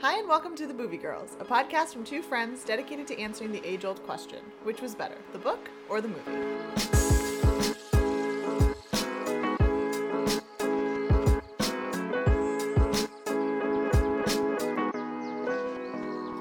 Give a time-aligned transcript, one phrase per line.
[0.00, 3.52] Hi, and welcome to The Boovie Girls, a podcast from two friends dedicated to answering
[3.52, 7.28] the age old question which was better, the book or the movie?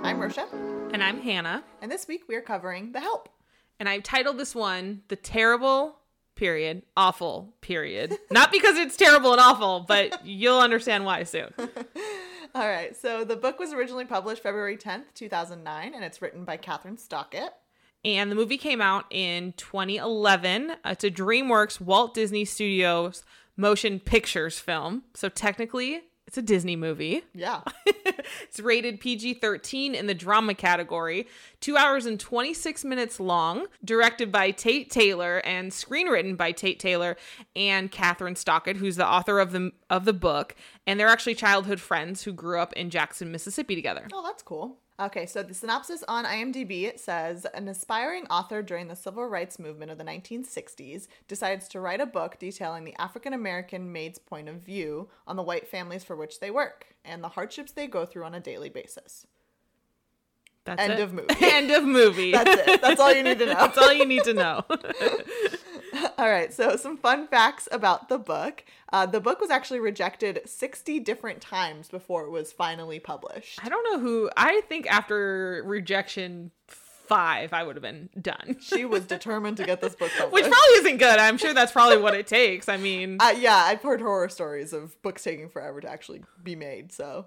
[0.04, 0.48] I'm Rosha,
[0.94, 1.64] And I'm Hannah.
[1.82, 3.28] and this week we are covering The Help.
[3.80, 5.98] And I've titled this one The Terrible
[6.36, 8.18] Period, Awful Period.
[8.32, 11.54] Not because it's terrible and awful, but you'll understand why soon.
[12.58, 16.58] All right, so the book was originally published February 10th, 2009, and it's written by
[16.58, 17.52] Kathryn Stockett.
[18.04, 20.74] And the movie came out in 2011.
[20.84, 23.24] It's a DreamWorks Walt Disney Studios
[23.58, 25.04] motion pictures film.
[25.14, 27.24] So technically, it's a Disney movie.
[27.34, 27.62] Yeah.
[27.86, 31.26] it's rated PG 13 in the drama category,
[31.62, 37.16] two hours and 26 minutes long, directed by Tate Taylor and screenwritten by Tate Taylor
[37.56, 40.56] and Kathryn Stockett, who's the author of the, of the book.
[40.86, 44.08] And they're actually childhood friends who grew up in Jackson, Mississippi together.
[44.14, 44.80] Oh, that's cool.
[45.00, 49.60] Okay, so the synopsis on IMDb it says an aspiring author during the civil rights
[49.60, 54.50] movement of the 1960s decides to write a book detailing the African American maid's point
[54.50, 58.08] of view on the white families for which they work and the hardships they go
[58.08, 59.28] through on a daily basis.
[60.66, 61.00] That's End it.
[61.00, 61.36] of movie.
[61.42, 62.32] End of movie.
[62.32, 62.82] That's it.
[62.82, 63.54] That's all you need to know.
[63.54, 64.66] That's all you need to know.
[66.18, 68.64] All right, so some fun facts about the book.
[68.92, 73.60] Uh, the book was actually rejected 60 different times before it was finally published.
[73.64, 78.58] I don't know who, I think after rejection five, I would have been done.
[78.62, 80.34] She was determined to get this book published.
[80.34, 81.20] Which probably isn't good.
[81.20, 82.68] I'm sure that's probably what it takes.
[82.68, 86.56] I mean, Uh, yeah, I've heard horror stories of books taking forever to actually be
[86.56, 86.92] made.
[86.92, 87.26] So,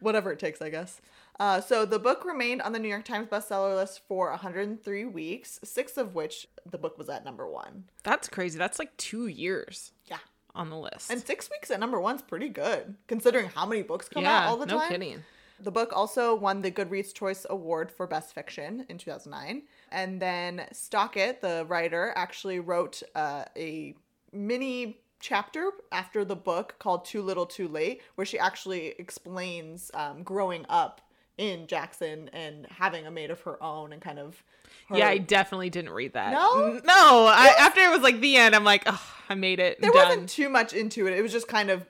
[0.00, 1.00] whatever it takes, I guess.
[1.40, 5.60] Uh, so the book remained on the New York Times bestseller list for 103 weeks,
[5.62, 7.84] six of which the book was at number one.
[8.02, 8.58] that's crazy.
[8.58, 10.18] That's like two years Yeah,
[10.54, 11.10] on the list.
[11.10, 14.48] and six weeks at number one's pretty good considering how many books come yeah, out
[14.48, 14.88] all the no time.
[14.88, 15.22] kidding.
[15.60, 19.62] The book also won the Goodreads Choice Award for Best Fiction in 2009.
[19.90, 23.94] And then Stockett, the writer, actually wrote uh, a
[24.32, 30.22] mini chapter after the book called Too Little Too Late, where she actually explains um,
[30.22, 31.00] growing up
[31.38, 34.42] in Jackson and having a maid of her own and kind of.
[34.88, 34.98] Her...
[34.98, 36.32] Yeah, I definitely didn't read that.
[36.32, 36.80] No?
[36.84, 37.26] No.
[37.26, 39.80] I, after it was like the end, I'm like, oh, I made it.
[39.80, 40.08] there done.
[40.08, 41.12] wasn't too much into it.
[41.12, 41.86] It was just kind of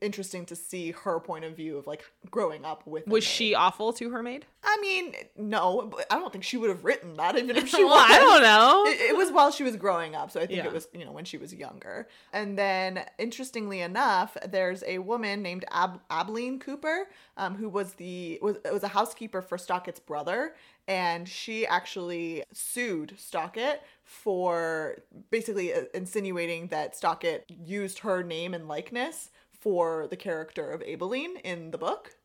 [0.00, 3.06] interesting to see her point of view of like growing up with.
[3.06, 4.46] Was she awful to her maid?
[4.62, 7.82] I mean, no, but I don't think she would have written that even if she
[7.84, 8.10] well, was.
[8.10, 8.84] I don't know.
[8.86, 10.66] It, it was while she was growing up, so I think Yeah.
[10.66, 12.08] it was you know when she was younger.
[12.32, 18.38] And then, interestingly enough, there's a woman named Ab- Ablene Cooper, um, who was the
[18.42, 20.54] was was a housekeeper for Stockett's brother,
[20.88, 24.96] and she actually sued Stockett for
[25.30, 31.40] basically uh, insinuating that Stockett used her name and likeness for the character of Aibileen
[31.44, 32.16] in the book.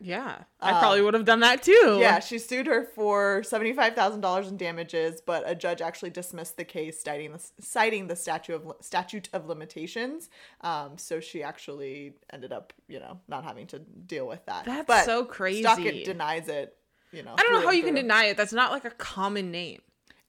[0.00, 1.98] yeah, I probably would have done that too.
[2.00, 6.56] Yeah, she sued her for seventy-five thousand dollars in damages, but a judge actually dismissed
[6.56, 10.28] the case, citing the citing the statute of statute of limitations.
[10.60, 14.64] Um, so she actually ended up, you know, not having to deal with that.
[14.64, 15.62] That's but so crazy.
[15.62, 16.76] Stockett denies it.
[17.12, 18.36] You know, I don't know how you can deny it.
[18.36, 19.80] That's not like a common name.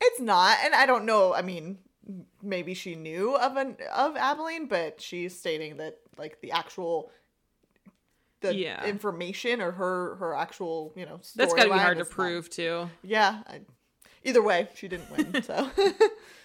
[0.01, 1.33] It's not, and I don't know.
[1.33, 1.77] I mean,
[2.41, 7.11] maybe she knew of an of Abilene, but she's stating that like the actual.
[8.41, 8.83] The Yeah.
[8.85, 12.16] information or her her actual you know That's got to be hard to is not-
[12.16, 12.89] prove too.
[13.01, 13.39] Yeah.
[13.47, 13.61] I,
[14.25, 15.41] either way, she didn't win.
[15.43, 15.69] So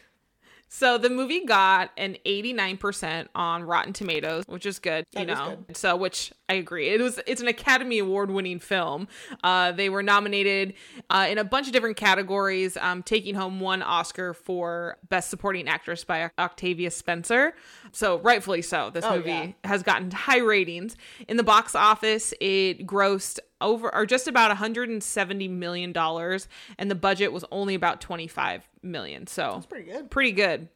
[0.71, 5.57] So the movie got an 89% on Rotten Tomatoes, which is good, you That know.
[5.67, 5.77] good.
[5.77, 6.89] So which I agree.
[6.91, 9.09] It was it's an Academy Award winning film.
[9.43, 10.75] Uh, they were nominated
[11.11, 15.69] uh, in a bunch of different categories, um, taking home one Oscar for Best Supporting
[15.69, 17.55] Actress by Octavia Spencer.
[17.93, 18.91] So rightfully so.
[18.91, 19.53] This Oh, movie yeah.
[19.65, 20.97] has gotten high ratings.
[21.29, 26.49] In the box office, it grossed over or just about 170 million dollars
[26.79, 29.27] and the budget was only about 25 million.
[29.27, 30.11] So it's pretty good.
[30.11, 30.69] pretty good.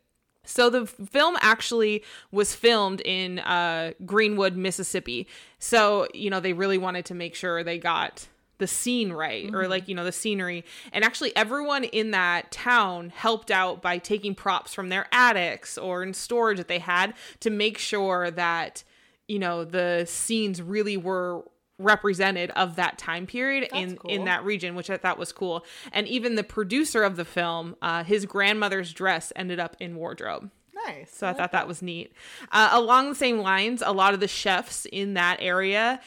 [0.45, 5.29] So the film actually was filmed in uh, Greenwood, Mississippi.
[5.59, 8.27] So you know they really wanted to make sure they got
[8.59, 13.11] the scene right or like you know the scenery and actually everyone in that town
[13.11, 17.51] helped out by taking props from their attics or in storage that they had to
[17.51, 18.85] make sure that
[19.27, 21.43] you know the scenes really were
[21.83, 24.11] represented of that time period in cool.
[24.11, 27.77] in that region which i thought was cool and even the producer of the film
[27.83, 30.51] uh, his grandmother's dress ended up in wardrobe
[30.87, 31.15] Nice.
[31.15, 32.13] so I thought that was neat.
[32.51, 36.01] Uh, along the same lines, a lot of the chefs in that area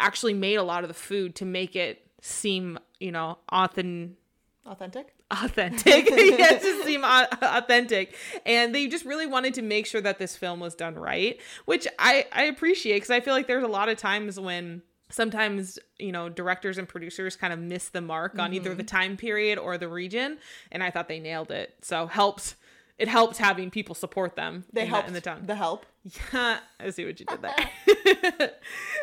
[0.00, 4.16] actually made a lot of the food to make it seem, you know, authentic.
[4.64, 5.14] Authentic.
[5.32, 8.14] Authentic, yeah, to seem authentic,
[8.44, 11.88] and they just really wanted to make sure that this film was done right, which
[11.98, 14.82] I I appreciate because I feel like there's a lot of times when
[15.12, 19.16] sometimes you know directors and producers kind of miss the mark on either the time
[19.16, 20.38] period or the region
[20.70, 22.56] and i thought they nailed it so helps
[22.98, 25.86] it helps having people support them They help in the town the help.
[26.32, 27.54] yeah, I see what you did there.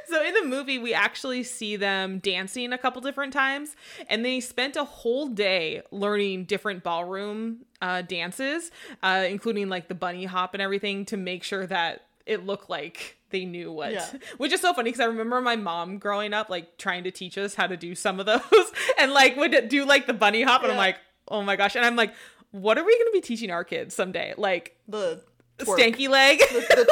[0.07, 3.75] so in the movie, we actually see them dancing a couple different times,
[4.09, 8.71] and they spent a whole day learning different ballroom uh, dances,
[9.01, 13.17] uh, including like the bunny hop and everything, to make sure that it looked like
[13.31, 13.91] they knew what.
[13.91, 14.05] Yeah.
[14.37, 17.37] Which is so funny because I remember my mom growing up, like trying to teach
[17.37, 18.41] us how to do some of those,
[18.99, 20.97] and like would do like the bunny hop, and I'm like,
[21.27, 22.13] oh my gosh, and I'm like.
[22.51, 24.33] What are we going to be teaching our kids someday?
[24.35, 25.21] Like The
[25.59, 25.77] twerk.
[25.77, 26.39] stanky leg.
[26.39, 26.45] the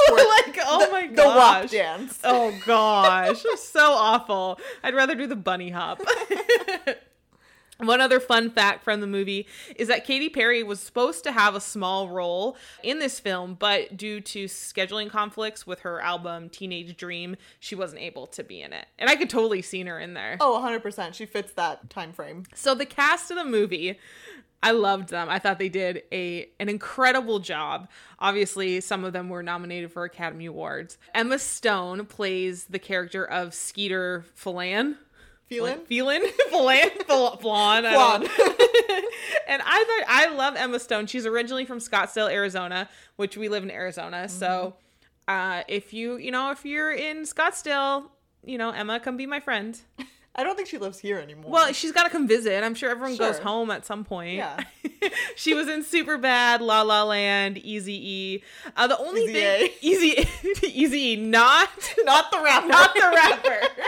[0.08, 0.46] twerk.
[0.46, 1.72] like, oh the, my The WAP gosh.
[1.72, 2.20] dance.
[2.24, 4.60] Oh gosh, so awful.
[4.84, 6.00] I'd rather do the bunny hop.
[7.80, 11.56] One other fun fact from the movie is that Katy Perry was supposed to have
[11.56, 16.98] a small role in this film, but due to scheduling conflicts with her album Teenage
[16.98, 18.88] Dream, she wasn't able to be in it.
[18.98, 20.38] And I could totally see her in there.
[20.40, 21.14] Oh, 100%.
[21.14, 22.44] She fits that time frame.
[22.56, 24.00] So the cast of the movie,
[24.64, 25.30] I loved them.
[25.30, 27.88] I thought they did a an incredible job.
[28.20, 30.98] Obviously, some of them were nominated for Academy Awards.
[31.14, 34.26] Emma Stone plays the character of Skeeter
[35.50, 35.86] Phelan.
[35.86, 36.24] Feeling?
[36.50, 36.90] Phelan?
[37.08, 37.38] Phelan?
[37.40, 37.86] Flan.
[37.86, 38.28] I don't know.
[39.48, 41.08] and I thought I love Emma Stone.
[41.08, 44.28] She's originally from Scottsdale, Arizona, which we live in Arizona.
[44.28, 44.76] So
[45.28, 48.10] uh, if you, you know, if you're in Scottsdale,
[48.44, 49.80] you know, Emma, come be my friend.
[50.40, 51.50] I don't think she lives here anymore.
[51.50, 52.64] Well, she's got to come visit.
[52.64, 54.36] I'm sure everyone goes home at some point.
[54.36, 54.60] Yeah.
[55.36, 58.44] she was in Super Bad, La La Land, Easy E.
[58.76, 60.28] Uh, the only Easy thing, Easy,
[60.68, 61.70] Easy E, not
[62.04, 62.68] not the rapper.
[62.68, 63.84] not the rapper.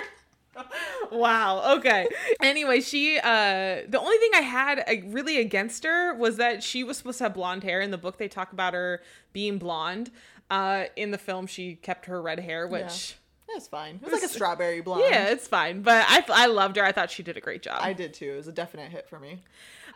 [1.12, 1.76] Wow.
[1.78, 2.08] Okay.
[2.42, 6.84] Anyway, she uh the only thing I had uh, really against her was that she
[6.84, 9.02] was supposed to have blonde hair in the book they talk about her
[9.34, 10.12] being blonde.
[10.50, 13.16] Uh in the film she kept her red hair, which
[13.54, 13.96] That's fine.
[13.96, 15.04] It was like a strawberry blonde.
[15.10, 15.82] yeah, it's fine.
[15.82, 16.84] But I I loved her.
[16.84, 17.80] I thought she did a great job.
[17.82, 18.34] I did too.
[18.34, 19.44] It was a definite hit for me.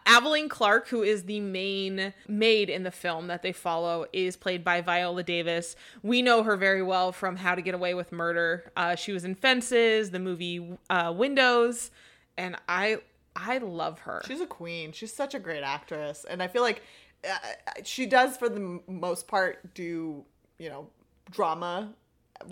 [0.05, 4.63] Aibileen Clark, who is the main maid in the film that they follow, is played
[4.63, 5.75] by Viola Davis.
[6.01, 8.71] We know her very well from How to Get Away with Murder.
[8.75, 11.91] Uh, she was in Fences, the movie uh, Widows,
[12.37, 12.97] and I
[13.35, 14.21] I love her.
[14.27, 14.91] She's a queen.
[14.91, 16.81] She's such a great actress, and I feel like
[17.27, 17.37] uh,
[17.83, 20.25] she does, for the most part, do
[20.59, 20.87] you know
[21.31, 21.93] drama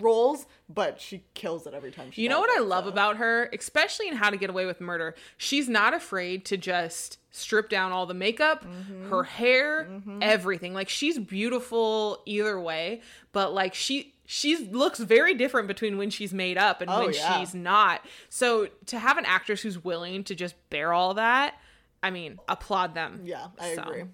[0.00, 2.10] roles, but she kills it every time.
[2.10, 2.90] She You know what I love so.
[2.90, 5.14] about her, especially in How to Get Away with Murder?
[5.36, 9.10] She's not afraid to just strip down all the makeup, Mm-hmm.
[9.10, 9.88] her hair,
[10.20, 10.74] everything.
[10.74, 13.00] Like she's beautiful either way,
[13.32, 17.14] but like she she looks very different between when she's made up and Oh, when
[17.14, 17.38] yeah.
[17.40, 18.00] she's not.
[18.30, 21.56] So to have an actress who's willing to just bear all that,
[22.02, 23.20] I mean, applaud them.
[23.24, 23.82] Yeah, I So.
[23.82, 24.04] agree.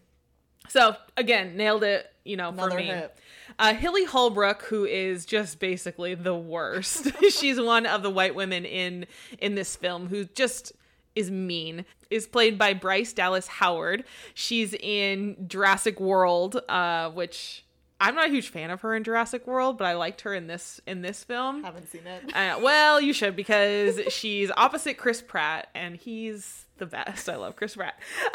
[0.69, 2.12] So again, nailed it.
[2.25, 2.85] You know, Another for me.
[2.85, 3.17] hit.
[3.59, 7.09] Uh, Hilly Holbrook, who is just basically the worst.
[7.31, 9.06] She's one of the white women in
[9.38, 10.73] in this film who just
[11.15, 11.85] is mean.
[12.11, 14.05] Is played by Bryce Dallas Howard.
[14.32, 17.67] She's in Jurassic World, uh, which
[18.00, 20.47] I'm not a huge fan of her in Jurassic World, but I liked her in
[20.47, 21.65] this in this film.
[21.65, 22.35] Haven't seen it.
[22.35, 27.28] Uh, well, you should because she's opposite Chris Pratt, and he's the best.
[27.28, 27.98] I love Chris Pratt.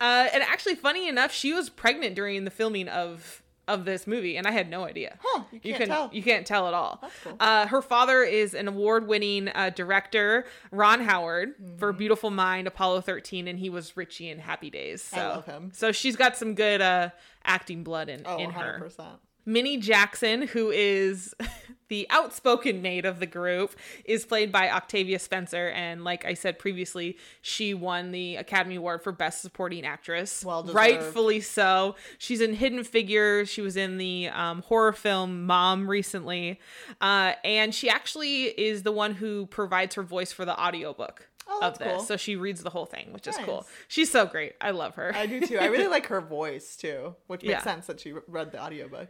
[0.00, 4.36] uh, and actually, funny enough, she was pregnant during the filming of of this movie,
[4.36, 5.16] and I had no idea.
[5.22, 6.10] Huh, you can't can, tell.
[6.12, 6.98] You can't tell at all.
[7.02, 7.36] That's cool.
[7.38, 11.76] Uh, her father is an award-winning uh, director, Ron Howard, Mm-hmm.
[11.78, 15.02] for Beautiful Mind, Apollo 13, and he was Richie in Happy Days.
[15.02, 15.70] So, I love him.
[15.72, 17.10] So she's got some good uh,
[17.44, 18.80] acting blood in Oh, in her.
[18.88, 19.06] 100%.
[19.46, 21.32] Minny Jackson, who is
[21.90, 23.72] the outspoken maid of the group,
[24.06, 25.68] is played by Octavia Spencer.
[25.68, 30.42] And like I said previously, she won the Academy Award for Best Supporting Actress.
[30.42, 30.76] Well deserved.
[30.76, 31.96] Rightfully so.
[32.16, 33.50] She's in Hidden Figures.
[33.50, 36.58] She was in the um, horror film Mom recently.
[37.02, 41.26] Uh, and she actually is the one who provides her voice for the audiobook.
[41.52, 41.88] Oh, of this.
[41.88, 42.00] cool.
[42.04, 43.66] So she reads the whole thing, which is cool.
[43.88, 44.52] She's so great.
[44.60, 45.12] I love her.
[45.12, 45.58] I do too.
[45.58, 47.62] I really like her voice too, which makes Yeah.
[47.62, 49.08] sense that she read the audiobook.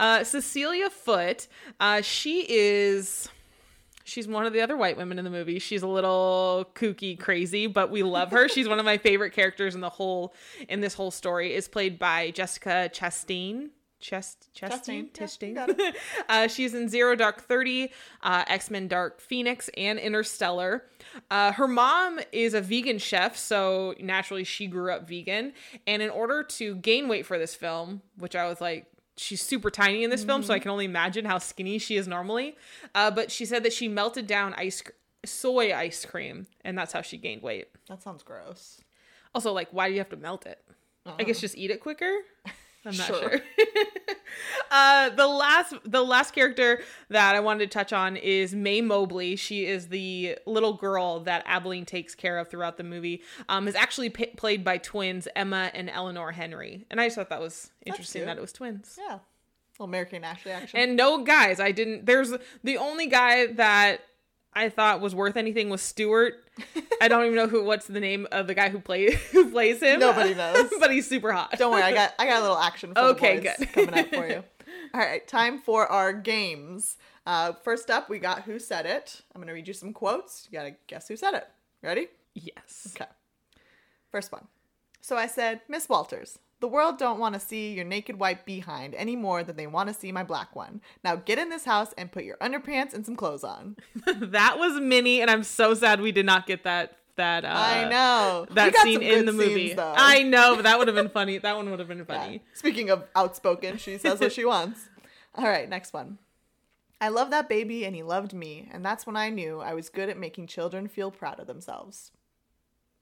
[0.00, 1.46] Uh, Cecilia Foote,
[1.78, 3.28] uh, she is.
[4.04, 5.58] She's one of the other white women in the movie.
[5.58, 8.48] She's a little kooky, crazy, but we love her.
[8.48, 10.34] She's one of my favorite characters in the whole
[10.70, 11.54] in this whole story.
[11.54, 13.68] Is played by Jessica Chastain.
[14.00, 15.96] Chest, Chastain, Chastain, yeah, you got it.
[16.30, 17.92] uh, she's in Zero Dark Thirty,
[18.22, 20.86] uh, X Men Dark Phoenix, and Interstellar.
[21.30, 25.52] Uh, her mom is a vegan chef, so naturally she grew up vegan.
[25.86, 28.86] And in order to gain weight for this film, which I was like,
[29.20, 32.08] she's super tiny in this film, so I can only imagine how skinny she is
[32.08, 32.56] normally.
[32.94, 34.82] Uh, but she said that she melted down ice
[35.24, 37.68] soy ice cream, and that's how she gained weight.
[37.88, 38.80] That sounds gross.
[39.34, 40.62] Also, like, why do you have to melt it?
[41.18, 42.10] I guess just eat it quicker.
[42.84, 43.30] I'm not Sure.
[43.30, 43.40] sure.
[44.72, 49.34] Uh, the last the last character that I wanted to touch on is Mae Mobley.
[49.34, 53.22] She is the little girl that Aibileen takes care of throughout the movie.
[53.48, 57.30] Um, is actually p- played by twins Emma and Eleanor Henry, and I just thought
[57.30, 58.96] that was interesting that it was twins.
[58.98, 59.18] Yeah.
[59.80, 60.78] American Ashley action.
[60.78, 62.06] And no guys, I didn't.
[62.06, 62.32] There's
[62.62, 64.02] the only guy that
[64.52, 66.34] I thought was worth anything was Stuart.
[67.00, 67.64] I don't even know who.
[67.64, 70.00] What's the name of the guy who play who plays him?
[70.00, 70.70] Nobody knows.
[70.80, 71.54] but he's super hot.
[71.56, 73.72] Don't worry, I got I got a little action for Okay, good.
[73.72, 74.42] coming up for you.
[74.94, 76.96] All right, time for our games.
[77.26, 79.22] Uh, first up, we got Who Said It.
[79.34, 80.48] I'm going to read you some quotes.
[80.50, 81.46] You got to guess who said it.
[81.82, 82.08] Ready?
[82.34, 82.92] Yes.
[82.96, 83.08] Okay.
[84.10, 84.46] First one.
[85.00, 88.94] So I said, Miss Walters, the world don't want to see your naked white behind
[88.94, 90.80] any more than they want to see my black one.
[91.02, 93.76] Now get in this house and put your underpants and some clothes on.
[94.06, 96.96] that was Minny, and I'm so sad we did not get that.
[97.16, 98.46] That uh, I know.
[98.52, 99.68] That scene in the movie.
[99.70, 99.80] scenes.
[99.80, 101.36] I know, but that would have been funny.
[101.38, 102.04] That one would have been Yeah.
[102.04, 102.42] funny.
[102.54, 104.88] Speaking of outspoken, she says what she wants.
[105.34, 106.18] All right, next one.
[107.00, 109.88] I love that baby and he loved me, and that's when I knew I was
[109.88, 112.10] good at making children feel proud of themselves.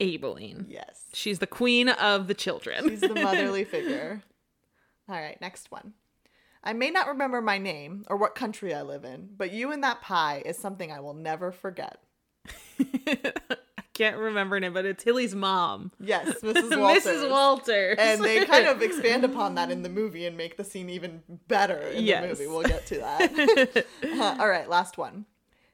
[0.00, 0.66] Aibileen.
[0.68, 1.04] Yes.
[1.12, 2.88] She's the queen of the children.
[2.88, 4.22] She's the motherly figure.
[5.08, 5.94] All right, next one.
[6.62, 9.82] I may not remember my name or what country I live in, but you and
[9.84, 11.98] that pie is something I will never forget.
[12.78, 13.32] I
[13.94, 15.92] can't remember name, but it's Hilly's mom.
[16.00, 16.78] Yes, Mrs.
[16.78, 17.04] Walters.
[17.04, 17.30] Mrs.
[17.30, 17.96] Walters.
[17.98, 21.22] And they kind of expand upon that in the movie and make the scene even
[21.48, 22.22] better in Yes.
[22.22, 22.46] the movie.
[22.46, 23.86] We'll get to that.
[24.04, 25.26] Uh, all right, last one.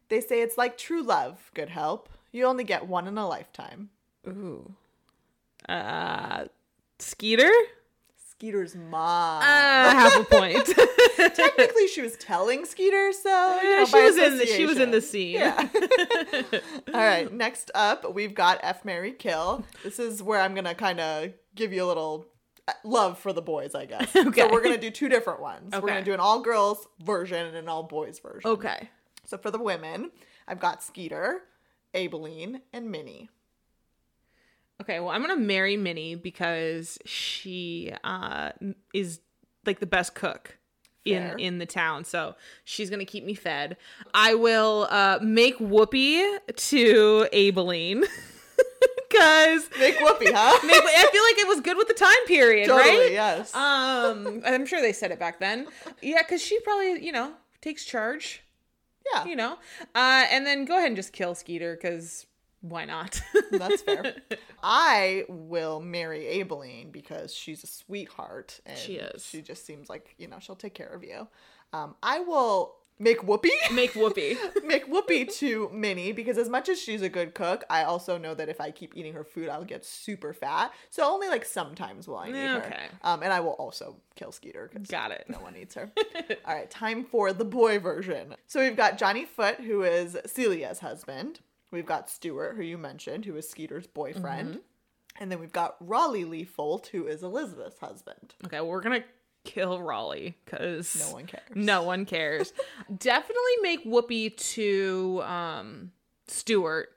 [0.09, 2.09] They say it's like true love, good help.
[2.31, 3.91] You only get one in a lifetime.
[4.29, 4.75] Ooh.
[5.69, 6.45] Uh,
[6.99, 7.51] Skeeter?
[8.31, 9.43] Skeeter's mom.
[9.43, 10.67] Uh, half a point.
[11.35, 14.91] Technically, she was telling Skeeter, so you know, she was in the, she was in
[14.91, 15.37] the scene.
[15.37, 15.69] Yeah.
[16.93, 17.33] All right.
[17.33, 19.65] Next up, we've got F Marry Kill.
[19.83, 22.27] This is where I'm gonna kind of give you a little
[22.67, 24.15] uh, love for the boys, I guess.
[24.17, 24.41] Okay.
[24.43, 25.73] So we're gonna do two different ones.
[25.73, 25.81] Okay.
[25.81, 28.51] We're gonna do an all girls version and an all boys version.
[28.51, 28.91] okay.
[29.25, 30.11] So for the women,
[30.47, 31.43] I've got Skeeter,
[31.95, 33.31] Aibileen, and Minny.
[34.81, 38.51] Okay, well, I'm gonna marry Minny because she uh
[38.93, 39.21] is
[39.67, 40.59] like the best cook
[41.07, 41.33] Fair.
[41.33, 42.05] in in the town.
[42.05, 43.77] So she's gonna keep me fed.
[44.13, 48.01] I will uh make Whoopi to Aibileen
[49.09, 50.59] because Make Whoopi, huh?
[50.63, 53.13] I feel like it was good with the time period, totally, right?
[53.13, 53.55] yes.
[53.55, 55.67] Um, I'm sure they said it back then.
[56.03, 58.43] Yeah, because she probably you know takes charge.
[59.15, 59.59] yeah, You know,
[59.95, 62.27] uh, and then go ahead and just kill Skeeter because
[62.67, 63.21] why not?
[63.51, 64.15] that's fair.
[64.63, 68.61] I will marry Aibileen because she's a sweetheart.
[68.65, 69.25] And She is.
[69.27, 71.29] She just seems like, you know, she'll take care of you.
[71.75, 73.51] Um, I will make Whoopi.
[73.73, 74.39] Make Whoopi.
[74.65, 78.35] make Whoopi to Minny because as much as she's a good cook, I also know
[78.35, 80.73] that if I keep eating her food, I'll get super fat.
[80.91, 82.63] So only like sometimes will I need her.
[82.65, 82.87] Okay.
[83.03, 85.25] Um, and I will also kill Skeeter because Got it.
[85.29, 85.91] no one needs her.
[86.47, 88.37] All right, time for the boy version.
[88.47, 91.41] So we've got Johnny Foote, who is Celia's husband.
[91.75, 94.51] We've got Stuart, who you mentioned, who is Skeeter's boyfriend.
[94.51, 94.59] Mm-hmm.
[95.21, 98.35] And then we've got Raleigh Leefolt, who is Elizabeth's husband.
[98.47, 99.05] Okay, well, we're gonna
[99.45, 101.43] kill Raleigh because No one cares.
[101.55, 102.53] No one cares.
[102.99, 105.91] Definitely make Whoopi to um
[106.29, 106.91] Stuart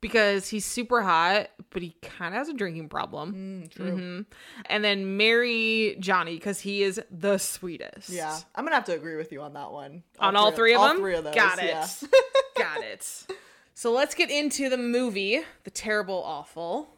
[0.00, 3.34] because he's super hot, but he kind of has a drinking problem.
[3.34, 3.96] Mm, true.
[3.96, 4.26] Mhm.
[4.66, 8.08] And then marry Johnny because he is the sweetest.
[8.08, 10.02] Yeah, I'm gonna have to agree with you on that one.
[10.18, 10.98] On all three of all them?
[10.98, 11.34] three of those.
[11.34, 11.66] Got it.
[11.66, 11.86] yeah.
[12.56, 13.26] Got it.
[13.74, 16.94] So let's get into the movie, The Terrible Awful.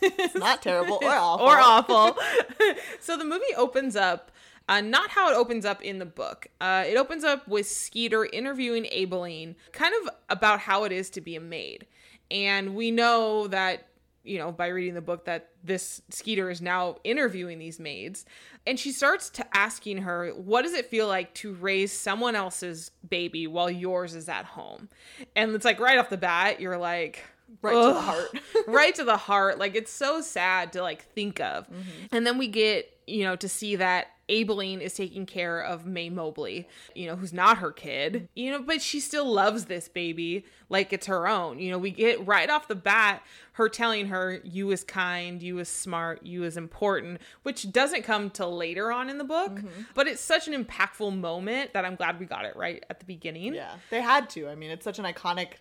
[0.00, 1.46] It's not terrible or awful.
[1.46, 2.16] or awful.
[3.00, 4.30] so the movie opens up,
[4.68, 6.46] uh, not how it opens up in the book.
[6.60, 11.20] Uh, it opens up with Skeeter interviewing Aibileen, kind of about how it is to
[11.20, 11.86] be a maid.
[12.30, 13.86] And we know that,
[14.24, 18.24] you know, by reading the book, that this Skeeter is now interviewing these maids.
[18.66, 22.90] And she starts to asking her, what does it feel like to raise someone else's
[23.08, 24.88] baby while yours is at home?
[25.36, 27.22] And it's like right off the bat, you're like,
[27.62, 28.28] Right to the heart.
[28.66, 29.58] right to the heart.
[29.58, 31.66] Like it's so sad to like think of.
[31.66, 32.06] Mm-hmm.
[32.12, 36.10] And then we get, you know, to see that Aibileen is taking care of Mae
[36.10, 40.44] Mobley, you know, who's not her kid, you know, but she still loves this baby
[40.68, 41.58] like it's her own.
[41.58, 43.22] You know, we get right off the bat
[43.54, 48.28] her telling her, you is kind, you is smart, you is important, which doesn't come
[48.30, 49.82] till later on in the book, mm-hmm.
[49.94, 53.06] but it's such an impactful moment that I'm glad we got it right at the
[53.06, 53.54] beginning.
[53.54, 54.48] yeah, they had to.
[54.48, 55.54] I mean, it's such an iconic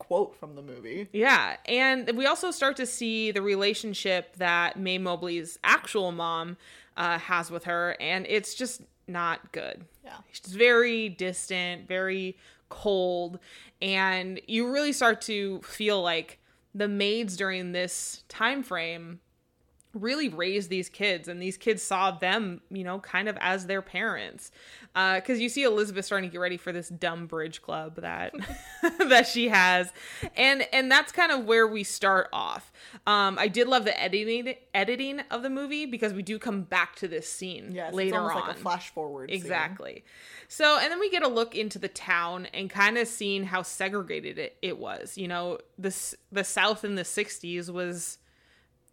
[0.00, 1.08] quote from the movie.
[1.12, 6.56] Yeah, and we also start to see the relationship that Mae Mobley's actual mom
[6.96, 9.84] uh, has with her, and it's just not good.
[10.04, 10.18] Yeah.
[10.30, 12.36] She's very distant, very
[12.68, 13.38] cold,
[13.82, 16.38] and you really start to feel like
[16.74, 19.20] the maids during this time frame
[19.92, 23.82] really raised these kids and these kids saw them you know kind of as their
[23.82, 24.52] parents
[24.94, 28.32] because uh, you see elizabeth starting to get ready for this dumb bridge club that
[29.08, 29.92] that she has
[30.36, 32.72] and and that's kind of where we start off
[33.08, 36.94] um i did love the editing editing of the movie because we do come back
[36.94, 39.28] to this scene Yes, later it's on like a flash forward.
[39.30, 39.36] scene.
[39.36, 40.04] Exactly.
[40.48, 43.62] So, and then we get a look into the town and kind of seeing how
[43.62, 45.16] segregated it, it was.
[45.16, 48.18] You know, the s- the South in the '60s was,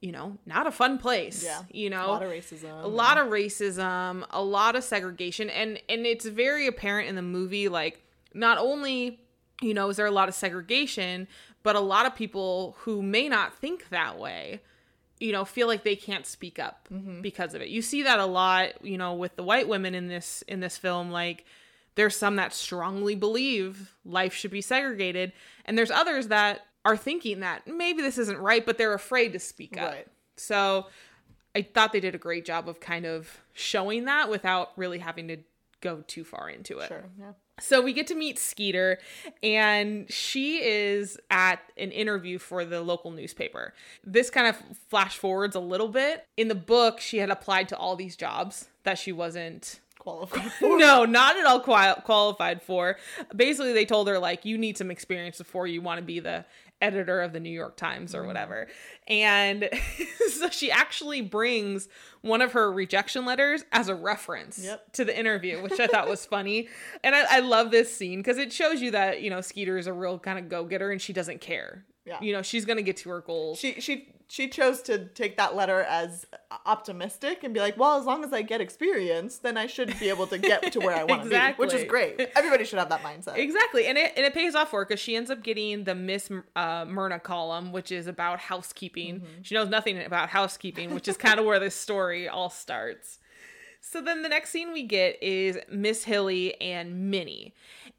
[0.01, 1.43] you know, not a fun place.
[1.43, 1.63] Yeah.
[1.71, 2.83] You know, a lot of racism.
[2.83, 7.21] a lot of racism, a lot of segregation, and and it's very apparent in the
[7.21, 7.67] movie.
[7.67, 9.19] Like, not only
[9.61, 11.27] you know is there a lot of segregation,
[11.63, 14.61] but a lot of people who may not think that way
[15.19, 17.21] you know feel like they can't speak up mm-hmm.
[17.21, 20.07] because of it you see that a lot you know with the white women in
[20.07, 21.45] this in this film like
[21.95, 25.33] there's some that strongly believe life should be segregated
[25.65, 29.39] and there's others that are thinking that maybe this isn't right but they're afraid to
[29.39, 30.07] speak up Right.
[30.37, 30.87] so
[31.55, 35.27] i thought they did a great job of kind of showing that without really having
[35.27, 35.37] to
[35.81, 37.03] go too far into it Sure.
[37.19, 37.31] Yeah.
[37.59, 38.99] so we get to meet Skeeter,
[39.43, 43.73] and she is at an interview for the local newspaper.
[44.03, 44.55] This kind of
[44.89, 46.25] flash forwards a little bit.
[46.35, 50.77] In the book, she had applied to all these jobs that she wasn't Qualified for.
[50.79, 52.97] no, not at all qual- qualified for.
[53.35, 56.45] Basically, they told her like you need some experience before you want to be the
[56.81, 58.27] editor of the New York Times or mm-hmm.
[58.27, 58.67] whatever.
[59.07, 59.69] And
[60.31, 61.87] so she actually brings
[62.21, 64.93] one of her rejection letters as a reference Yep.
[64.93, 66.67] to the interview, which I thought was funny.
[67.03, 69.87] And I, I love this scene because it shows you that you know Skeeter is
[69.87, 71.85] a real kind of go getter and she doesn't care.
[72.07, 72.21] Yeah.
[72.21, 73.59] You know, she's gonna get to her goals.
[73.59, 76.25] She she she chose to take that letter as
[76.65, 80.09] optimistic and be like, well, as long as I get experience, then I should be
[80.09, 82.19] able to get to where I want to be, which is great.
[82.35, 83.37] Everybody should have that mindset.
[83.37, 85.95] Exactly, and it and it pays off for her because she ends up getting the
[85.95, 89.21] Miss uh, Myrna column, which is about housekeeping.
[89.43, 93.19] She knows nothing about housekeeping, which is kind of where this story all starts.
[93.79, 97.53] So then the next scene we get is Miss Hilly and Minny,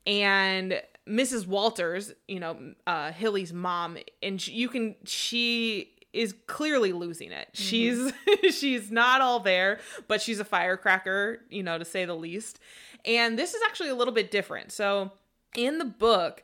[0.06, 1.46] and Mrs.
[1.46, 7.48] Walters, you know, uh, Hilly's mom, and she, you can she is clearly losing it.
[7.52, 8.12] She's
[8.50, 12.60] she's not all there, but she's a firecracker, you know, to say the least.
[13.04, 14.73] And this is actually a little bit different.
[14.73, 15.12] So
[15.56, 16.42] in the book,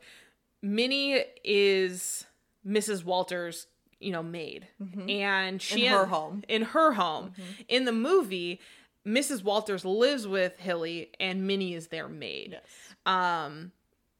[0.61, 2.25] Minny is
[2.65, 3.03] Mrs.
[3.03, 3.67] Walters,
[3.99, 4.67] you know, maid,
[5.07, 6.43] and she In her home.
[6.47, 7.33] In her home,
[7.67, 8.59] in the movie,
[9.05, 9.43] Mrs.
[9.43, 12.53] Walters lives with Hilly, and Minny is their maid.
[12.53, 12.63] Yes.
[13.05, 13.71] Um,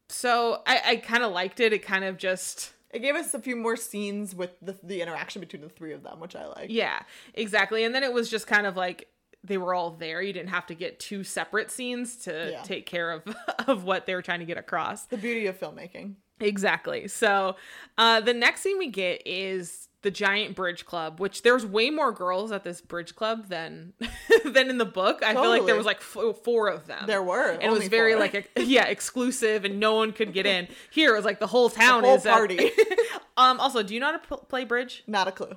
[0.10, 1.74] so I, I kind of liked it.
[1.74, 5.40] It kind of just It gave us a few more scenes with the, the interaction
[5.40, 6.68] between the three of them, which I like.
[6.70, 7.00] yeah,
[7.34, 7.84] exactly.
[7.84, 9.08] And then it was just kind of like
[9.44, 10.22] they were all there.
[10.22, 12.62] You didn't have to get two separate scenes to Yeah.
[12.64, 13.24] take care of
[13.68, 15.06] of what they were trying to get across.
[15.06, 16.16] The beauty of filmmaking.
[16.40, 17.08] Exactly.
[17.08, 17.56] So
[17.98, 22.12] uh, the next scene we get is the giant bridge club, which there's way more
[22.12, 23.92] girls at this bridge club than
[24.46, 25.22] than in the book.
[25.26, 27.08] I feel like there was like f- four of them.
[27.08, 28.20] There were, and it was very four.
[28.22, 30.68] like a, yeah exclusive, and no one could get in.
[30.92, 32.70] Here it was like the whole town Whole is at- party.
[33.38, 33.60] um.
[33.60, 35.04] Also, do you know how to p- play bridge?
[35.08, 35.56] Not a clue.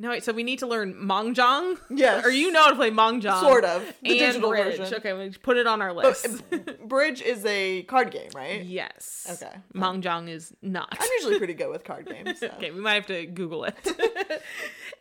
[0.00, 0.22] No, wait.
[0.22, 1.76] So we need to learn mahjong.
[1.90, 2.24] Yes.
[2.24, 3.40] Or you know how to play mahjong?
[3.40, 3.82] Sort of.
[4.02, 4.76] The and digital bridge.
[4.78, 4.94] version.
[4.98, 6.44] Okay, we put it on our But list.
[6.88, 8.62] bridge is a card game, right?
[8.62, 9.26] yes.
[9.42, 9.52] Okay.
[9.74, 10.88] Mahjong is not.
[10.92, 12.38] I'm usually pretty good with card games.
[12.38, 12.46] So.
[12.46, 13.74] Okay, we might have to Google it.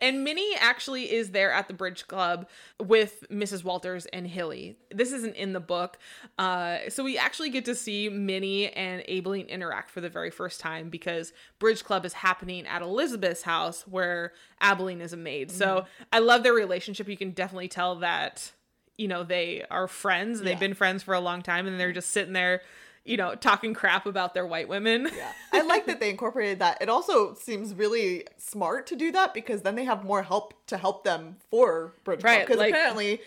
[0.01, 2.47] and Minny actually is there at the Bridge Club
[2.79, 3.63] with Mrs.
[3.63, 4.77] Walters and Hilly.
[4.91, 5.97] This isn't in the book.
[6.37, 10.59] Uh, so we actually get to see Minny and Aileen interact for the very first
[10.59, 15.51] time because Bridge Club is happening at Elizabeth's house where Aibileen is a maid.
[15.51, 17.07] So I love their relationship.
[17.07, 18.51] You can definitely tell that,
[18.97, 20.39] you know, they are friends.
[20.41, 20.59] They've Yeah.
[20.59, 22.61] been friends for a long time and they're just sitting there,
[23.07, 25.09] you know, talking crap about their white women.
[25.15, 25.31] Yeah.
[25.53, 26.79] I like that they incorporated that.
[26.81, 30.77] It also seems really smart to do that because then they have more help to
[30.77, 32.25] help them for Bridge Club.
[32.31, 33.21] Right, Because like- apparently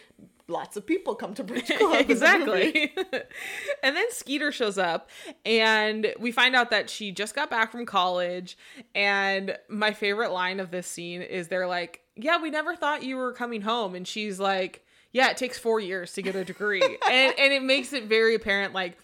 [0.48, 2.04] lots of people come to Bridge Club.
[2.10, 2.92] exactly.
[3.82, 5.08] and then Skeeter shows up,
[5.46, 8.58] and we find out that she just got back from college.
[8.94, 13.16] And my favorite line of this scene is they're like, Yeah, we never thought you
[13.16, 13.94] were coming home.
[13.94, 16.82] And she's like, Yeah, it takes four years to get a degree.
[17.08, 18.98] and, and it makes it very apparent, like,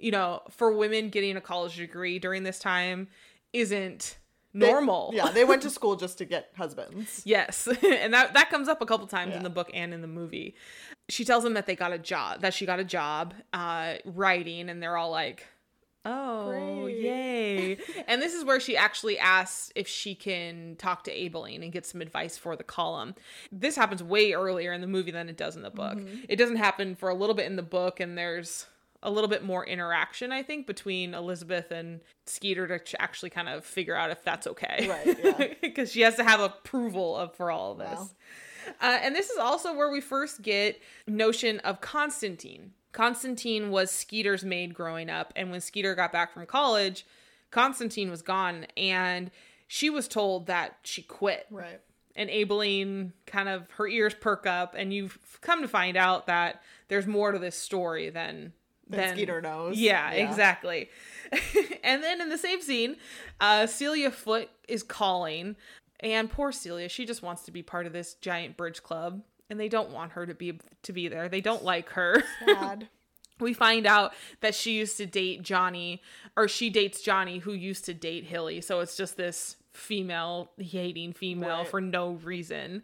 [0.00, 3.08] you know, for women getting a college degree during this time
[3.52, 4.18] isn't
[4.54, 5.10] They- normal.
[5.14, 7.22] yeah, they went to school just to get husbands.
[7.24, 10.08] Yes, and that that comes up a couple times in the book and in the
[10.08, 10.54] movie.
[11.08, 14.68] She tells them that they got a job, that she got a job uh, writing,
[14.70, 15.44] and they're all like,
[16.04, 16.48] "Oh,
[16.84, 17.00] Great.
[17.02, 21.72] yay!" and this is where she actually asks if she can talk to Aileen and
[21.72, 23.16] get some advice for the column.
[23.50, 25.98] This happens way earlier in the movie than it does in the book.
[25.98, 26.24] Mm-hmm.
[26.28, 28.66] It doesn't happen for a little bit in the book, and there's
[29.02, 33.64] a little bit more interaction, I think, between Elizabeth and Skeeter to actually kind of
[33.64, 34.86] figure out if that's okay.
[34.88, 35.54] Right, yeah.
[35.62, 37.98] Because she has to have approval of for all of this.
[37.98, 38.08] Wow.
[38.80, 42.72] Uh, and this is also where we first get notion of Constantine.
[42.92, 47.06] Constantine was Skeeter's maid growing up, and when Skeeter got back from college,
[47.50, 49.30] Constantine was gone, and
[49.66, 51.80] she was told that she quit Right.
[52.16, 56.62] and Aibileen kind of her ears perk up, and you've come to find out that
[56.88, 58.52] there's more to this story than
[58.96, 59.78] Than Skeeter knows.
[59.78, 60.28] Yeah, Yeah.
[60.28, 60.88] exactly.
[61.84, 62.96] and then in the same scene,
[63.40, 65.56] uh, Celia Foote is calling,
[66.00, 69.58] and poor Celia, she just wants to be part of this giant bridge club, and
[69.60, 71.28] they don't want her to be to be there.
[71.28, 72.22] They don't like her.
[72.46, 72.88] Sad.
[73.38, 76.02] we find out that she used to date Johnny,
[76.36, 78.60] or she dates Johnny, who used to date Hilly.
[78.60, 81.68] So it's just this female hating female Right.
[81.68, 82.82] for no reason.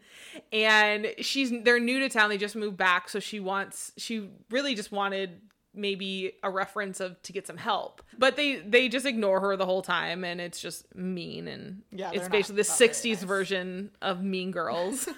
[0.53, 2.29] And she's they're new to town.
[2.29, 5.41] They just moved back, so she wants she really just wanted
[5.77, 8.01] maybe a reference of to get some help.
[8.17, 12.11] But they they just ignore her the whole time and it's just mean and Yeah,
[12.13, 13.23] it's basically the 60s nice.
[13.23, 15.07] version of Mean Girls.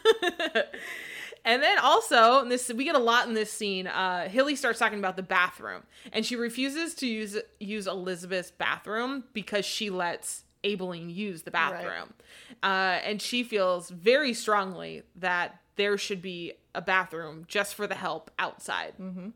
[1.46, 3.88] And then also, this we get a lot in this scene.
[3.88, 9.24] Uh, Hilly starts talking about the bathroom, and she refuses to use use Elizabeth's bathroom
[9.34, 12.14] because she lets Aibileen use the bathroom,
[12.62, 17.96] uh, and she feels very strongly that there should be a bathroom just for the
[17.96, 18.94] help outside.
[19.00, 19.30] Mm-hmm.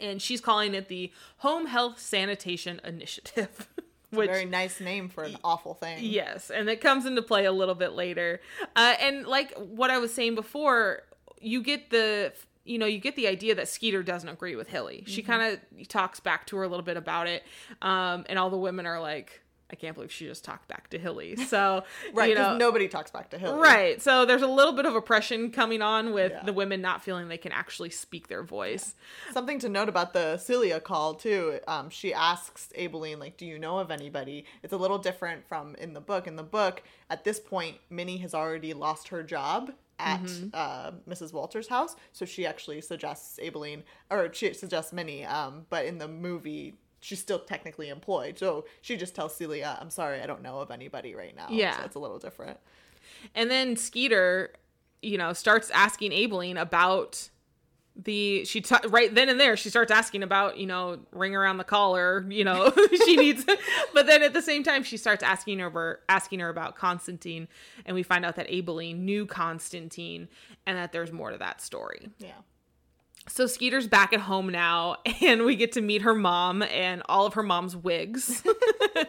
[0.00, 3.68] And she's calling it the Home Health Sanitation Initiative,
[4.10, 5.98] which Very nice name for an awful thing.
[6.00, 8.40] Yes, and it comes into play a little bit later.
[8.76, 11.02] Uh, and like what I was saying before,
[11.40, 12.32] you get the
[12.64, 15.04] you know you get the idea that Skeeter doesn't agree with Hilly.
[15.06, 15.30] She Mm-hmm.
[15.32, 17.42] kind of talks back to her a little bit about it,
[17.82, 20.98] um, and all the women are like, "I can't believe she just talked back to
[20.98, 23.58] Hilly." So Right, you because know, nobody talks back to Hilly.
[23.60, 24.00] Right.
[24.02, 26.42] So there's a little bit of oppression coming on with Yeah.
[26.44, 28.94] the women not feeling they can actually speak their voice.
[29.32, 31.60] Something to note about the Celia call too.
[31.66, 35.74] Um, she asks Aibileen, like, "Do you know of anybody?" It's a little different from
[35.76, 36.26] in the book.
[36.26, 40.48] In the book, at this point, Minny has already lost her job at Mm-hmm.
[40.52, 41.32] uh, Mrs.
[41.32, 45.24] Walter's house, so she actually suggests Aibileen, or she suggests Minny.
[45.24, 46.74] Um, but in the movie.
[47.04, 50.70] She's still technically employed, so she just tells Celia, "I'm sorry, I don't know of
[50.70, 51.76] anybody right now." Yeah.
[51.76, 52.58] so it's a little different.
[53.34, 54.54] And then Skeeter,
[55.02, 57.28] you know, starts asking Aibileen about
[57.96, 61.58] the she t- right then and there she starts asking about you know ring around
[61.58, 62.72] the collar you know
[63.04, 63.44] she needs
[63.94, 67.46] but then at the same time she starts asking her asking her about Constantine
[67.86, 70.26] and we find out that Aibileen knew Constantine
[70.66, 72.32] and that there's more to that story Yeah.
[73.26, 77.26] So Skeeter's back at home now, and we get to meet her mom and all
[77.26, 78.42] of her mom's wigs.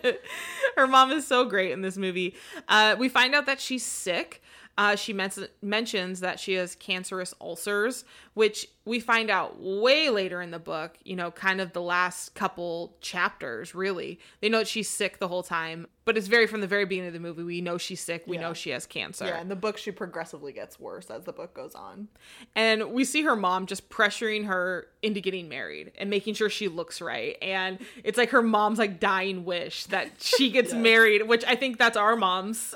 [0.75, 2.35] her mom is so great in this movie.
[2.67, 4.41] Uh, we find out that she's sick.
[4.77, 10.41] Uh, she men- mentions that she has cancerous ulcers, which we find out way later
[10.41, 14.19] in the book, you know, kind of the last couple chapters, really.
[14.41, 17.07] They know that she's sick the whole time, but it's very from the very beginning
[17.07, 17.41] of the movie.
[17.43, 18.25] We know she's sick.
[18.27, 18.41] We Yeah.
[18.41, 19.25] know she has cancer.
[19.25, 22.09] Yeah, in the book, she progressively gets worse as the book goes on.
[22.53, 26.67] And we see her mom just pressuring her into getting married and making sure she
[26.67, 27.37] looks right.
[27.41, 30.81] And it's like her mom's like dying wish that she gets Yes.
[30.83, 32.75] married, which I think that's our mom's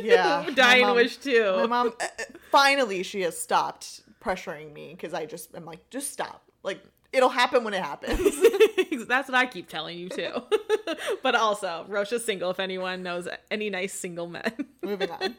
[0.00, 1.52] Yeah, dying mom- wish too.
[1.56, 5.88] My mom, uh, uh, finally, she has stopped pressuring me because I just, I'm like,
[5.90, 6.42] just stop.
[6.62, 8.36] Like, it'll happen when it happens.
[9.06, 10.32] that's what I keep telling you too.
[11.22, 14.52] but also, Rosha's single if anyone knows any nice single men.
[14.82, 15.34] Moving on.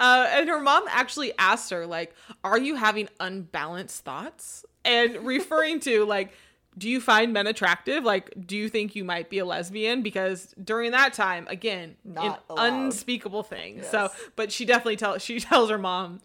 [0.00, 2.14] Uh, and her mom actually asked her, like,
[2.44, 4.64] are you having unbalanced thoughts?
[4.84, 6.32] And referring to, like,
[6.78, 8.04] do you find men attractive?
[8.04, 10.02] Like, do you think you might be a lesbian?
[10.02, 12.72] Because during that time, again, Not an allowed.
[12.74, 13.82] unspeakable thing.
[13.82, 16.20] So, but she definitely tells she tells her mom,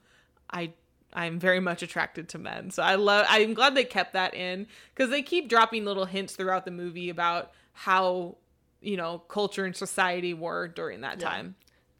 [0.51, 0.73] I
[1.13, 2.71] I'm very much attracted to men.
[2.71, 6.35] So I love I'm glad they kept that in because they keep dropping little hints
[6.35, 8.37] throughout the movie about how
[8.81, 11.27] you know culture and society were during that Yeah.
[11.29, 11.55] time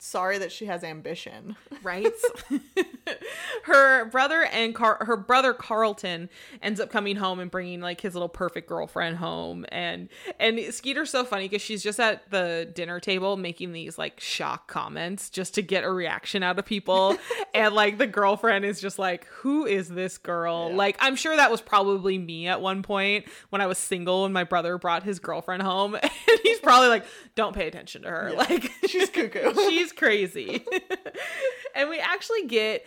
[0.06, 1.56] Sorry that she has ambition.
[1.82, 2.12] right?
[3.64, 6.30] her brother and Car- her brother Carlton
[6.62, 10.10] ends up coming home and bringing like his little perfect girlfriend home, and
[10.42, 14.68] and Skeeter's so funny because she's just at the dinner table making these like shock
[14.68, 17.16] comments just to get a reaction out of people,
[17.54, 20.76] and like the girlfriend is just like, "Who is this girl?" Yeah.
[20.76, 24.34] Like I'm sure that was probably me at one point when I was single and
[24.34, 26.12] my brother brought his girlfriend home, and
[26.44, 28.38] he's probably like, "Don't pay attention to her," Yeah.
[28.38, 29.54] like She's cuckoo.
[29.70, 30.66] she's crazy.
[31.76, 32.86] and we actually get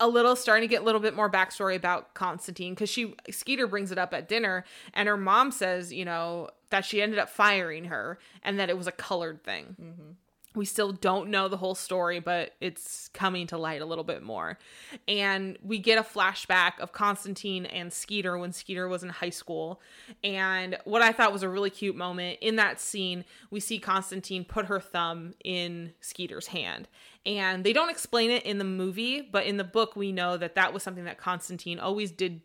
[0.00, 3.66] a little starting to get a little bit more backstory about Constantine because she Skeeter
[3.66, 7.28] brings it up at dinner and her mom says, you know, that she ended up
[7.28, 9.76] firing her and that it was a colored thing.
[9.80, 10.10] Mm-hmm.
[10.54, 14.22] We still don't know the whole story, but it's coming to light a little bit
[14.22, 14.58] more.
[15.06, 19.80] And we get a flashback of Constantine and Skeeter when Skeeter was in high school.
[20.24, 24.44] And what I thought was a really cute moment in that scene, we see Constantine
[24.44, 26.88] put her thumb in Skeeter's hand.
[27.26, 30.54] And they don't explain it in the movie, but in the book, we know that
[30.54, 32.40] that was something that Constantine always did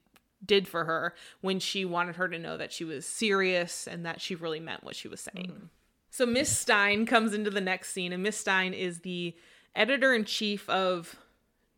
[0.46, 4.20] did for her when she wanted her to know that she was serious and that
[4.20, 5.48] she really meant what she was saying.
[5.48, 5.66] Mm-hmm.
[6.14, 9.36] So Miss Stein comes into the next scene, and Miss Stein is the
[9.76, 11.16] editor in chief of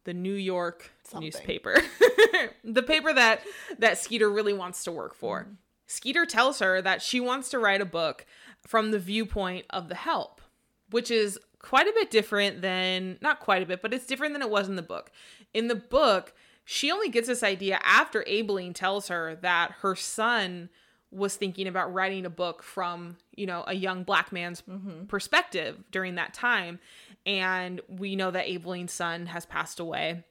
[0.03, 1.27] the New York Something.
[1.27, 1.77] newspaper,
[2.65, 3.39] the paper that
[3.79, 5.47] that Skeeter really wants to work for.
[5.49, 5.55] Mm.
[5.87, 8.25] Skeeter tells her that she wants to write a book
[8.59, 10.41] from the viewpoint of the help,
[10.89, 14.41] which is quite a bit different than not quite a bit, but it's different than
[14.41, 15.11] it was in the book.
[15.53, 16.33] In the book,
[16.65, 20.67] she only gets this idea after Aibileen tells her that her son
[21.15, 25.05] was thinking about writing a book from you know a young black man's mm-hmm.
[25.05, 26.79] perspective during that time.
[27.25, 30.23] And we know that Aibileen's son has passed away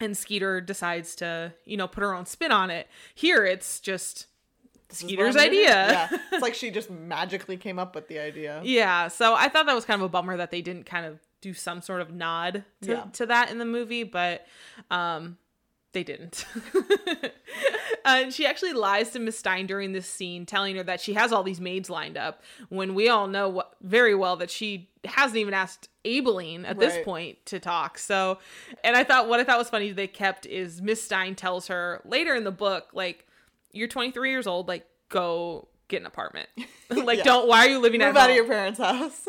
[0.00, 2.88] and Skeeter decides to you know put her own spin on it.
[3.14, 4.26] Here it's just
[4.90, 5.70] Skeeter's idea.
[5.70, 6.18] Yeah.
[6.32, 8.60] It's like she just magically came up with the idea.
[8.64, 11.18] Yeah so I thought that was kind of a bummer that they didn't kind of
[11.40, 13.04] do some sort of nod to, yeah.
[13.14, 14.46] to that in the movie but
[14.92, 15.36] um
[15.92, 16.46] they didn't.
[18.04, 21.32] uh, she actually lies to Miss Stein during this scene, telling her that she has
[21.32, 22.42] all these maids lined up.
[22.68, 26.78] When we all know what, very well that she hasn't even asked Aibileen at right.
[26.78, 27.98] this point to talk.
[27.98, 28.38] So,
[28.82, 32.00] and I thought what I thought was funny they kept is Miss Stein tells her
[32.04, 33.26] later in the book, like,
[33.72, 34.68] "You're 23 years old.
[34.68, 36.48] Like, go get an apartment.
[36.90, 37.24] like, yeah.
[37.24, 37.46] don't.
[37.46, 38.30] Why are you living Move at out home?
[38.30, 39.28] of your parents' house?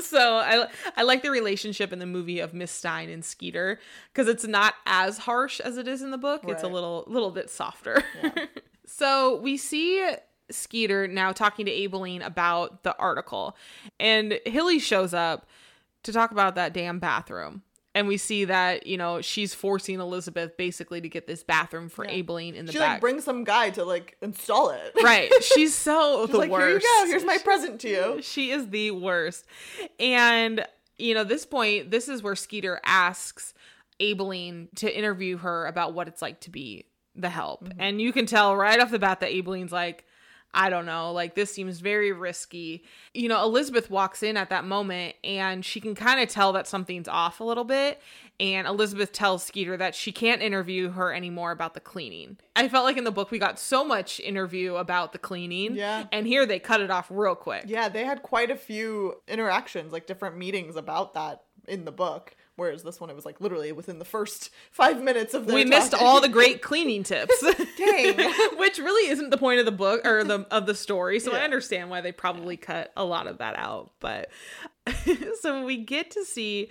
[0.04, 3.78] so I I like the relationship in the movie of Miss Stein and Skeeter
[4.12, 6.42] because it's not as harsh as it is in the book.
[6.42, 6.54] Right.
[6.54, 8.02] It's a little little bit softer.
[8.22, 8.46] Yeah.
[8.86, 10.14] so we see
[10.50, 13.56] Skeeter now talking to Aibileen about the article,
[14.00, 15.46] and Hilly shows up
[16.02, 17.62] to talk about that damn bathroom
[17.94, 22.04] and we see that you know she's forcing Elizabeth basically to get this bathroom for
[22.04, 22.14] yeah.
[22.14, 22.88] Aibileen in the she, back.
[22.92, 24.92] like brings some guy to like install it.
[25.02, 25.32] Right.
[25.42, 26.64] She's so she's the like, worst.
[26.64, 27.10] Here you go.
[27.10, 28.22] Here's my present to you.
[28.22, 29.46] She is the worst.
[29.98, 30.64] And
[30.98, 33.54] you know, this point, this is where Skeeter asks
[34.00, 37.64] Aibileen to interview her about what it's like to be the help.
[37.64, 37.80] Mm-hmm.
[37.80, 40.04] And you can tell right off the bat that Aibileen's like,
[40.52, 42.82] I don't know, like this seems very risky.
[43.14, 46.66] You know, Elizabeth walks in at that moment and she can kind of tell that
[46.66, 48.00] something's off a little bit.
[48.40, 52.38] And Elizabeth tells Skeeter that she can't interview her anymore about the cleaning.
[52.56, 55.76] I felt like in the book we got so much interview about the cleaning.
[55.76, 56.06] Yeah.
[56.10, 57.64] And here they cut it off real quick.
[57.66, 62.34] Yeah, they had quite a few interactions, like different meetings about that in the book.
[62.60, 65.54] Whereas this one, it was like literally within the first five minutes of the.
[65.54, 65.70] We talking.
[65.70, 67.34] missed all the great cleaning tips.
[67.78, 68.18] Dang.
[68.58, 71.20] Which really isn't the point of the book or the of the story.
[71.20, 71.38] So yeah.
[71.38, 73.92] I understand why they probably cut a lot of that out.
[73.98, 74.28] But
[75.40, 76.68] so we get to see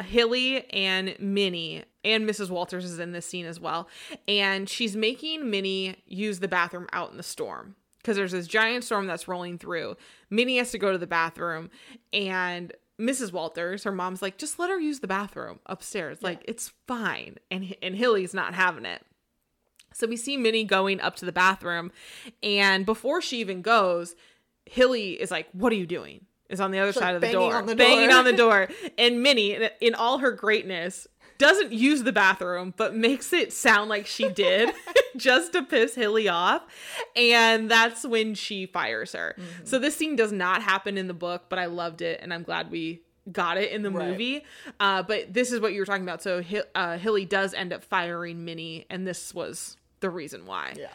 [0.00, 2.48] Hilly and Minny and Mrs.
[2.48, 3.88] Walters is in this scene as well.
[4.28, 8.84] And she's making Minny use the bathroom out in the storm because there's this giant
[8.84, 9.96] storm that's rolling through.
[10.30, 11.68] Minny has to go to the bathroom
[12.12, 13.32] and Mrs.
[13.32, 16.18] Walters, her mom's like, just let her use the bathroom upstairs.
[16.20, 16.28] Yeah.
[16.28, 17.36] Like, it's fine.
[17.50, 19.02] And and Hilly's not having it.
[19.94, 21.92] So we see Minny going up to the bathroom,
[22.42, 24.14] and before she even goes,
[24.64, 26.24] Hilly is like, What are you doing?
[26.48, 28.18] Is on the other She's side like of the door, on the banging door.
[28.18, 28.68] on the door.
[28.98, 31.06] And Minny, in all her greatness,
[31.38, 34.70] doesn't use the bathroom, but makes it sound like she did
[35.16, 36.62] just to piss Hilly off.
[37.16, 39.34] And that's when she fires her.
[39.38, 39.64] Mm-hmm.
[39.64, 42.42] So this scene does not happen in the book, but I loved it and I'm
[42.42, 44.08] glad we got it in the right.
[44.08, 44.44] movie.
[44.80, 46.22] Uh, but this is what you were talking about.
[46.22, 46.42] So
[46.74, 50.74] uh, Hilly does end up firing Minny, and this was the reason why.
[50.76, 50.88] Yeah.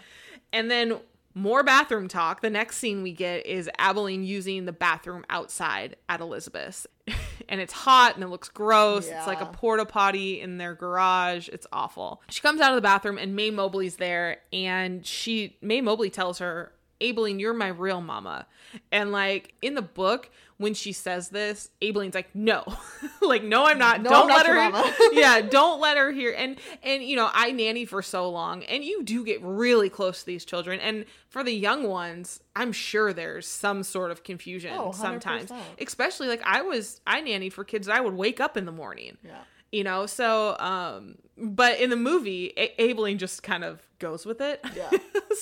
[0.51, 0.99] And then
[1.37, 2.41] more bathroom talk.
[2.41, 6.87] The next scene we get is Aibileen using the bathroom outside at Elizabeth's.
[7.49, 9.07] and it's hot and it looks gross.
[9.07, 9.19] Yeah.
[9.19, 11.47] It's like a porta potty in their garage.
[11.49, 12.21] It's awful.
[12.29, 16.39] She comes out of the bathroom and Mae Mobley's there and she Mae Mobley tells
[16.39, 18.47] her, Aibileen, you're my real mama.
[18.91, 22.63] And like in the book, when she says this, Aibileen's like, no,
[23.21, 24.01] like, no, I'm not.
[24.01, 24.95] No, don't I'm let not her.
[25.13, 26.33] yeah, don't let her hear.
[26.35, 30.21] And and you know, I nanny for so long, and you do get really close
[30.21, 30.79] to these children.
[30.79, 36.27] And for the young ones, I'm sure there's some sort of confusion oh, sometimes, especially
[36.27, 39.17] like I was, I nanny for kids that I would wake up in the morning.
[39.23, 39.41] Yeah.
[39.71, 44.41] You know, so um, but in the movie, a- Aibileen just kind of goes with
[44.41, 44.63] it.
[44.75, 44.89] Yeah.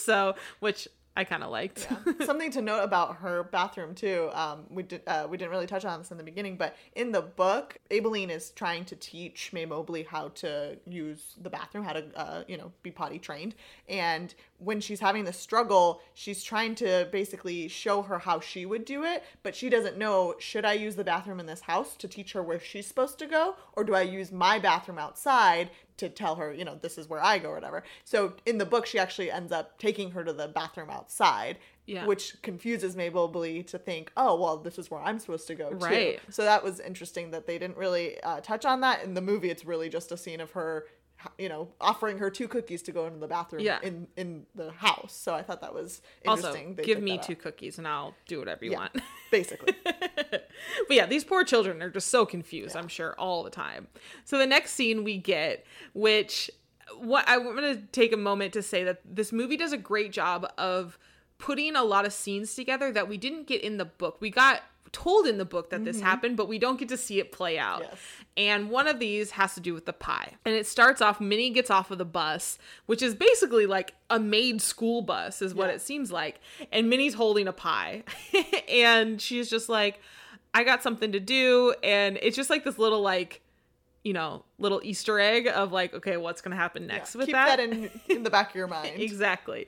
[0.03, 1.87] so, which I kind of liked.
[1.89, 2.25] Yeah.
[2.25, 4.29] Something to note about her bathroom too.
[4.33, 7.11] Um, we did uh, we didn't really touch on this in the beginning, but in
[7.11, 11.93] the book, Aibileen is trying to teach Mae Mobley how to use the bathroom, how
[11.93, 13.55] to uh, you know be potty trained,
[13.87, 18.85] and when she's having the struggle, she's trying to basically show her how she would
[18.85, 22.07] do it, but she doesn't know should I use the bathroom in this house to
[22.07, 26.09] teach her where she's supposed to go, or do I use my bathroom outside to
[26.09, 27.83] tell her, you know, this is where I go or whatever.
[28.03, 31.57] So in the book, she actually ends up taking her to the bathroom outside.
[31.87, 32.07] Yeah.
[32.07, 35.69] Which confuses Mae Mobley to think, oh, well, this is where I'm supposed to go
[35.69, 35.85] too.
[35.85, 36.19] Right.
[36.31, 39.51] So that was interesting that they didn't really uh, touch on that in the movie.
[39.51, 40.87] It's really just a scene of her,
[41.37, 43.79] you know, offering her two cookies to go into the bathroom Yeah.
[43.83, 45.13] in in the house.
[45.15, 46.75] So I thought that was Also, interesting.
[46.75, 48.77] They give me two cookies and I'll do whatever you Yeah.
[48.77, 49.01] want.
[49.31, 49.73] basically.
[49.83, 50.49] but
[50.89, 53.87] yeah, these poor children are just so confused, I'm sure, all the time.
[54.23, 56.49] So the next scene we get, which
[56.99, 60.11] what I want to take a moment to say that this movie does a great
[60.11, 60.97] job of
[61.37, 64.17] putting a lot of scenes together that we didn't get in the book.
[64.21, 64.61] We got
[64.95, 66.05] told in the book that this mm-hmm.
[66.05, 67.81] happened, but we don't get to see it play out.
[67.81, 67.97] Yes.
[68.37, 70.33] And one of these has to do with the pie.
[70.45, 74.19] And it starts off Minny gets off of the bus, which is basically like a
[74.19, 75.75] maid school bus, is what Yeah.
[75.75, 76.39] it seems like.
[76.71, 78.03] And Minny's holding a pie.
[78.69, 79.99] and she's just like,
[80.53, 81.73] I got something to do.
[81.83, 83.41] And it's just like this little, like,
[84.05, 87.25] you know, little Easter egg of like, okay, what's going to happen next Yeah, with
[87.27, 87.57] Keep that?
[87.57, 88.91] that, in in the back of your mind.
[88.95, 89.67] exactly.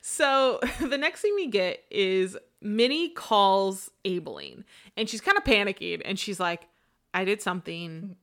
[0.00, 4.64] So the next thing we get is Minny calls Aibileen
[4.96, 6.68] and she's kind of panicking and she's like,
[7.14, 8.16] I did something.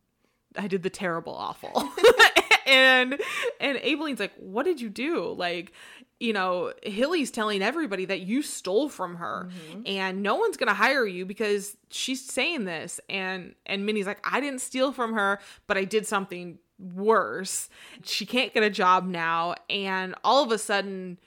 [0.57, 1.71] I did the terrible awful.
[2.65, 3.19] and
[3.59, 5.33] and Aibileen's like, What did you do?
[5.33, 5.73] Like,
[6.19, 9.81] you know, Hilly's telling everybody that you stole from her mm-hmm.
[9.85, 12.99] and no one's gonna hire you because she's saying this.
[13.09, 17.69] And and Minny's like, I didn't steal from her, but I did something worse.
[18.03, 19.55] She can't get a job now.
[19.69, 21.19] And all of a sudden,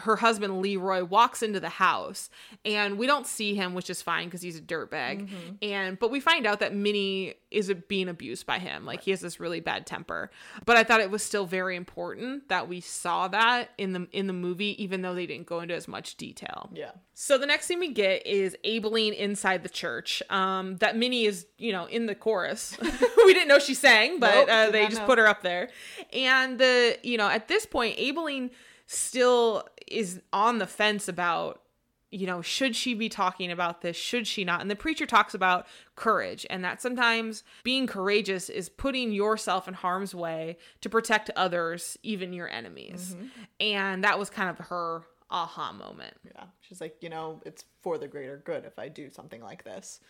[0.00, 2.30] her husband Leroy walks into the house
[2.64, 5.28] and we don't see him, which is fine because he's a dirtbag.
[5.62, 8.84] And but we find out that Minny is being abused by him.
[8.84, 10.30] Like he has this really bad temper.
[10.64, 14.26] But I thought it was still very important that we saw that in the in
[14.26, 16.70] the movie, even though they didn't go into as much detail.
[16.74, 16.92] yeah.
[17.18, 20.22] So the next thing we get is Aibileen inside the church.
[20.28, 22.76] Um, that Minny is, you know, in the chorus.
[23.24, 25.06] we didn't know she sang, but Nope, uh, they just know.
[25.06, 25.70] put her up there.
[26.12, 28.50] And the, you know, at this point, Aibileen
[28.86, 31.62] still is on the fence about
[32.10, 33.96] you know, should she be talking about this?
[33.96, 34.60] Should she not?
[34.60, 39.74] And the preacher talks about courage and that sometimes being courageous is putting yourself in
[39.74, 43.16] harm's way to protect others, even your enemies.
[43.58, 46.14] And that was kind of her aha moment.
[46.24, 46.44] Yeah.
[46.60, 50.00] She's like, you know, it's for the greater good if I do something like this.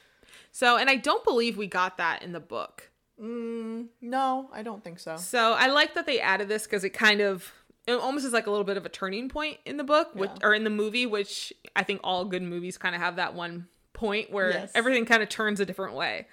[0.52, 2.90] So, and I don't believe we got that in the book.
[3.20, 5.16] Mm, no, I don't think so.
[5.16, 7.50] So I like that they added this because it kind of
[7.86, 10.30] it almost is like a little bit of a turning point in the book, which,
[10.40, 10.46] Yeah.
[10.48, 13.68] or in the movie, which I think all good movies kind of have that one
[13.92, 14.72] point where Yes.
[14.74, 16.26] everything kind of turns a different way.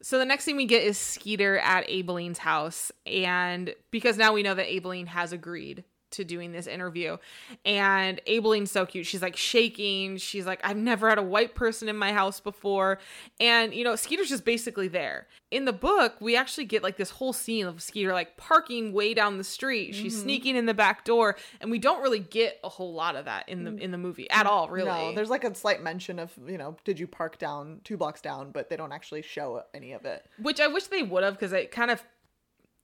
[0.00, 4.42] So the next thing we get is Skeeter at Aibileen's house, and because now we
[4.44, 5.82] know that Aibileen has agreed
[6.12, 7.16] to doing this interview,
[7.64, 9.06] and Aibileen's so cute.
[9.06, 10.16] She's like shaking.
[10.16, 12.98] She's like, "I've never had a white person in my house before,"
[13.40, 15.26] and you know, Skeeter's just basically there.
[15.50, 19.14] In the book, we actually get like this whole scene of Skeeter like parking way
[19.14, 19.94] down the street.
[19.94, 20.22] She's mm-hmm.
[20.22, 23.48] sneaking in the back door, and we don't really get a whole lot of that
[23.48, 23.80] in the mm.
[23.80, 24.68] in the movie at all.
[24.68, 27.96] Really, No, there's like a slight mention of, you know, did you park down two
[27.96, 30.26] blocks down, but they don't actually show any of it.
[30.40, 32.02] which I wish they would have because it kind of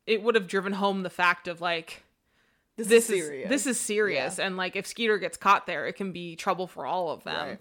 [0.06, 2.04] it would have driven home the fact of like
[2.76, 3.48] This, this is serious.
[3.48, 6.84] this is serious and like if Skeeter gets caught there, it can be trouble for
[6.86, 7.48] all of them.
[7.50, 7.58] Right.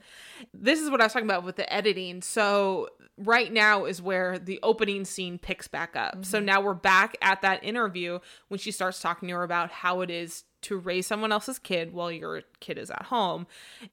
[0.53, 2.21] This is what I was talking about with the editing.
[2.21, 6.25] So right now is where the opening scene picks back up.
[6.25, 6.45] So Mm-hmm.
[6.47, 10.09] now we're back at that interview when she starts talking to her about how it
[10.09, 13.45] is to raise someone else's kid while your kid is at home.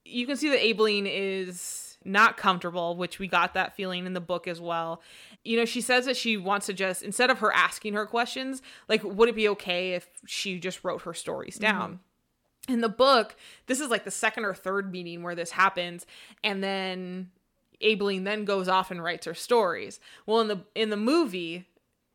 [0.05, 4.21] You can see that Aibileen is not comfortable, which we got that feeling in the
[4.23, 5.03] book as well.
[5.45, 8.61] You know, she says that she wants to just, instead of her asking her questions,
[8.89, 11.79] like, would it be okay if she just wrote her stories mm-hmm.
[11.79, 12.01] down?
[12.69, 16.07] in the book, this is like the second or third meeting where this happens,
[16.45, 17.31] and then
[17.83, 20.01] Aibileen then goes off and writes her stories.
[20.27, 21.67] Well, in the in the movie,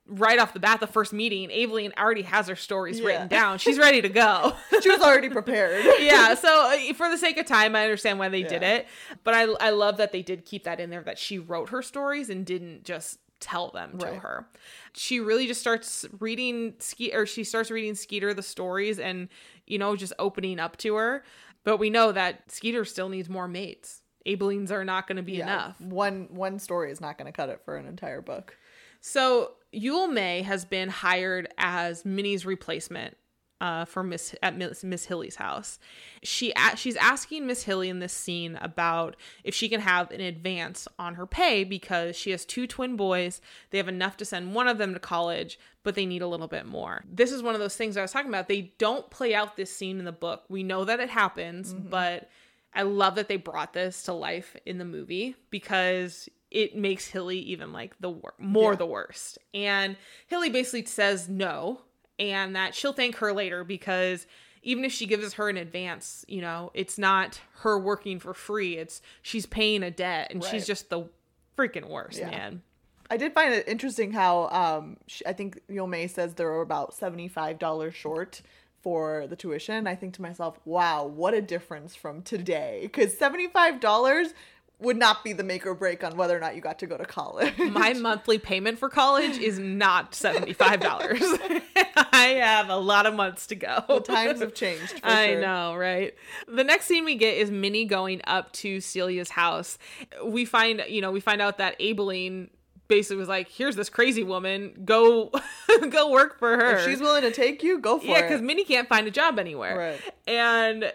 [0.08, 3.08] right off the bat, the first meeting, Aibileen already has her stories Yeah.
[3.08, 3.58] written down.
[3.58, 4.54] She's ready to go.
[4.82, 5.84] she was already prepared.
[6.00, 8.88] yeah, so uh, for the sake of time, I understand why they did it,
[9.24, 11.82] but I I love that they did keep that in there that she wrote her
[11.82, 14.20] stories and didn't just tell them to Right.
[14.20, 14.48] her.
[14.94, 19.28] She really just starts reading Ske or she starts reading Skeeter the stories and
[19.68, 21.24] you know just opening up to her.
[21.64, 24.04] But we know that Skeeter still needs more mates.
[24.26, 25.82] Aibileens are not going to be Yeah, enough.
[25.82, 28.56] One one story is not going to cut it for an entire book.
[29.02, 33.18] So Yule May has been hired as Minny's replacement
[33.62, 35.80] uh, for Miss at Miss, Miss Hilly's house.
[36.24, 39.16] She a- she's asking Miss Hilly in this scene about
[39.46, 43.40] if she can have an advance on her pay because she has two twin boys.
[43.70, 46.50] They have enough to send one of them to college, but they need a little
[46.50, 47.06] bit more.
[47.10, 48.50] This is one of those things I was talking about.
[48.50, 50.44] They don't play out this scene in the book.
[50.50, 52.30] We know that it happens, but
[52.74, 57.38] I love that they brought this to life in the movie because it makes Hilly
[57.40, 58.78] even like the wor- more Yeah.
[58.78, 59.38] the worst.
[59.54, 59.98] And
[60.28, 61.82] Hilly basically says no
[62.18, 64.26] and that she'll thank her later because
[64.64, 68.78] even if she gives her an advance, you know, it's not her working for free.
[68.78, 70.50] It's she's paying a debt and Right.
[70.50, 71.10] she's just the
[71.58, 72.30] freaking worst, Yeah.
[72.32, 72.62] man.
[73.10, 76.94] I did find it interesting how um sh I think May says they were about
[76.96, 78.42] seventy five dollars short
[78.82, 79.88] for the tuition.
[79.88, 82.80] I think to myself, wow, what a difference from today.
[82.84, 84.34] Because seventy five dollars
[84.80, 86.98] would not be the make or break on whether or not you got to go
[86.98, 87.58] to college.
[87.58, 91.62] My monthly payment for college is not $75.
[92.12, 94.00] I have a lot of months to go.
[94.06, 95.00] Times have changed.
[95.00, 95.42] For I sure.
[95.42, 96.14] know, right?
[96.48, 99.78] The next scene we get is Minny going up to Celia's house.
[100.24, 102.50] We find, you know, we find out that Aibileen
[102.88, 104.82] basically was like, "Here's this crazy woman.
[104.86, 105.32] Go,
[105.90, 108.16] go work for her." If she's willing to take you, go for yeah, it.
[108.16, 109.78] Yeah, because Minny can't find a job anywhere.
[109.78, 110.14] Right.
[110.28, 110.92] And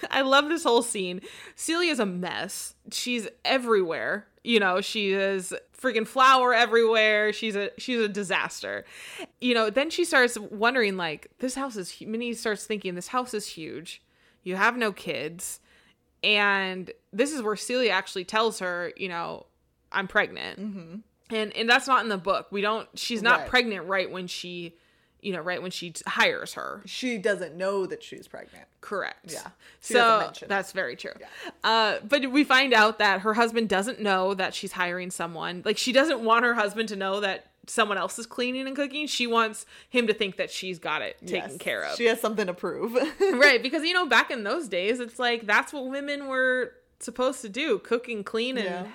[0.10, 1.20] I love this whole scene.
[1.56, 2.74] Celia's a mess.
[2.92, 4.26] She's everywhere.
[4.42, 7.32] You know, she is freaking flour everywhere.
[7.32, 8.84] She's a she's a disaster.
[9.40, 13.08] You know, then she starts wondering like this house is hu- Minny starts thinking this
[13.08, 14.00] house is huge.
[14.42, 15.60] You have no kids.
[16.22, 19.46] And this is where Celia actually tells her, you know,
[19.92, 20.60] I'm pregnant.
[20.60, 20.94] Mm-hmm.
[21.34, 22.48] And and that's not in the book.
[22.50, 23.48] We don't she's not Right.
[23.48, 24.74] pregnant right when she
[25.22, 26.82] you know, right when she t- hires her.
[26.86, 28.64] she doesn't know that she's pregnant.
[28.80, 29.32] Correct.
[29.32, 29.48] Yeah.
[29.80, 31.12] She So that's very true.
[31.20, 31.26] Yeah.
[31.62, 35.62] Uh, but we find out that her husband doesn't know that she's hiring someone.
[35.64, 39.06] Like she doesn't want her husband to know that someone else is cleaning and cooking.
[39.06, 41.56] She wants him to think that she's got it taken Yes.
[41.58, 41.96] care of.
[41.96, 42.94] She has something to prove.
[43.20, 43.62] right.
[43.62, 47.48] Because you know, back in those days, it's like that's what women were supposed to
[47.48, 48.86] do: cook and clean and Yeah.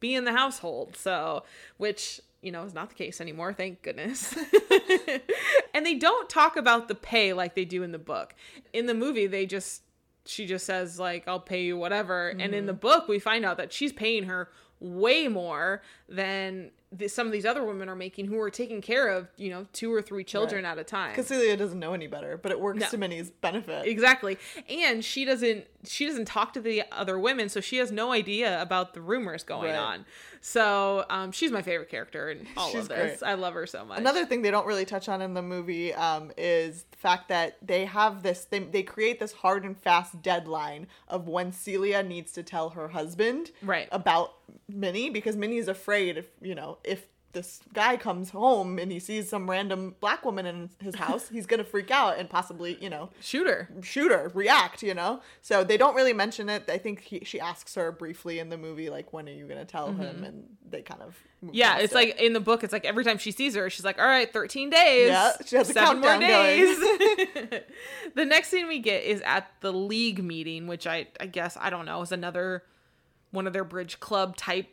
[0.00, 0.96] be in the household.
[0.96, 1.44] So,
[1.76, 3.52] which you know is not the case anymore.
[3.52, 4.36] Thank goodness.
[5.74, 8.34] and they don't talk about the pay like they do in the book.
[8.72, 9.82] In the movie, they just
[10.24, 12.28] she just says like I'll pay you whatever.
[12.28, 12.80] And in the mm-hmm.
[12.80, 17.44] book, we find out that she's paying her way more than the, some of these
[17.44, 20.64] other women are making who are taking care of you know two or three children
[20.64, 22.88] at a time Because Celia doesn't know any better, but it works No.
[22.88, 23.86] to Minny's benefit.
[23.86, 24.38] Exactly.
[24.68, 28.60] And she doesn't she doesn't talk to the other women, so she has no idea
[28.60, 29.78] about the rumors going Right.
[29.78, 30.04] on.
[30.40, 33.18] So um, she's my favorite character in all She's of this.
[33.20, 33.28] great.
[33.30, 33.98] I love her so much.
[33.98, 37.56] Another thing they don't really touch on in the movie um, is the fact that
[37.60, 42.30] they have this, they, they create this hard and fast deadline of when Celia needs
[42.32, 43.88] to tell her husband Right.
[43.90, 44.34] about
[44.68, 49.28] Minny because Minny's afraid if, you know, if this guy comes home and he sees
[49.28, 52.88] some random black woman in his house, he's going to freak out and possibly, you
[52.88, 55.20] know, shoot her, shoot her, react, you know?
[55.42, 56.68] So they don't really mention it.
[56.68, 59.58] I think he, she asks her briefly in the movie, like, when are you going
[59.58, 60.24] to tell him?
[60.24, 61.18] And they kind of.
[61.44, 61.54] Mm-hmm.
[61.54, 61.96] Yeah, it's it.
[61.96, 64.32] like in the book, it's like every time she sees her, she's like, "All right,
[64.32, 66.76] thirteen days, Yeah, she has seven more days."
[68.16, 71.70] the next scene we get is at the league meeting, which I I guess I
[71.70, 72.64] don't know is another
[73.30, 74.66] one of their bridge club type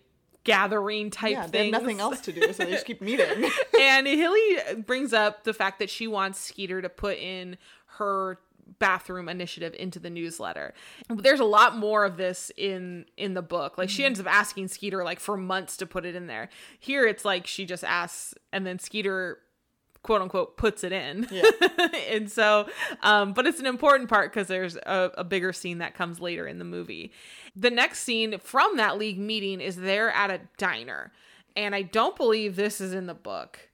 [0.46, 1.52] gathering type Yeah, things.
[1.52, 3.50] they have nothing else to do, so they just keep meeting.
[3.80, 7.58] and Hilly brings up the fact that she wants Skeeter to put in
[7.98, 8.40] her
[8.80, 10.74] bathroom initiative into the newsletter.
[11.10, 13.78] There's a lot more of this in in the book.
[13.78, 14.08] Like she mm-hmm.
[14.08, 16.50] ends up asking Skeeter like for months to put it in there.
[16.80, 19.40] Here it's like she just asks and then Skeeter
[20.06, 21.28] quote unquote puts it in.
[21.30, 21.44] Yeah.
[22.10, 22.68] and so
[23.04, 26.48] um but it's an important part because there's a, a bigger scene that comes later
[26.48, 27.12] in the movie.
[27.56, 31.12] The next scene from that league meeting is they're at a diner.
[31.58, 33.70] And I don't believe this is in the book.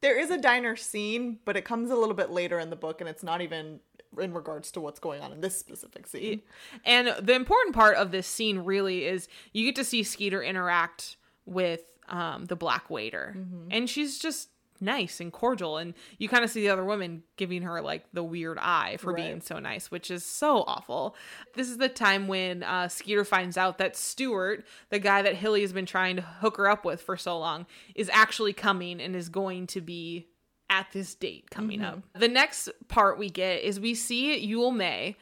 [0.00, 3.00] there is a diner scene, but it comes a little bit later in the book,
[3.00, 3.80] and it's not even
[4.20, 6.40] in regards to what's going on in this specific scene.
[6.84, 11.16] And the important part of this scene really is you get to see Skeeter interact
[11.46, 13.68] with um, the black waiter, Mm-hmm.
[13.72, 14.50] and she's just
[14.80, 15.76] nice and cordial.
[15.78, 19.12] And you kind of see the other woman giving her like the weird eye for
[19.12, 21.16] being so nice, which is so awful.
[21.54, 25.60] This is the time when uh, Skeeter finds out that Stuart, the guy that Hilly
[25.62, 29.14] has been trying to hook her up with for so long, is actually coming and
[29.16, 30.26] is going to be
[30.68, 31.98] at this date coming Mm-hmm.
[31.98, 32.02] up.
[32.18, 35.16] The next part we get is we see Yule May,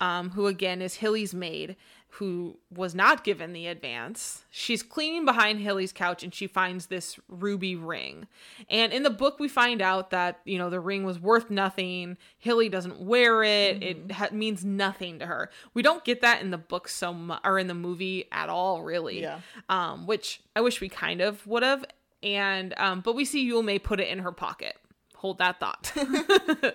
[0.00, 1.76] um, who again is Hilly's maid,
[2.12, 4.44] who was not given the advance.
[4.50, 8.26] She's cleaning behind Hilly's couch and she finds this ruby ring.
[8.68, 12.16] And in the book, we find out that, you know, the ring was worth nothing.
[12.38, 15.50] Hilly doesn't wear it, it ha- means nothing to her.
[15.74, 18.82] We don't get that in the book so much, or in the movie at all,
[18.82, 19.20] really.
[19.20, 19.40] Yeah.
[19.68, 21.84] Um, which I wish we kind of would have.
[22.22, 24.76] And, um, but we see Yule May put it in her pocket.
[25.16, 25.92] Hold that thought.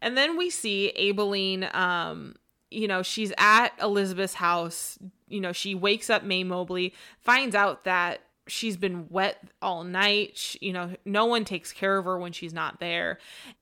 [0.00, 2.36] And then we see Aibileen, um,
[2.70, 4.98] you know, she's at Elizabeth's house.
[5.28, 10.36] You know, she wakes up Mae Mobley, finds out that she's been wet all night.
[10.36, 13.18] She, you know, no one takes care of her when she's not there.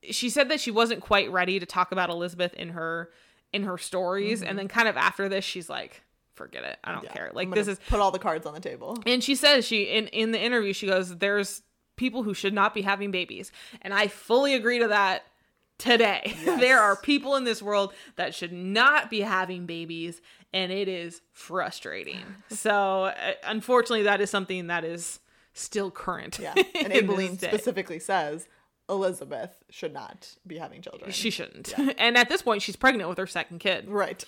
[0.09, 3.11] She said that she wasn't quite ready to talk about Elizabeth in her
[3.53, 4.57] in her stories, and mm-hmm.
[4.57, 6.03] then kind of after this, she's like,
[6.33, 8.59] "Forget it, I don't Yeah, care." Like this is put all the cards on the
[8.59, 8.97] table.
[9.05, 11.61] and she says she in in the interview she goes, "There's
[11.95, 13.51] people who should not be having babies,"
[13.81, 15.23] and I fully agree to that.
[15.77, 16.59] Today, Yes.
[16.59, 20.21] there are people in this world that should not be having babies,
[20.53, 22.21] and it is frustrating.
[22.49, 23.13] so, uh,
[23.43, 25.19] unfortunately, that is something that is
[25.53, 26.39] still current.
[26.39, 26.53] Yeah.
[26.75, 27.47] And in this Aibileen day.
[27.49, 28.47] specifically says
[28.89, 31.11] Elizabeth should not be having children.
[31.11, 31.73] She shouldn't.
[31.99, 33.87] and at this point, she's pregnant with her second kid.
[33.89, 34.23] right.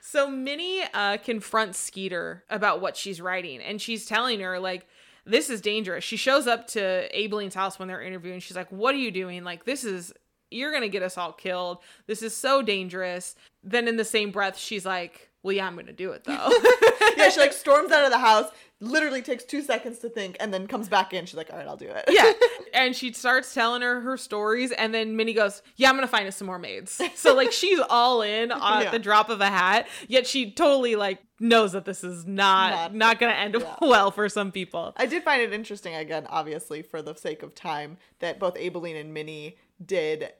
[0.00, 4.86] So Minny uh, confronts Skeeter about what she's writing, and she's telling her like,
[5.24, 8.38] "This is dangerous." She shows up to Aibileen's house when they're interviewing.
[8.38, 9.42] She's like, "What are you doing?
[9.42, 10.12] Like, this is
[10.50, 11.78] you're gonna get us all killed.
[12.06, 15.92] This is so dangerous." Then in the same breath, she's like, "Well, yeah, I'm gonna
[15.92, 16.50] do it though."
[17.16, 20.52] yeah, she like storms out of the house, literally takes two seconds to think, and
[20.52, 21.24] then comes back in.
[21.26, 22.04] She's like, all right, I'll do it.
[22.08, 22.32] yeah.
[22.74, 26.28] And she starts telling her her stories, and then Minny goes, "Yeah, I'm gonna find
[26.28, 28.90] us some more maids." So like she's all in at Yeah.
[28.90, 32.94] the drop of a hat, yet she totally like knows that this is not Not-
[32.94, 33.76] not, gonna end yeah.
[33.80, 34.92] well for some people.
[34.98, 39.00] I did find it interesting, again, obviously, for the sake of time, that both Aibileen
[39.00, 40.32] and Minny did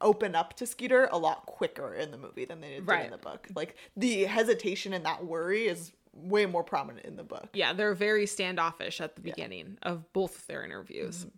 [0.00, 3.18] open up to Skeeter a lot quicker in the movie than they did in the
[3.18, 3.48] book.
[3.54, 7.48] Like, the hesitation and that worry is way more prominent in the book.
[7.54, 11.20] Yeah, they're very standoffish at the beginning of both of their interviews.
[11.20, 11.28] Mm-hmm.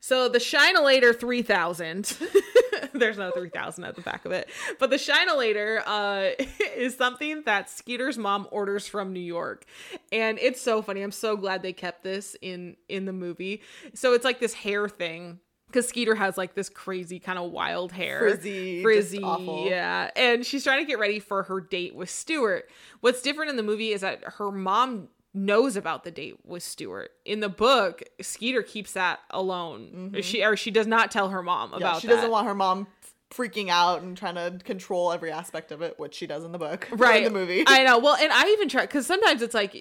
[0.00, 2.16] So the Shinelator 3000,
[2.94, 4.48] there's no 3000 at the back of it,
[4.78, 6.44] but the Shinelator uh,
[6.76, 9.64] is something that Skeeter's mom orders from New York.
[10.12, 11.02] And it's so funny.
[11.02, 13.62] I'm so glad they kept this in in the movie.
[13.94, 15.40] So it's like this hair thing.
[15.68, 19.66] Because Skeeter has like this crazy kind of wild hair, Frizzy, frizzy, awful.
[19.68, 20.10] yeah.
[20.14, 22.70] And she's trying to get ready for her date with Stuart.
[23.00, 27.10] What's different in the movie is that her mom knows about the date with Stuart.
[27.24, 30.16] In the book, Skeeter keeps that alone.
[30.22, 31.80] She or she does not tell her mom Mm-hmm.
[31.80, 32.14] Yeah, about she that.
[32.14, 32.86] doesn't want her mom
[33.30, 36.58] freaking out and trying to control every aspect of it, which she does in the
[36.58, 36.88] book.
[36.92, 37.64] right In the movie.
[37.66, 37.98] I know.
[37.98, 39.74] Well, and I even try because sometimes it's like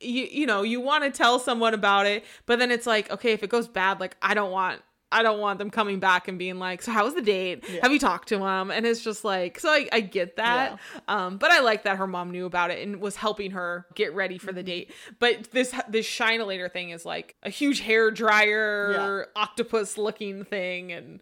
[0.00, 3.32] you you know you want to tell someone about it, but then it's like okay
[3.32, 4.80] if it goes bad, like I don't want.
[5.12, 7.64] I don't want them coming back and being like, "So how was the date?
[7.68, 7.80] Yeah.
[7.82, 11.36] Have you talked to him?" And it's just like, so I, I get that, um,
[11.38, 14.38] but I like that her mom knew about it and was helping her get ready
[14.38, 14.56] for Mm-hmm.
[14.56, 14.92] the date.
[15.18, 21.20] But this this Shinelator thing is like a huge hair dryer, octopus looking thing, and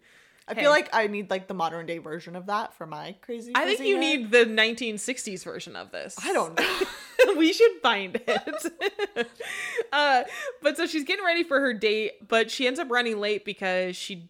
[0.49, 0.61] I Hey.
[0.61, 3.51] feel like I need like the modern day version of that for my crazy.
[3.55, 4.17] I think you hair.
[4.17, 6.15] need the 1960s version of this.
[6.23, 7.35] I don't know.
[7.37, 9.27] we should find it.
[9.91, 10.23] uh,
[10.61, 13.95] but so she's getting ready for her date, but she ends up running late because
[13.95, 14.29] she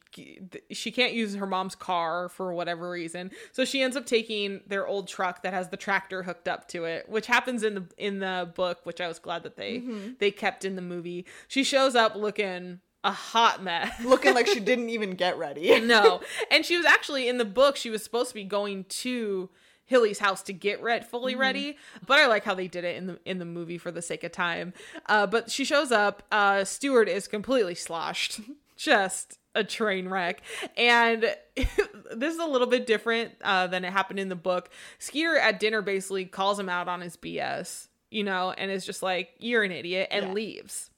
[0.72, 3.32] she can't use her mom's car for whatever reason.
[3.52, 6.86] So she ends up taking their old truck that has the tractor hooked up to
[6.86, 9.84] it, which happens in the in the book, which I was glad that they
[10.20, 11.26] they kept in the movie.
[11.48, 13.94] She shows up looking a hot mess.
[14.04, 15.80] Looking like she didn't even get ready.
[15.86, 16.22] no.
[16.52, 19.50] And she was actually in the book, she was supposed to be going to
[19.86, 21.78] Hilly's house to get red fully ready.
[22.06, 24.24] But I like how they did it in the in the movie for the sake
[24.24, 24.74] of time.
[25.08, 28.42] Uh, but she shows up, uh Stuart is completely sloshed.
[28.76, 30.42] Just a train wreck.
[30.78, 34.70] And this is a little bit different uh, than it happened in the book.
[35.00, 39.02] Skeeter at dinner basically calls him out on his BS, you know, and is just
[39.04, 40.32] like, You're an idiot, and Yeah.
[40.34, 40.92] leaves.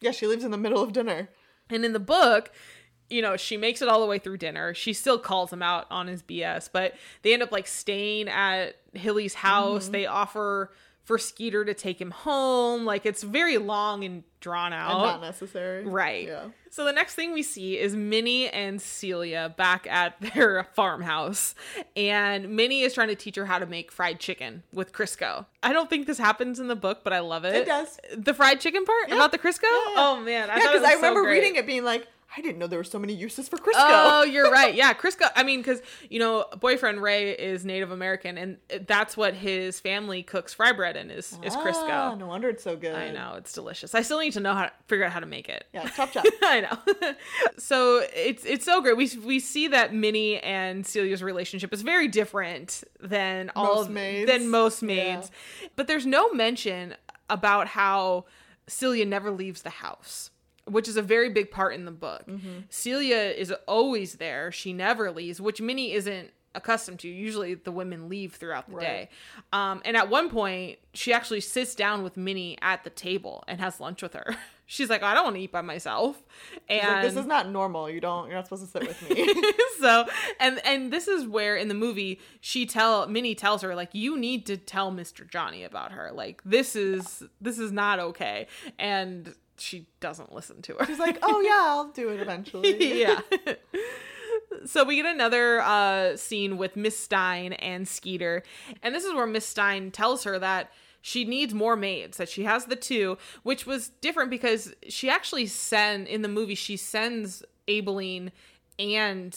[0.00, 1.28] Yeah, she leaves in the middle of dinner.
[1.70, 2.50] And in the book,
[3.08, 4.72] you know, she makes it all the way through dinner.
[4.72, 8.76] She still calls him out on his BS, but they end up like staying at
[8.94, 9.84] Hilly's house.
[9.84, 9.92] Mm-hmm.
[9.92, 10.70] They offer
[11.10, 12.84] for Skeeter to take him home.
[12.84, 14.92] Like it's very long and drawn out.
[14.92, 15.84] And not necessary.
[15.84, 16.28] Right.
[16.28, 16.44] Yeah.
[16.70, 21.56] So the next thing we see is Minny and Celia back at their farmhouse.
[21.96, 25.46] And Minny is trying to teach her how to make fried chicken with Crisco.
[25.64, 27.56] I don't think this happens in the book, but I love it.
[27.56, 27.98] It does.
[28.16, 29.08] The fried chicken part?
[29.08, 29.16] Yeah.
[29.16, 29.64] About the Crisco?
[29.64, 29.94] Yeah, yeah.
[29.96, 30.48] Oh man.
[30.48, 31.40] I yeah, because I so remember great.
[31.40, 32.06] reading it being like,
[32.36, 33.72] I didn't know there were so many uses for Crisco.
[33.76, 34.72] Oh, you're right.
[34.74, 35.28] Yeah, Crisco.
[35.34, 40.22] I mean, because you know, boyfriend Ray is Native American, and that's what his family
[40.22, 42.18] cooks fry bread in is is Ah, Crisco.
[42.18, 42.94] no wonder it's so good.
[42.94, 43.94] I know it's delicious.
[43.96, 45.64] I still need to know how to figure out how to make it.
[45.74, 46.24] Yeah, chop chop.
[46.42, 47.14] I know.
[47.58, 48.96] so it's it's so great.
[48.96, 53.92] We we see that Minny and Celia's relationship is very different than all Most of,
[53.92, 54.30] maids.
[54.30, 54.86] than most Yeah.
[54.86, 55.30] maids.
[55.76, 56.94] But there's no mention
[57.28, 58.26] about how
[58.68, 60.30] Celia never leaves the house.
[60.70, 62.26] Which is a very big part in the book.
[62.26, 62.60] Mm-hmm.
[62.68, 64.50] Celia is always there.
[64.52, 67.08] She never leaves, which Minny isn't accustomed to.
[67.08, 68.82] Usually the women leave throughout the Right.
[68.82, 69.08] day.
[69.52, 73.60] Um, and at one point, she actually sits down with Minny at the table and
[73.60, 74.34] has lunch with her.
[74.66, 76.20] she's like, I don't want to eat by myself.
[76.68, 77.88] And like, this is not normal.
[77.88, 78.26] You don't.
[78.26, 79.32] You're not supposed to sit with me.
[79.80, 80.06] so
[80.40, 84.16] and and this is where in the movie she tell Minny tells her like you
[84.18, 85.28] need to tell Mr.
[85.28, 86.10] Johnny about her.
[86.12, 88.48] Like this is this is not okay.
[88.78, 90.86] And she doesn't listen to her.
[90.86, 93.00] She's like, oh yeah, I'll do it eventually.
[93.00, 93.20] yeah.
[94.66, 98.42] so we get another uh, scene with Miss Stein and Skeeter,
[98.82, 100.70] and this is where Miss Stein tells her that
[101.02, 105.46] she needs more maids that she has the two which was different because she actually
[105.46, 108.30] send in the movie she sends Aibileen
[108.78, 109.34] and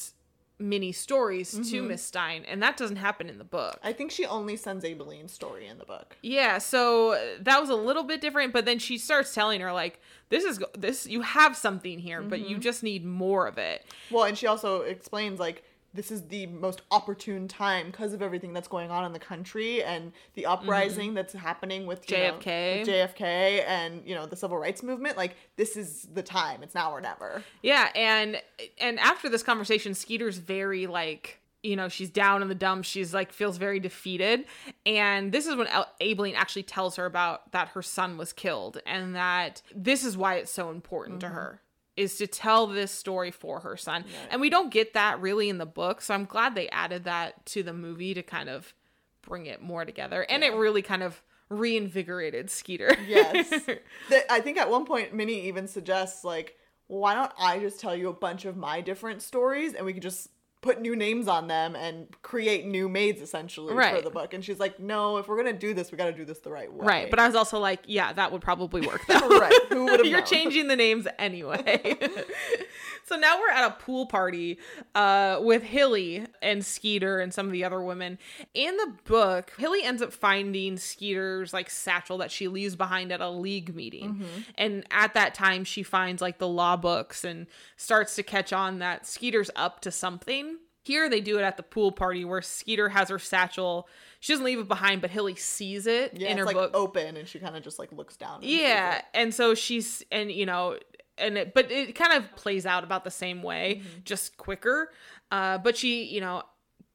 [0.60, 1.88] Minny stories to mm-hmm.
[1.88, 3.80] Miss Stein and that doesn't happen in the book.
[3.84, 6.18] I think she only sends Aibileen's story in the book.
[6.22, 9.99] yeah so that was a little bit different but then she starts telling her like
[10.30, 12.62] this is this you have something here but you mm-hmm.
[12.62, 13.86] just need more of it.
[14.10, 15.64] Well, and she also explains like
[15.94, 19.84] this is the most opportune time because of everything that's going on in the country
[19.84, 21.16] and the uprising mm-hmm.
[21.16, 22.80] that's happening with you know, JFK.
[22.80, 25.18] with JFK and you know the civil rights movement.
[25.18, 26.64] Like this is the time.
[26.64, 27.44] It's now or never.
[27.62, 28.41] Yeah, and
[28.80, 32.88] and after this conversation, Skeeter's very like you know she's down in the dumps.
[32.88, 34.46] She's like feels very defeated,
[34.86, 35.68] and this is when
[36.02, 40.36] Aibileen actually tells her about that her son was killed, and that this is why
[40.36, 41.36] it's so important to mm-hmm.
[41.36, 41.60] her
[41.96, 44.06] is to tell this story for her son.
[44.32, 47.46] And we don't get that really in the book, so I'm glad they added that
[47.48, 48.74] to the movie to kind of
[49.22, 52.96] bring it more together, and it really kind of reinvigorated Skeeter.
[53.08, 53.52] Yes.
[54.30, 58.10] I think at one point Minny even suggests like, why don't I just tell you
[58.10, 60.30] a bunch of my different stories and we could just
[60.64, 64.34] put new names on them and create new maids essentially for the book.
[64.34, 66.49] And she's like, no, if we're gonna do this, we got to do this the
[66.49, 66.86] right way.
[66.86, 69.28] Right, but I was also like, yeah, that would probably work though.
[69.28, 69.53] right.
[69.70, 70.26] Who would have You're known?
[70.28, 71.97] changing the names anyway.
[73.14, 74.57] so now we're at a pool party
[74.95, 78.18] uh, with Hilly and Skeeter and some of the other women.
[78.53, 83.22] In the book, Hilly ends up finding Skeeter's like satchel that she leaves behind at
[83.22, 84.26] a league meeting.
[84.57, 87.47] And at that time, she finds like the law books and
[87.78, 90.57] starts to catch on that Skeeter's up to something.
[90.86, 93.88] Here they do it at the pool party where Skeeter has her satchel.
[94.20, 96.72] She doesn't leave it behind, but Hilly sees it Yeah, in it's her like book.
[96.74, 98.39] open, and she kind of just like looks down.
[98.41, 100.78] Yeah, and so she's and you know
[101.18, 103.99] and it, but it kind of plays out about the same way, Mm-hmm.
[104.05, 104.91] just quicker.
[105.32, 106.43] Uh, but she, you know,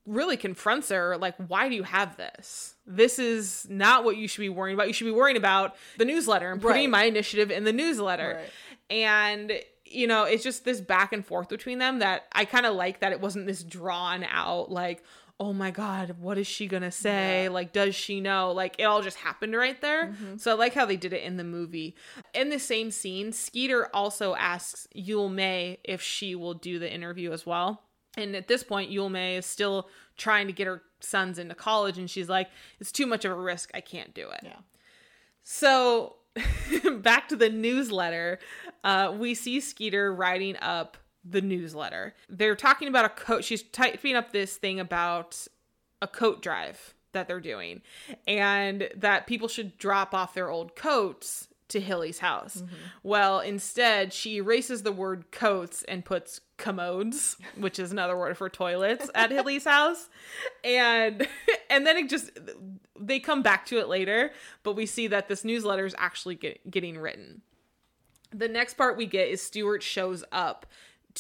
[0.07, 2.75] really confronts her like, "Why do you have this?
[2.87, 4.87] This is not what you should be worrying about.
[4.87, 6.91] You should be worrying about the newsletter and putting Right.
[6.91, 8.51] my initiative in the newsletter." Right.
[8.91, 9.53] And
[9.91, 13.01] you know, it's just this back and forth between them that I kind of like
[13.01, 15.03] that it wasn't this drawn out like.
[15.41, 17.45] Oh my God, what is she gonna say?
[17.45, 17.51] Yeah.
[17.51, 18.51] Like, does she know?
[18.53, 20.13] Like, it all just happened right there.
[20.37, 21.95] So I like how they did it in the movie.
[22.35, 27.33] In the same scene, Skeeter also asks Yule May if she will do the interview
[27.33, 27.83] as well.
[28.17, 31.99] And at this point, Yule May is still trying to get her sons into college,
[31.99, 32.49] and she's like,
[32.81, 33.71] "It's too much of a risk.
[33.75, 34.57] I can't do it." Yeah.
[35.45, 36.17] So
[36.99, 38.41] back to the newsletter,
[38.83, 40.97] uh, we see Skeeter writing up
[41.31, 42.15] the newsletter.
[42.29, 43.45] They're talking about a coat.
[43.45, 45.47] She's typing up this thing about
[46.01, 47.83] a coat drive that they're doing,
[48.27, 52.57] and that people should drop off their old coats to Hilly's house.
[52.57, 52.75] Mm-hmm.
[53.03, 58.49] Well, instead, she erases the word coats and puts commodes, which is another word for
[58.49, 60.09] toilets, at Hilly's house.
[60.65, 61.27] And
[61.71, 62.31] and then it just
[62.99, 66.71] they come back to it later, but we see that this newsletter is actually get,
[66.71, 67.43] getting written.
[68.31, 70.67] The next part we get is Stuart shows up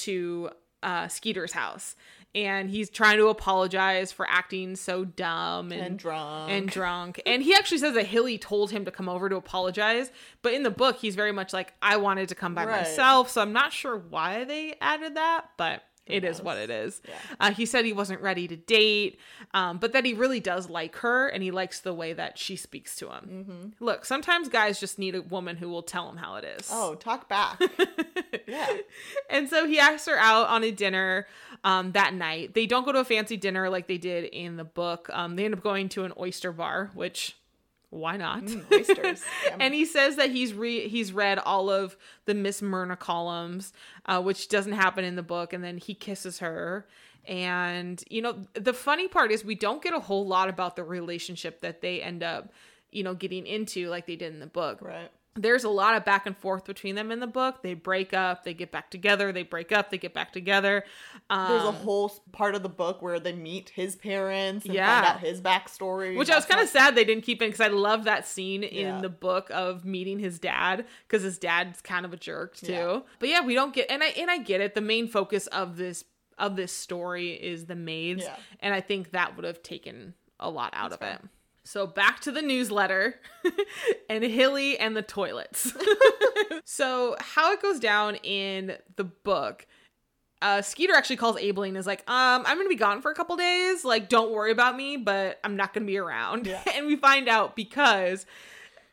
[0.02, 0.50] to
[0.82, 1.96] uh, Skeeter's house,
[2.34, 6.50] and he's trying to apologize for acting so dumb and, And drunk.
[6.52, 7.20] and drunk.
[7.26, 10.62] And he actually says that Hilly told him to come over to apologize, but in
[10.62, 12.82] the book he's very much like I wanted to come by Right.
[12.82, 16.44] myself, so I'm not sure why they added that, but it is knows?
[16.44, 17.00] what it is.
[17.06, 17.14] Yeah.
[17.40, 19.18] Uh, he said he wasn't ready to date,
[19.54, 22.56] um, but that he really does like her and he likes the way that she
[22.56, 23.46] speaks to him.
[23.48, 23.84] Mm-hmm.
[23.84, 26.68] Look, sometimes guys just need a woman who will tell them how it is.
[26.70, 27.60] Oh, talk back.
[28.46, 28.76] yeah.
[29.30, 31.26] And so he asks her out on a dinner
[31.64, 32.54] um, that night.
[32.54, 35.08] They don't go to a fancy dinner like they did in the book.
[35.12, 37.37] Um, they end up going to an oyster bar, which
[37.90, 38.42] why not?
[38.42, 39.22] Mm, oysters.
[39.60, 43.72] And he says that he's re- he's read all of the Miss Myrna columns,
[44.06, 45.52] uh, which doesn't happen in the book.
[45.52, 46.86] And then he kisses her.
[47.26, 50.84] And you know, the funny part is we don't get a whole lot about the
[50.84, 52.52] relationship that they end up,
[52.90, 55.10] you know, getting into like they did in the book Right.
[55.40, 57.62] There's a lot of back and forth between them in the book.
[57.62, 60.84] They break up, they get back together, they break up, they get back together.
[61.30, 65.02] Um, There's a whole part of the book where they meet his parents and Yeah.
[65.02, 66.16] find out his backstory.
[66.16, 68.62] which I was kind of sad they didn't keep in because I love that scene
[68.64, 69.00] in Yeah.
[69.00, 72.72] the book of meeting his dad because his dad's kind of a jerk too.
[72.72, 73.00] Yeah.
[73.20, 74.74] But yeah, we don't get and I and I get it.
[74.74, 76.04] The main focus of this
[76.38, 78.24] of this story is the maids,
[78.60, 81.20] and I think that would have taken a lot out of it.
[81.68, 83.16] So back to the newsletter
[84.08, 85.74] and Hilly and the toilets.
[86.64, 89.66] so how it goes down in the book.
[90.40, 93.14] Uh, Skeeter actually calls Aibileen and is like, um, I'm gonna be gone for a
[93.14, 93.84] couple days.
[93.84, 96.46] Like, don't worry about me, but I'm not gonna be around.
[96.46, 96.62] Yeah.
[96.74, 98.24] and we find out because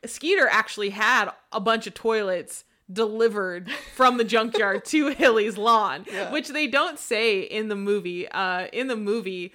[0.05, 6.29] Skeeter actually had a bunch of toilets delivered from the junkyard to Hilly's lawn, Yeah.
[6.29, 8.27] which they don't say in the movie.
[8.27, 9.53] Uh, in the movie,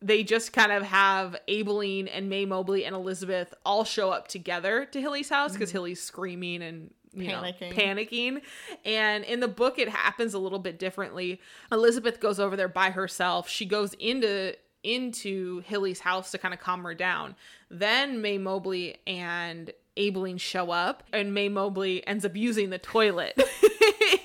[0.00, 4.84] they just kind of have Aibileen and Mae Mobley and Elizabeth all show up together
[4.86, 5.78] to Hilly's house because mm-hmm.
[5.78, 7.72] Hilly's screaming and you know, Panicking.
[7.72, 8.42] panicking.
[8.84, 11.40] And in the book, it happens a little bit differently.
[11.72, 13.48] Elizabeth goes over there by herself.
[13.48, 17.34] She goes into into Hilly's house to kind of calm her down.
[17.68, 23.36] Then Mae Mobley and Aibileen show up, and Mae Mobley ends up using the toilet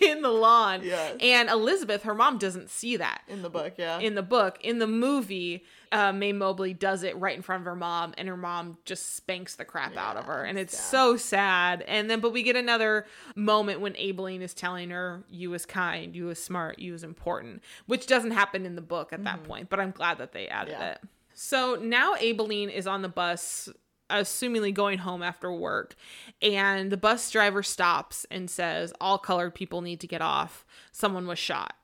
[0.12, 0.82] in the lawn.
[0.84, 1.18] Yes.
[1.22, 4.00] And Elizabeth, her mom, doesn't see that In the book, yeah.
[4.00, 4.58] in the book.
[4.62, 8.28] In the movie, uh, Mae Mobley does it right in front of her mom, and
[8.28, 10.90] her mom just spanks the crap out of her, and it's sad.
[10.92, 11.82] so sad.
[11.84, 16.16] And then, but we get another moment when Aibileen is telling her, "You was kind,
[16.16, 19.70] you was smart, you was important," which doesn't happen in the book at that point.
[19.70, 20.92] But I'm glad that they added Yeah.
[20.94, 21.02] it.
[21.36, 23.70] So now Aibileen is on the bus,
[24.10, 25.96] assumingly going home after work,
[26.42, 30.66] and the bus driver stops and says, All colored people need to get off.
[30.92, 31.76] Someone was shot.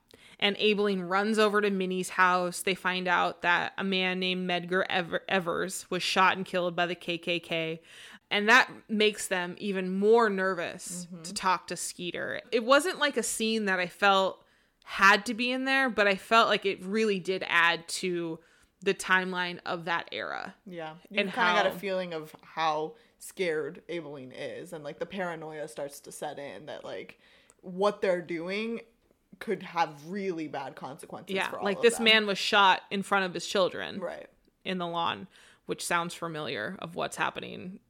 [0.42, 2.62] And Aibileen runs over to Minny's house.
[2.62, 6.86] They find out that a man named Medgar Ever- Evers was shot and killed by
[6.86, 7.80] the KKK.
[8.30, 11.22] And that makes them even more nervous mm-hmm.
[11.22, 12.40] to talk to Skeeter.
[12.52, 14.42] It wasn't like a scene that I felt
[14.84, 18.38] had to be in there, but I felt like it really did add to
[18.82, 20.54] the timeline of that era.
[20.66, 20.94] Yeah.
[21.10, 25.04] You and kind of got a feeling of how scared Aibileen is and like the
[25.06, 27.18] paranoia starts to set in that like
[27.60, 28.80] what they're doing
[29.38, 32.04] could have really bad consequences Yeah, for all like this them.
[32.04, 34.26] man was shot in front of his children Right.
[34.64, 35.26] in the lawn,
[35.66, 37.80] which sounds familiar of what's happening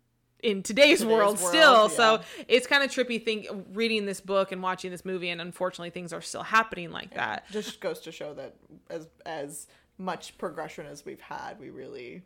[0.43, 1.83] in today's, Today's world, world, still.
[1.83, 1.89] yeah.
[1.89, 5.91] So it's kind of trippy think reading this book and watching this movie and unfortunately
[5.91, 7.45] things are still happening like that.
[7.51, 8.57] Just goes to show that
[8.89, 9.67] as as
[10.01, 12.23] much progression as we've had, we really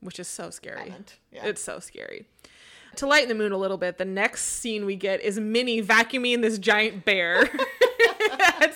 [0.00, 0.92] which is so scary.
[1.30, 1.46] Yeah.
[1.46, 2.26] It's so scary.
[2.96, 6.42] To lighten the mood a little bit, the next scene we get is Minny vacuuming
[6.42, 7.48] this giant bear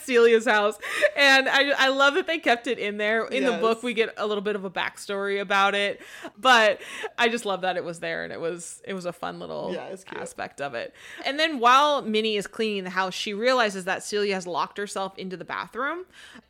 [0.06, 0.78] Celia's house.
[1.16, 3.24] And I, I love that they kept it in there.
[3.26, 6.00] In the book, we get a little bit of a backstory about it.
[6.38, 6.80] But
[7.18, 9.72] I just love that it was there and it was it was a fun little
[9.74, 10.94] Yeah, aspect of it.
[11.24, 15.16] And then while Minny is cleaning the house, she realizes that Celia has locked herself
[15.18, 16.04] into the bathroom.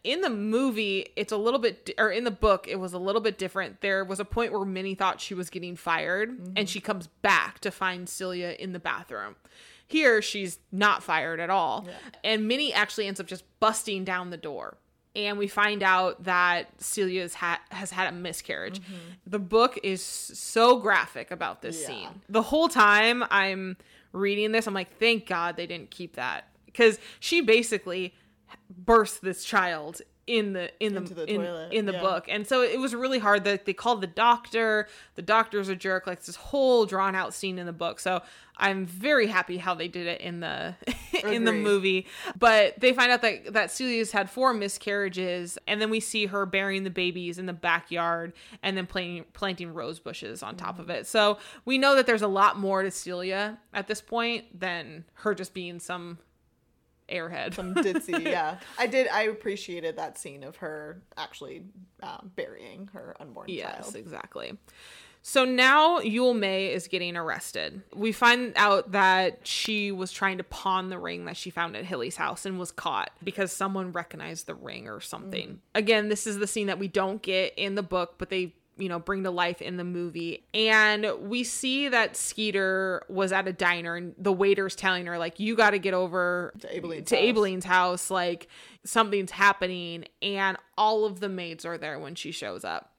[0.05, 3.21] In the movie, it's a little bit, or in the book, it was a little
[3.21, 3.81] bit different.
[3.81, 6.53] There was a point where Minny thought she was getting fired, Mm-hmm.
[6.57, 9.37] and she comes back to find Celia in the bathroom.
[9.89, 11.87] Here, she's not fired at all.
[12.25, 14.79] And Minny actually ends up just busting down the door.
[15.15, 18.81] And we find out that Celia's ha- has had a miscarriage.
[19.27, 21.93] The book is so graphic about this Mm-hmm.
[21.93, 22.09] Yeah.
[22.11, 22.21] scene.
[22.29, 23.77] The whole time I'm
[24.13, 26.49] reading this, I'm like, thank God they didn't keep that.
[26.67, 28.15] Because she basically
[28.69, 32.01] burst this child in the in the, the in, toilet, in the yeah.
[32.01, 32.27] book.
[32.29, 33.45] And so it was really hard.
[33.45, 34.89] That they called the doctor.
[35.15, 36.07] The doctor's a jerk.
[36.07, 38.01] Like this whole drawn out scene in the book.
[38.01, 38.23] So
[38.59, 40.75] i'm very happy how they did it in the
[41.25, 42.07] in the movie.
[42.39, 45.59] But they find out that that celia's had four miscarriages.
[45.69, 49.73] And then we see her burying the babies in the backyard and then planting planting
[49.73, 51.07] rose bushes on top of it.
[51.07, 55.35] So we know that there's a lot more to celia at this point than her
[55.35, 56.19] just being some
[57.09, 58.25] airhead some ditzy.
[58.25, 59.09] yeah, I did.
[59.09, 61.63] I appreciated that scene of her actually
[62.03, 63.97] um, burying her unborn Yes, child.
[63.97, 64.57] exactly.
[65.23, 67.83] So now Yule May is getting arrested.
[67.93, 71.85] We find out that she was trying to pawn the ring that she found at
[71.85, 75.61] Hilly's house and was caught because someone recognized the ring or something.
[75.75, 78.89] Again, this is the scene that we don't get in the book, but they you
[78.89, 83.53] know bring to life in the movie and we see that skeeter was at a
[83.53, 87.17] diner and the waiter's telling her like you got to get over To Aibileen's to
[87.17, 87.25] house.
[87.25, 88.49] Aibileen's house like
[88.85, 92.93] something's happening and all of the maids are there when she shows up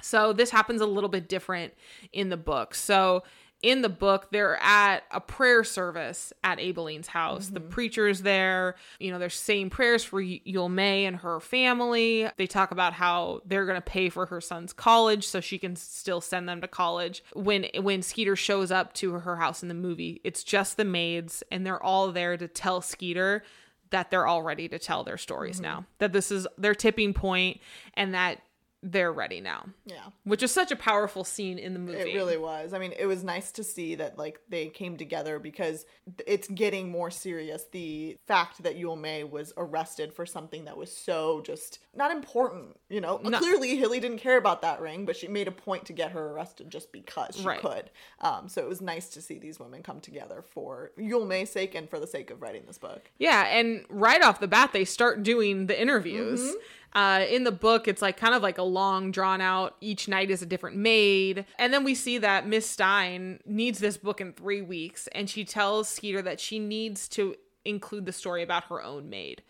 [0.00, 1.74] so this happens a little bit different
[2.12, 2.74] in the book.
[2.74, 3.24] So
[3.60, 7.48] in the book, they're at a prayer service at Aibileen's house.
[7.48, 7.70] The mm-hmm.
[7.70, 8.76] preacher's there.
[9.00, 12.28] You know, they're saying prayers for Y- Yule May and her family.
[12.36, 15.74] They talk about how they're going to pay for her son's college so she can
[15.74, 17.22] still send them to college.
[17.34, 21.42] When when Skeeter shows up to her house in the movie, it's just the maids
[21.50, 23.42] and they're all there to tell Skeeter
[23.90, 25.64] that they're all ready to tell their stories mm-hmm.
[25.64, 25.86] now.
[25.98, 27.60] That this is their tipping point
[27.94, 28.40] and that
[28.82, 29.66] they're ready now.
[29.86, 30.04] Yeah.
[30.24, 31.98] Which is such a powerful scene in the movie.
[31.98, 32.72] It really was.
[32.72, 35.84] I mean, it was nice to see that like they came together because
[36.26, 37.64] it's getting more serious.
[37.72, 42.76] The fact that Yule May was arrested for something that was so just not important,
[42.88, 43.20] you know.
[43.22, 43.38] No.
[43.38, 46.28] Clearly, Hilly didn't care about that ring, but she made a point to get her
[46.30, 47.60] arrested just because she Right.
[47.60, 47.90] could.
[48.20, 51.74] Um, so it was nice to see these women come together for Yule May's sake
[51.74, 53.10] and for the sake of writing this book.
[53.18, 56.40] Yeah, and right off the bat, they start doing the interviews.
[56.40, 56.58] Mm-hmm.
[56.94, 59.76] Uh, in the book, it's like kind of like a long, drawn out.
[59.80, 63.96] Each night is a different maid, and then we see that Miss Stein needs this
[63.96, 68.42] book in three weeks, and she tells Skeeter that she needs to include the story
[68.42, 69.42] about her own maid,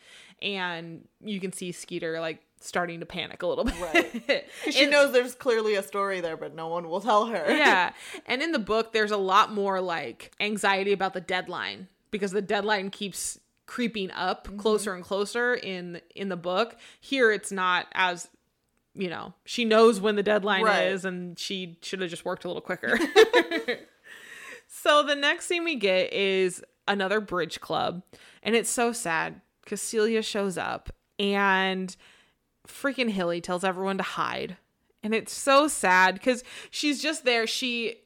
[0.43, 3.75] and you can see Skeeter like starting to panic a little bit.
[3.81, 4.45] Right.
[4.71, 7.45] she And- knows there's clearly a story there, but no one will tell her.
[7.49, 7.93] yeah.
[8.27, 12.43] And in the book, there's a lot more like anxiety about the deadline because the
[12.43, 13.39] deadline keeps
[13.69, 14.57] creeping up mm-hmm.
[14.57, 16.77] closer and closer in in the book.
[17.01, 18.29] Here, it's not as
[18.95, 20.89] you know she knows when the deadline Right.
[20.89, 22.99] is, and she should have just worked a little quicker.
[24.67, 28.03] so the next thing we get is another bridge club,
[28.43, 31.95] and it's so sad because Celia shows up and
[32.67, 34.57] freaking Hilly tells everyone to hide.
[35.03, 37.47] And it's so sad because she's just there.
[37.47, 37.99] She,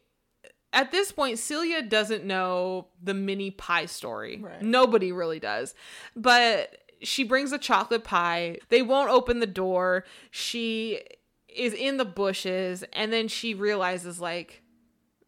[0.72, 4.40] at this point, Celia doesn't know the Minny pie story.
[4.42, 4.62] Right.
[4.62, 5.74] Nobody really does.
[6.16, 8.58] But she brings a chocolate pie.
[8.68, 10.04] They won't open the door.
[10.30, 11.00] She
[11.48, 12.84] is in the bushes.
[12.92, 14.62] And then she realizes, like,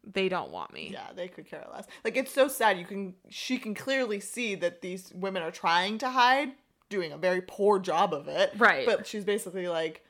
[0.03, 0.89] they don't want me.
[0.93, 1.87] Yeah, they could care less.
[2.03, 2.77] Like it's so sad.
[2.77, 6.51] You can she can clearly see that these women are trying to hide,
[6.89, 8.53] doing a very poor job of it.
[8.57, 8.85] Right.
[8.85, 10.05] But she's basically like,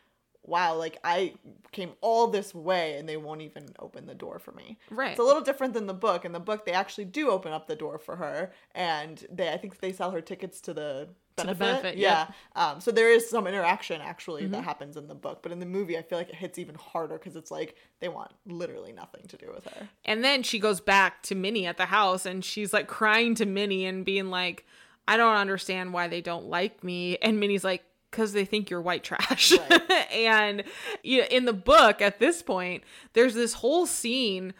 [0.47, 1.33] "Wow, like I
[1.71, 5.11] came all this way and they won't even open the door for me." Right.
[5.11, 6.25] It's a little different than the book.
[6.25, 9.57] In the book, they actually do open up the door for her, and they I
[9.57, 11.59] think they sell her tickets to the To the benefit.
[11.81, 12.27] benefit, yeah.
[12.55, 14.51] Um, so there is some interaction actually Mm-hmm.
[14.53, 16.75] that happens in the book, but in the movie, I feel like it hits even
[16.75, 19.89] harder because it's like they want literally nothing to do with her.
[20.05, 23.45] And then she goes back to Minny at the house and she's like crying to
[23.45, 24.65] Minny and being like,
[25.07, 27.17] I don't understand why they don't like me.
[27.17, 29.53] And Minny's like, because they think you're white trash.
[29.69, 29.91] Right.
[30.11, 30.63] and
[31.03, 32.83] you know, in the book, at this point,
[33.13, 34.53] there's this whole scene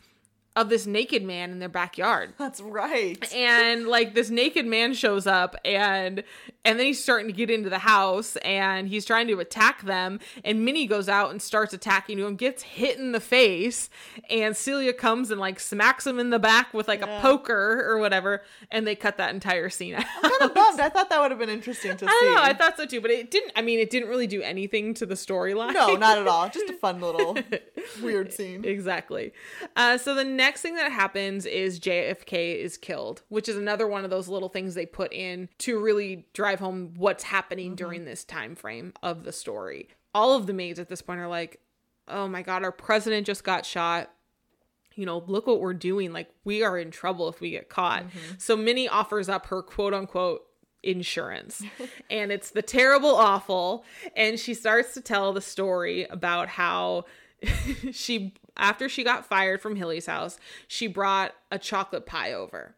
[0.55, 2.33] of this naked man in their backyard.
[2.37, 3.33] That's right.
[3.33, 6.23] and like this naked man shows up and
[6.63, 10.19] and then he's starting to get into the house and he's trying to attack them
[10.45, 13.89] and Minny goes out and starts attacking him gets hit in the face
[14.29, 17.99] and Celia comes and like smacks him in the back with like a poker or
[17.99, 18.41] whatever
[18.71, 20.05] and they cut that entire scene out.
[20.23, 20.79] I'm kind of bummed.
[20.79, 22.25] I thought that would have been interesting to I see.
[22.25, 24.41] don't know, I thought so too, but it didn't I mean it didn't really do
[24.41, 25.73] anything to the storyline.
[25.73, 26.47] no, not at all.
[26.49, 27.37] Just a fun little
[28.01, 28.63] weird scene.
[28.63, 29.33] Exactly.
[29.75, 34.03] Uh, so the next thing that happens is JFK is killed, which is another one
[34.03, 37.75] of those little things they put in to really drive home what's happening mm-hmm.
[37.75, 39.89] during this time frame of the story.
[40.13, 41.59] All of the maids at this point are like,
[42.07, 44.11] "Oh my god, our president just got shot."
[44.95, 46.13] You know, look what we're doing.
[46.13, 48.03] Like, we are in trouble if we get caught.
[48.03, 48.35] Mm-hmm.
[48.37, 50.43] So Minny offers up her quote unquote
[50.85, 51.63] insurance.
[52.09, 53.83] and it's the terrible awful.
[54.15, 57.05] And she starts to tell the story about how
[57.91, 60.37] she after she got fired from Hilly's house,
[60.67, 62.75] she brought a chocolate pie over.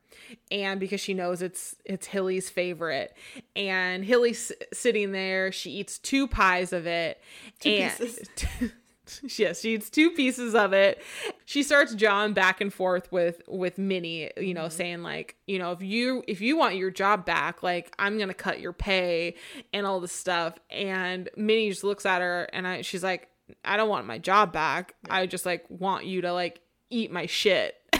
[0.51, 3.15] And because she knows it's it's Hilly's favorite.
[3.55, 7.21] And Hilly's sitting there, she eats two pies of it.
[7.59, 8.29] Two and pieces.
[9.37, 11.01] Yes, she eats two pieces of it.
[11.45, 14.75] She starts jawing back and forth with with Minny, you know, mm-hmm.
[14.75, 18.33] saying like, you know, if you if you want your job back, like I'm gonna
[18.33, 19.35] cut your pay
[19.73, 20.55] and all this stuff.
[20.69, 23.29] And Minny just looks at her and I she's like,
[23.63, 24.95] I don't want my job back.
[25.09, 27.75] I just like want you to like eat my shit.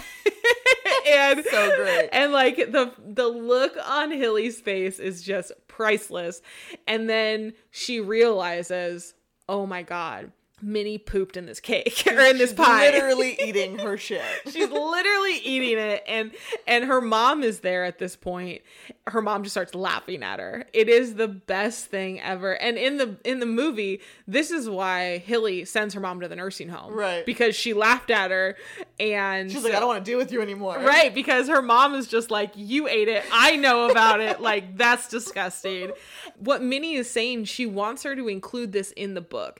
[1.07, 2.09] and So great.
[2.11, 6.41] and like the the look on Hilly's face is just priceless.
[6.87, 9.13] And then she realizes,
[9.47, 10.31] oh my god,
[10.61, 12.89] Minny pooped in this cake or in this She's pie.
[12.91, 14.23] Literally eating her shit.
[14.45, 16.31] She's literally eating it and
[16.65, 18.61] and her mom is there at this point.
[19.05, 20.65] Her mom just starts laughing at her.
[20.73, 22.53] It is the best thing ever.
[22.53, 26.35] And in the in the movie, this is why Hilly sends her mom to the
[26.35, 26.93] nursing home.
[26.93, 27.25] Right.
[27.25, 28.55] Because she laughed at her
[28.99, 30.77] and She's like, I don't want to deal with you anymore.
[30.79, 33.23] Right, because her mom is just like, You ate it.
[33.31, 34.41] I know about it.
[34.41, 35.91] Like, that's disgusting.
[36.39, 39.59] What Minny is saying, she wants her to include this in the book.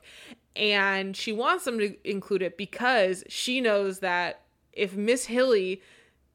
[0.58, 4.42] And she wants them to include it because she knows that
[4.72, 5.82] if Miss Hilly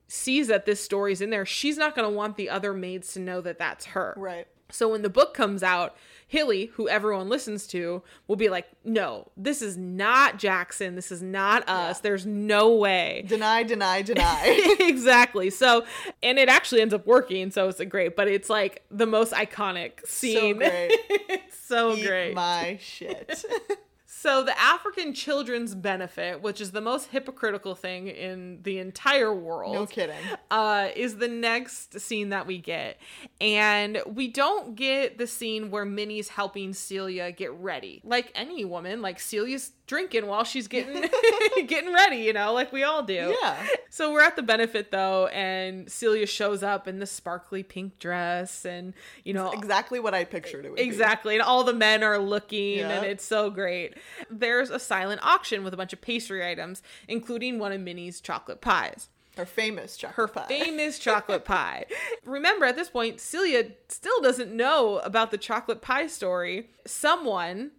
[0.08, 3.20] sees that this story's in there, she's not going to want the other maids to
[3.20, 4.14] know that that's her.
[4.18, 4.48] Right.
[4.70, 5.96] So when the book comes out,
[6.28, 10.96] Hilly, who everyone listens to, will be like, "No, this is not Jackson.
[10.96, 12.00] This is not us.
[12.00, 14.76] There's no way." Deny, deny, deny.
[14.80, 15.52] exactly.
[15.52, 15.86] So,
[16.24, 19.32] and it actually ends up working, so it's a great, but it's like the most
[19.34, 20.56] iconic scene.
[20.56, 21.00] So great.
[21.52, 22.34] so Eat great.
[22.34, 23.46] my shit.
[24.24, 29.74] So the African Children's Benefit, which is the most hypocritical thing in the entire world,
[29.74, 30.16] No kidding.
[30.50, 32.98] uh, is the next scene that we get.
[33.42, 38.00] And we don't get the scene where Minny's helping Celia get ready.
[38.06, 41.04] Like any woman, like Celia's drinking while she's getting
[41.68, 43.36] getting ready, you know, like we all do.
[43.42, 43.62] Yeah.
[43.90, 48.64] So we're at the benefit though, and Celia shows up in the sparkly pink dress
[48.66, 48.94] and
[49.26, 50.82] you know Exactly what I pictured it would be.
[50.84, 51.36] Exactly.
[51.36, 52.90] And all the men are looking Yeah.
[52.90, 53.96] and it's so great.
[54.30, 58.62] There's a silent auction with a bunch of pastry items, including one of Minny's chocolate
[58.62, 59.10] pies.
[59.38, 60.46] Her famous chocolate Her pie.
[60.48, 61.86] famous chocolate pie.
[62.24, 66.70] Remember, at this point, Celia still doesn't know about the chocolate pie story.
[66.86, 67.72] Someone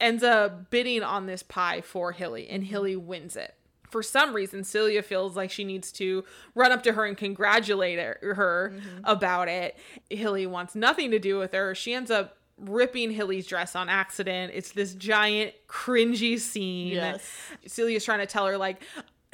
[0.00, 3.54] ends up bidding on this pie for Hilly, and Hilly wins it.
[3.90, 6.24] For some reason, Celia feels like she needs to
[6.54, 9.04] run up to her and congratulate her, her mm-hmm.
[9.04, 9.78] about it.
[10.10, 11.74] Hilly wants nothing to do with her.
[11.74, 14.52] She ends up ripping Hilly's dress on accident.
[14.54, 16.94] It's this giant, cringy scene.
[16.94, 17.22] Yes.
[17.66, 18.82] Celia's trying to tell her, like,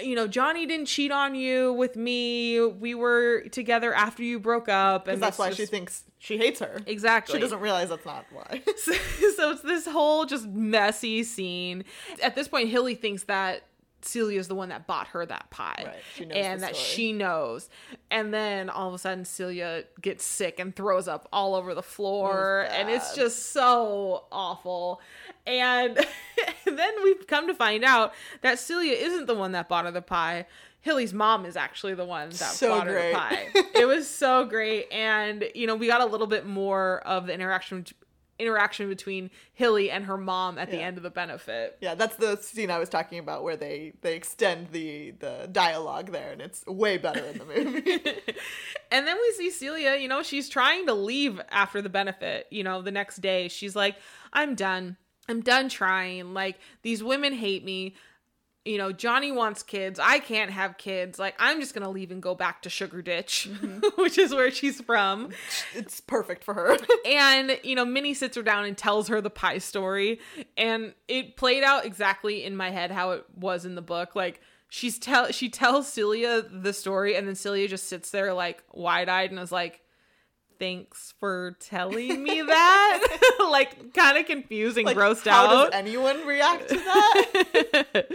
[0.02, 2.60] you know, Johnny didn't cheat on you with me.
[2.64, 5.06] We were together after you broke up.
[5.08, 6.80] And that's why just- she thinks she hates her.
[6.86, 7.34] Exactly.
[7.34, 8.62] She doesn't realize that's not why.
[8.76, 8.92] so,
[9.36, 11.84] so it's this whole just messy scene.
[12.22, 13.62] At this point, Hilly thinks that
[14.04, 15.84] Celia's the one that bought her that pie.
[15.86, 17.68] Right, she knows and that she knows.
[18.10, 21.82] And then all of a sudden Celia gets sick and throws up all over the
[21.82, 22.66] floor.
[22.70, 25.00] And it's just so awful.
[25.46, 25.98] And,
[26.64, 30.00] then we've come to find out that Celia isn't the one that bought her the
[30.00, 30.46] pie.
[30.80, 33.48] Hilly's mom is actually the one that So bought her the pie.
[33.74, 34.90] it was so great.
[34.90, 37.84] And, you know, we got a little bit more of the interaction
[38.38, 40.82] interaction between Hilly and her mom at the Yeah.
[40.86, 41.76] end of the benefit.
[41.80, 46.10] Yeah, that's the scene I was talking about where they they extend the the dialogue
[46.10, 48.02] there, and it's way better in the movie.
[48.90, 52.62] And then we see Celia, you know, she's trying to leave after the benefit, you
[52.62, 53.48] know, the next day.
[53.48, 53.96] She's like,
[54.32, 54.96] I'm done.
[55.28, 56.32] I'm done trying.
[56.32, 57.96] Like, these women hate me.
[58.64, 60.00] You know, Johnny wants kids.
[60.02, 61.18] I can't have kids.
[61.18, 63.48] Like, I'm just going to leave and go back to Sugar Ditch,
[63.96, 65.30] which is where she's from.
[65.74, 66.78] it's perfect for her.
[67.06, 70.20] And, you know, Minny sits her down and tells her the pie story.
[70.56, 74.16] And it played out exactly in my head how it was in the book.
[74.16, 74.40] Like,
[74.70, 79.08] she's tell she tells Celia the story, and then Celia just sits there like wide
[79.08, 79.80] eyed and is like,
[80.58, 83.18] Thanks for telling me that.
[83.50, 85.70] like kind of confusing, and like, grossed how out.
[85.70, 88.06] does anyone react to that?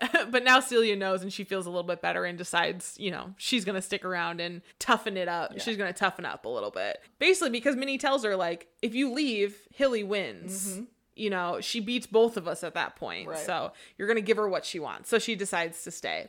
[0.30, 3.34] but now Celia knows and she feels a little bit better and decides, you know,
[3.36, 5.58] she's going to stick around and toughen it up.
[5.60, 7.00] She's going to toughen up a little bit.
[7.18, 10.72] Basically, because Minny tells her, like, if you leave, Hilly wins.
[10.74, 10.84] Mm-hmm.
[11.16, 13.28] You know, she beats both of us at that point.
[13.28, 13.38] Right.
[13.38, 15.08] So you're going to give her what she wants.
[15.10, 16.28] So she decides to stay.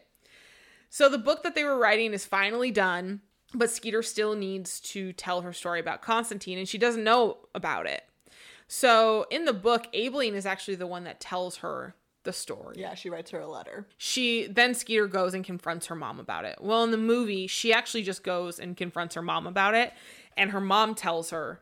[0.90, 3.22] So the book that they were writing is finally done,
[3.54, 7.88] but Skeeter still needs to tell her story about Constantine and she doesn't know about
[7.88, 8.04] it.
[8.68, 12.94] So in the book, Aibileen is actually the one that tells her the story yeah,
[12.96, 13.88] she writes her a letter.
[13.98, 16.58] she then Skeeter goes and confronts her mom about it.
[16.62, 19.94] Well, in the movie, she actually just goes and confronts her mom about it,
[20.36, 21.62] and her mom tells her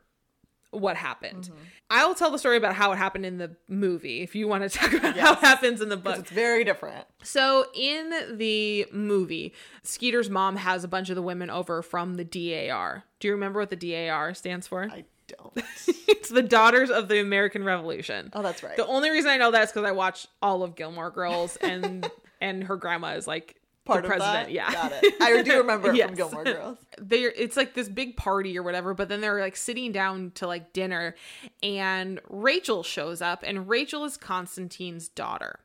[0.72, 1.46] what happened.
[1.46, 1.64] Mm-hmm.
[1.90, 4.70] I'll tell the story about how it happened in the movie if you want to
[4.78, 6.20] talk about how it happens in the book.
[6.20, 7.06] It's very different.
[7.24, 9.54] So in the movie,
[9.84, 13.06] Skeeter's mom has a bunch of the women over from the DAR.
[13.20, 14.90] Do you remember what the DAR stands for?
[14.92, 15.54] I don't.
[16.08, 18.30] it's the Daughters of the American Revolution.
[18.34, 18.78] Oh, that's right.
[18.78, 22.10] The only reason I know that is because I watched all of Gilmore Girls and
[22.42, 23.57] and her grandma is like
[23.88, 24.48] Part the of president.
[24.48, 24.52] that?
[24.52, 25.16] Yeah, Got it.
[25.22, 26.08] I do remember Yes.
[26.08, 26.78] from Gilmore Girls.
[27.00, 30.48] They're it's like this big party or whatever, but then they're like sitting down to
[30.48, 31.16] like dinner,
[31.64, 35.60] and Rachel shows up, and Rachel is Constantine's daughter.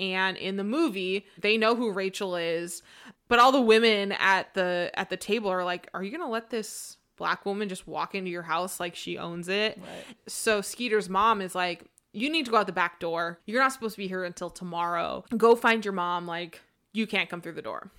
[0.00, 2.82] And in the movie, they know who Rachel is,
[3.28, 6.50] but all the women at the at the table are like, "Are you gonna let
[6.50, 10.16] this black woman just walk into your house like she owns it?" Right.
[10.26, 11.84] So Skeeter's mom is like,
[12.16, 13.40] You need to go out the back door.
[13.46, 15.24] You're not supposed to be here until tomorrow.
[15.36, 16.26] Go find your mom.
[16.28, 16.60] Like,
[16.94, 17.90] you can't come through the door.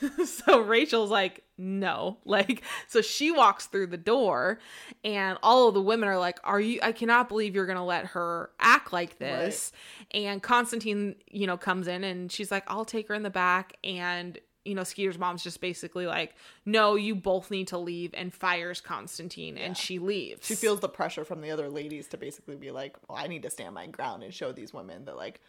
[0.24, 2.18] so Rachel's like, no.
[2.26, 4.58] Like, so she walks through the door,
[5.04, 6.80] and all of the women are like, Are you?
[6.82, 9.70] I cannot believe you're going to let her act like this.
[10.10, 13.76] And Constantine, you know, comes in and she's like, I'll take her in the back.
[13.84, 16.34] And you know, Skeeter's mom's just basically like,
[16.64, 20.46] no, you both need to leave and fires Constantine and she leaves.
[20.46, 23.42] She feels the pressure from the other ladies to basically be like, well, I need
[23.42, 25.40] to stand my ground and show these women that like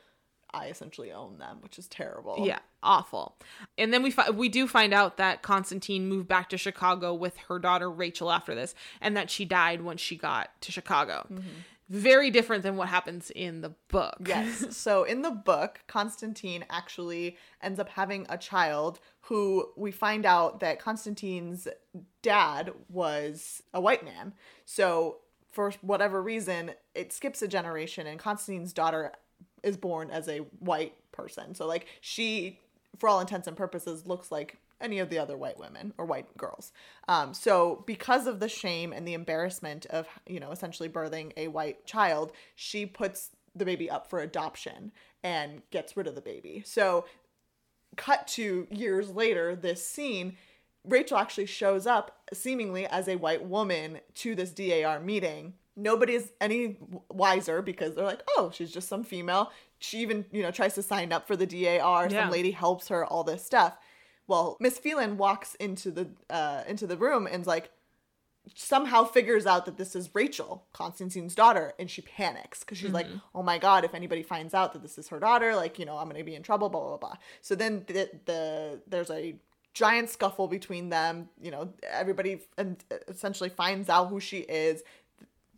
[0.56, 2.46] I essentially own them, which is terrible.
[2.46, 3.38] Yeah, awful.
[3.78, 7.38] And then we fi- we do find out that Constantine moved back to Chicago with
[7.50, 11.28] her daughter Rachel after this, and that she died when she got to Chicago.
[11.32, 11.50] Mm-hmm.
[11.88, 14.18] Very different than what happens in the book.
[14.26, 14.66] Yes.
[14.76, 20.60] So in the book, Constantine actually ends up having a child who we find out
[20.62, 21.68] that Constantine's
[22.24, 24.34] dad was a white man.
[24.66, 25.18] So
[25.52, 29.14] for whatever reason, it skips a generation and Constantine's daughter
[29.66, 31.56] is born as a white person.
[31.56, 32.60] So like she,
[33.00, 36.38] for all intents and purposes, looks like any of the other white women or white
[36.38, 36.72] girls.
[37.08, 41.48] Um, so because of the shame and the embarrassment of you know essentially birthing a
[41.48, 44.92] white child, she puts the baby up for adoption
[45.24, 46.62] and gets rid of the baby.
[46.66, 47.06] So
[47.98, 50.38] cut to years later, this scene.
[50.88, 55.56] Rachel actually shows up seemingly as a white woman to this DAR meeting.
[55.76, 56.78] Nobody's any
[57.10, 59.52] wiser because they're like, oh, she's just some female.
[59.80, 62.08] She even, you know, tries to sign up for the DAR.
[62.10, 62.24] Yeah.
[62.24, 63.78] Some lady helps her, all this stuff.
[64.28, 67.70] Well, Miss Phelan walks into the uh, into the room and's like,
[68.54, 73.08] somehow figures out that this is Rachel, Constantine's daughter, and she panics because she's like,
[73.34, 75.98] "Oh my god, if anybody finds out that this is her daughter, like, you know,
[75.98, 79.36] I'm going to be in trouble, blah blah blah." So then the, the there's a
[79.74, 84.84] giant scuffle between them, you know, everybody and essentially finds out who she is.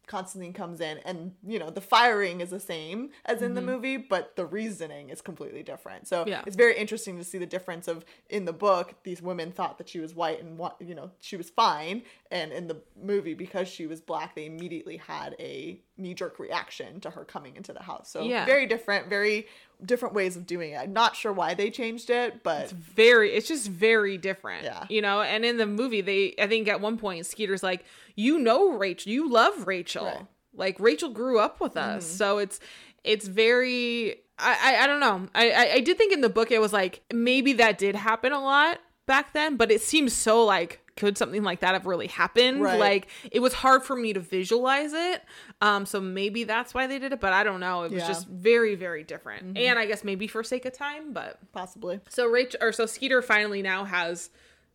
[0.08, 3.70] Constantine comes in and you know the firing is the same as in the mm-hmm.
[3.70, 6.43] movie but the reasoning is completely different so Yeah.
[6.47, 9.89] it's very interesting to see the difference of in the book these women thought that
[9.89, 13.68] she was white and what you know she was fine and in the movie because
[13.68, 18.10] she was black they immediately had a knee-jerk reaction to her coming into the house
[18.10, 18.45] so Yeah.
[18.45, 19.48] very different very
[19.86, 23.32] different ways of doing it i'm not sure why they changed it but it's very
[23.34, 24.86] it's just very different Yeah.
[24.89, 27.86] you know and in the movie they i think at one point skeeter's like
[28.16, 30.16] you know rachel you love rachel Right.
[30.16, 30.60] Mm-hmm.
[30.60, 32.60] like rachel grew up with us so it's
[33.04, 36.52] it's very I, I i don't know I, I i did think in the book
[36.52, 40.43] it was like maybe that did happen a lot back then but it seems so
[40.43, 42.62] like could something like that have really happened?
[42.62, 42.80] Right.
[42.80, 45.24] like it was hard for me to visualize it.
[45.62, 47.84] Um so maybe that's why they did it but i don't know.
[47.84, 48.08] It was Yeah.
[48.08, 49.58] just very very different.
[49.58, 52.00] And i guess maybe for sake of time but possibly.
[52.10, 54.30] So Rachel or so Skeeter finally now has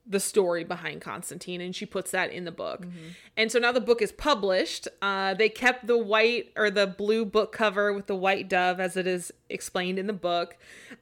[0.05, 2.84] the story behind Constantine and she puts that in the book.
[3.36, 4.88] And so now the book is published.
[5.00, 8.96] Uh, they kept the white or the blue book cover with the white dove as
[8.96, 10.57] it is explained in the book.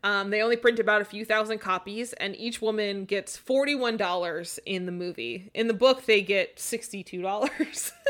[0.05, 4.87] Um, they only print about a few thousand copies and each woman gets $41 in
[4.87, 5.51] the movie.
[5.55, 7.51] In the book they get $62,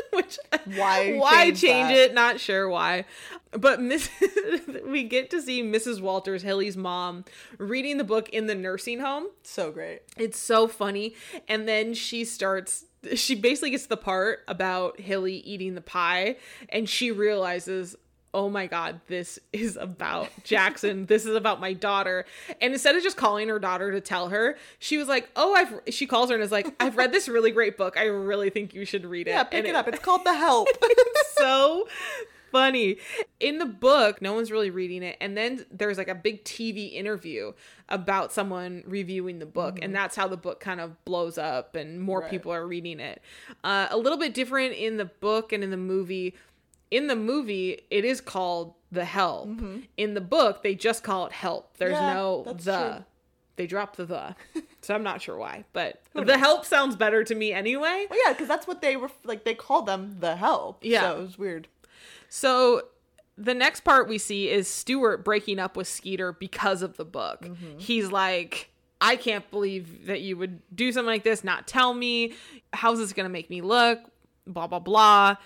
[0.12, 0.38] which
[0.76, 2.14] Why why change change it?
[2.14, 3.04] Not sure why.
[3.52, 4.08] But Miss
[4.86, 6.00] we get to see Mrs.
[6.00, 7.24] Walters, Hilly's mom,
[7.58, 9.26] reading the book in the nursing home.
[9.42, 11.14] so great It's so funny.
[11.48, 12.84] And then she starts
[13.14, 16.36] she basically gets the part about Hilly eating the pie
[16.68, 17.96] and she realizes
[18.32, 21.06] Oh my god, this is about Jackson.
[21.06, 22.26] this is about my daughter.
[22.60, 25.80] And instead of just calling her daughter to tell her, she was like, "Oh, I've."
[25.92, 27.96] She calls her and is like, "I've read this really great book.
[27.96, 30.34] I really think you should read it." yeah pick And it up it's called the
[30.34, 30.68] help
[31.38, 31.88] so
[32.50, 32.96] funny.
[33.38, 35.16] In the book, no one's really reading it.
[35.20, 37.52] And then there's like a big TV interview
[37.88, 39.78] about someone reviewing the book.
[39.82, 42.30] And that's how the book kind of blows up and more Right.
[42.30, 43.22] people are reading it.
[43.64, 46.34] Uh, a little bit different in the book and in the movie.
[46.90, 49.48] In the movie, it is called The Help.
[49.96, 51.76] In the book, they just call it Help.
[51.78, 52.92] There's Yeah, no the.
[52.94, 53.04] true.
[53.56, 54.36] They dropped the the.
[54.82, 58.06] So I'm not sure why, but the help sounds better to me anyway.
[58.08, 61.02] well yeah because that's what they were like they called them the help Yeah.
[61.02, 61.68] so it was weird
[62.30, 62.82] So
[63.36, 67.42] the next part we see is Stuart breaking up with Skeeter because of the book.
[67.42, 67.78] Mm-hmm.
[67.78, 68.70] He's like,
[69.00, 72.34] I can't believe that you would do something like this, not tell me.
[72.72, 73.98] How's this going to make me look?
[74.46, 75.36] Blah, blah, blah.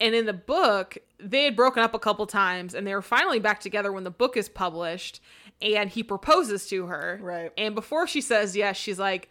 [0.00, 3.38] And in the book, they had broken up a couple times and they were finally
[3.38, 5.20] back together when the book is published.
[5.60, 7.20] And he proposes to her.
[7.22, 7.52] Right.
[7.56, 9.28] And before she says yes, she's like,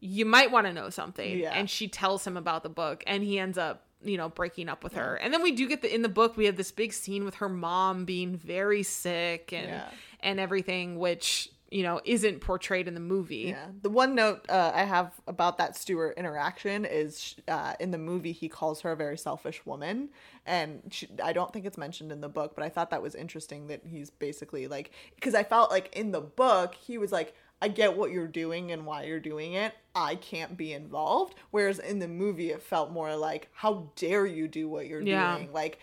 [0.00, 1.52] you might want to know something Yeah.
[1.54, 4.84] and she tells him about the book and he ends up you know breaking up
[4.84, 6.92] with her and then we do get the in the book we have this big
[6.92, 9.88] scene with her mom being very sick and Yeah.
[10.20, 13.66] and everything which you know isn't portrayed in the movie Yeah.
[13.82, 18.32] The one note uh, I have about that Stuart interaction is uh, in the movie
[18.32, 20.10] he calls her a very selfish woman,
[20.46, 23.14] and she, I don't think it's mentioned in the book, but I thought that was
[23.16, 27.34] interesting that he's basically like because I felt like in the book he was like.
[27.64, 29.72] I get what you're doing and why you're doing it.
[29.94, 31.34] I can't be involved.
[31.50, 35.38] Whereas in the movie, it felt more like, how dare you do what you're Yeah.
[35.38, 35.50] doing?
[35.50, 35.78] Like,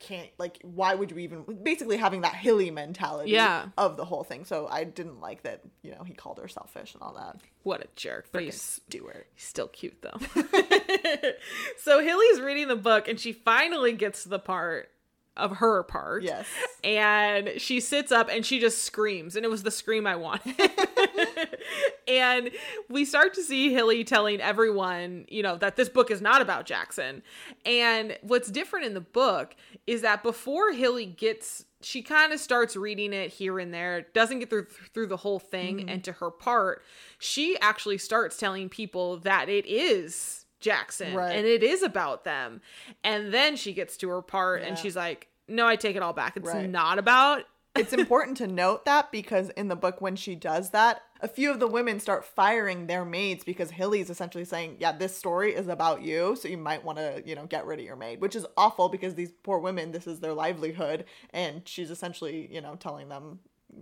[0.00, 3.68] can't, like, why would you even, basically having that hilly mentality Yeah.
[3.78, 4.44] of the whole thing.
[4.44, 7.36] So I didn't like that, you know, he called her selfish and all that.
[7.62, 9.26] what a jerk but Frickin' he's Stuart.
[9.34, 10.18] He's still cute though.
[11.78, 14.90] so Hilly's reading the book and she finally gets to the part
[15.38, 16.22] of her part.
[16.22, 16.46] Yes.
[16.84, 19.36] And she sits up and she just screams.
[19.36, 20.54] And it was the scream I wanted.
[22.08, 22.50] and
[22.88, 26.66] we start to see Hilly telling everyone, you know, that this book is not about
[26.66, 27.22] Jackson.
[27.64, 29.54] And what's different in the book
[29.86, 34.40] is that before Hilly gets she kind of starts reading it here and there doesn't
[34.40, 35.88] get through through the whole thing mm-hmm.
[35.88, 36.82] and to her part
[37.18, 41.36] she actually starts telling people that it is Jackson Right.
[41.36, 42.60] and it is about them
[43.04, 46.12] and then she gets to her part and she's like no I take it all
[46.12, 46.68] back it's Right.
[46.68, 47.44] not about
[47.76, 51.48] it's important to note that because in the book, when she does that, a few
[51.48, 55.68] of the women start firing their maids because Hilly's essentially saying, Yeah, this story is
[55.68, 58.34] about you, so you might want to, you know, get rid of your maid, which
[58.34, 61.04] is awful because these poor women, this is their livelihood.
[61.32, 63.38] And she's essentially, you know, telling them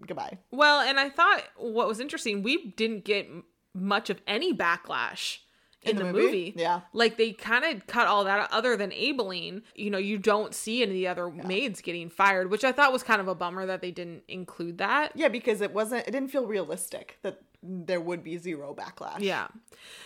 [0.07, 0.39] goodbye.
[0.51, 3.31] Well, and I thought what was interesting, we didn't get
[3.73, 5.39] much of any backlash
[5.82, 6.24] in, In the, the movie.
[6.24, 6.55] movie?
[6.57, 6.81] Yeah.
[6.93, 9.62] Like they kind of cut all that other than Aibileen.
[9.74, 12.93] You know, you don't see any of the other maids getting fired, which I thought
[12.93, 15.12] was kind of a bummer that they didn't include that.
[15.15, 19.20] Yeah, because it wasn't, it didn't feel realistic that there would be zero backlash.
[19.20, 19.48] Yeah.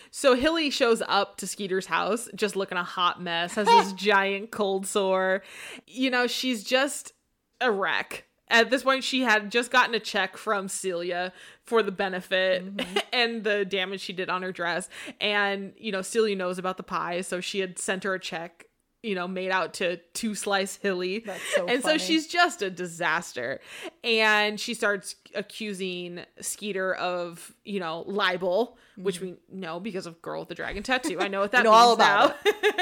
[0.09, 4.51] So Hilly shows up to Skeeter's house just looking a hot mess, has this giant
[4.51, 5.43] cold sore.
[5.87, 7.13] You know, she's just
[7.59, 8.25] a wreck.
[8.51, 11.31] At this point, she had just gotten a check from Celia
[11.63, 12.97] for the benefit mm-hmm.
[13.13, 14.89] and the damage she did on her dress.
[15.21, 18.65] And, you know, Celia knows about the pie, so she had sent her a check,
[19.03, 21.19] you know, made out to two slice Hilly.
[21.19, 21.97] That's so and funny.
[21.97, 23.61] so she's just a disaster.
[24.03, 29.35] And she starts accusing Skeeter of, you know, libel, which mm-hmm.
[29.49, 31.21] we know because of Girl with the Dragon Tattoo.
[31.21, 32.35] I know what that means all about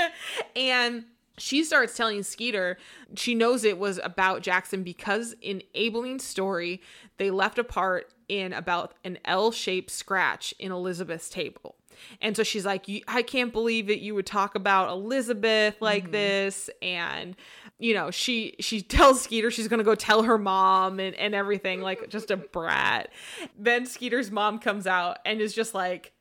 [0.56, 1.06] and
[1.40, 2.78] she starts telling Skeeter
[3.16, 6.82] she knows it was about Jackson because in Aibileen's story,
[7.18, 11.76] they left a part in about an L shaped scratch in Elizabeth's table.
[12.22, 16.12] And so she's like, I can't believe that you would talk about Elizabeth like mm-hmm.
[16.14, 16.70] this.
[16.82, 17.36] And,
[17.78, 21.82] you know, she she tells Skeeter she's gonna go tell her mom and, and everything,
[21.82, 23.10] like just a brat.
[23.58, 26.14] Then Skeeter's mom comes out and is just like,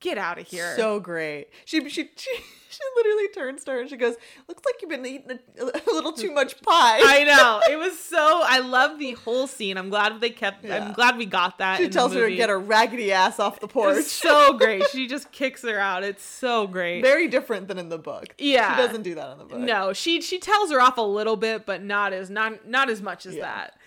[0.00, 0.74] get out of here.
[0.76, 1.48] So great.
[1.64, 2.30] She she she
[2.76, 4.14] she literally turns to her and she goes,
[4.48, 7.60] "Looks like you've been eating a, a little too much pie." I know.
[7.70, 9.76] It was so I love the whole scene.
[9.78, 10.86] I'm glad they kept Yeah.
[10.88, 11.78] I'm glad we got that.
[11.78, 13.96] she in the tells her to get her raggedy ass off the porch.
[13.96, 14.84] was so great.
[14.90, 16.04] She just kicks her out.
[16.04, 17.02] It's so great.
[17.02, 18.34] Very different than in the book.
[18.38, 18.76] Yeah.
[18.76, 19.58] she doesn't do that in the book.
[19.58, 23.00] No, she she tells her off a little bit, but not as not not as
[23.02, 23.42] much as Yeah.
[23.42, 23.78] that.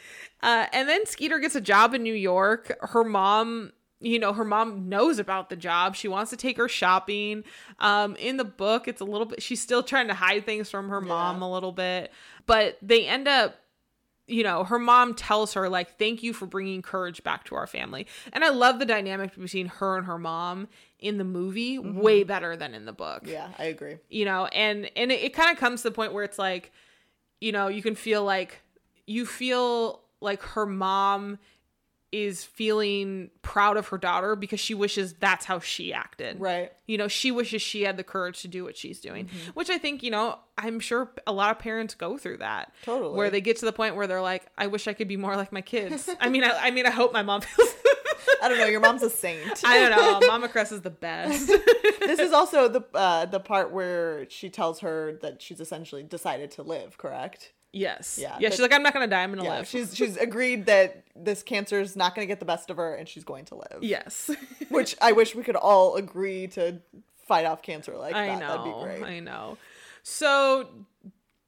[0.42, 2.72] Uh, and then Skeeter gets a job in New York.
[2.82, 5.96] Her mom, you know, her mom knows about the job.
[5.96, 7.44] She wants to take her shopping.
[7.80, 9.42] Um, in the book, it's a little bit.
[9.42, 12.12] She's still trying to hide things from her mom a little bit,
[12.46, 13.56] but they end up.
[14.32, 17.66] You know, her mom tells her like, "Thank you for bringing courage back to our
[17.66, 20.68] family," and I love the dynamic between her and her mom
[21.00, 23.98] in the movie way better than in the book Yeah, I agree.
[24.08, 26.72] you know and and it, it kind of comes to the point where it's like
[27.42, 28.62] you know you can feel like
[29.08, 31.40] you feel like her mom
[32.12, 36.72] is feeling proud of her daughter because she wishes that's how she acted Right.
[36.88, 39.52] you know she wishes she had the courage to do what she's doing Mm-hmm.
[39.54, 43.16] which i think you know i'm sure a lot of parents go through that Totally.
[43.16, 45.36] where they get to the point where they're like i wish i could be more
[45.36, 47.70] like my kids i mean I, I mean i hope my mom feels
[48.42, 48.68] I don't know.
[48.68, 49.62] Your mom's a saint.
[49.66, 49.92] i don't
[50.22, 51.48] know mama cress is the best
[52.00, 56.52] this is also the uh, the part where she tells her that she's essentially decided
[56.52, 56.98] to live.
[56.98, 57.52] Correct.
[57.72, 60.18] Yes Yeah, yeah she's like i'm not gonna die i'm gonna Yeah, live she's she's
[60.18, 63.24] agreed that this cancer is not going to get the best of her, and she's
[63.24, 63.80] going to live.
[63.82, 64.32] yes
[64.70, 66.80] Which I wish we could all agree to
[67.28, 68.40] fight off cancer like I that.
[68.40, 68.48] know.
[68.48, 68.64] That'd
[68.98, 69.04] be great.
[69.18, 69.58] I know.
[70.02, 70.70] So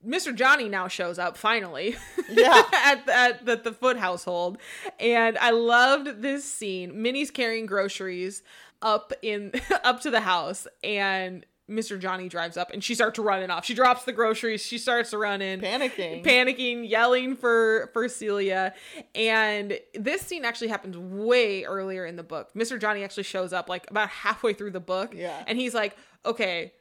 [0.06, 0.36] Mr.
[0.36, 1.96] Johnny now shows up finally.
[2.30, 2.64] Yeah.
[2.74, 4.58] at, the, at the, the Foote household.
[5.00, 7.02] And I loved this scene.
[7.02, 8.44] Minny's carrying groceries
[8.82, 9.52] up in
[9.84, 12.00] up to the house and Mr.
[12.00, 13.66] Johnny drives up and she starts running off.
[13.66, 14.64] She drops the groceries.
[14.66, 16.24] She starts running Panicking.
[16.24, 18.74] panicking, yelling for for Celia.
[19.16, 22.54] And this scene actually happens way earlier in the book.
[22.54, 22.80] Mr.
[22.80, 25.14] Johnny actually shows up like about halfway through the book.
[25.16, 25.44] Yeah.
[25.48, 26.74] And he's like, "Okay,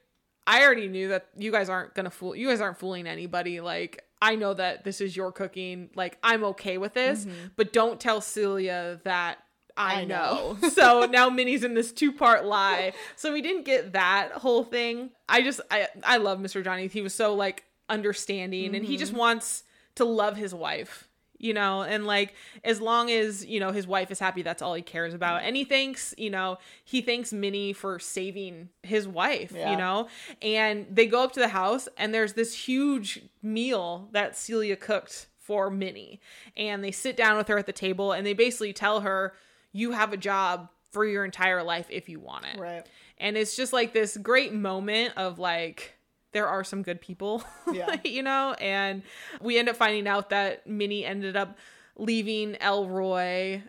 [0.47, 2.35] I already knew that you guys aren't gonna fool.
[2.35, 3.61] You guys aren't fooling anybody.
[3.61, 5.89] Like." I know that this is your cooking.
[5.95, 7.47] Like, I'm okay with this, mm-hmm.
[7.57, 9.39] but don't tell Celia that
[9.77, 10.57] I, I know.
[10.61, 10.69] know.
[10.71, 12.93] so now Minny's in this two part lie.
[13.17, 15.11] So we didn't get that whole thing.
[15.29, 16.63] I just I I love Mr.
[16.63, 16.87] Johnny.
[16.89, 19.21] He was so like understanding and he just mm-hmm.
[19.21, 19.65] wants
[19.97, 21.07] to love his wife.
[21.43, 22.35] You know, and like
[22.65, 25.43] as long as, you know, his wife is happy, that's all he cares about.
[25.43, 29.71] And he thanks, you know, he thanks Minny for saving his wife, Yeah.
[29.71, 30.09] you know?
[30.43, 35.29] And they go up to the house and there's this huge meal that Celia cooked
[35.39, 36.21] for Minny.
[36.59, 39.33] And they sit down with her at the table and they basically tell her,
[39.73, 42.59] you have a job for your entire life if you want it.
[42.59, 42.87] Right.
[43.19, 45.95] And it's just like this great moment of like,
[46.33, 47.43] there are some good people,
[47.73, 47.97] Yeah.
[48.05, 48.55] you know?
[48.55, 49.03] And
[49.41, 51.59] we end up finding out that Minny ended up
[51.97, 53.63] leaving Elroy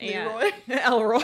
[0.00, 0.50] and Leroy?
[0.68, 1.22] Elroy.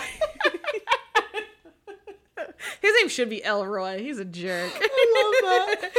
[2.83, 4.01] His name should be Elroy.
[4.03, 4.73] He's a jerk.
[4.81, 5.91] I love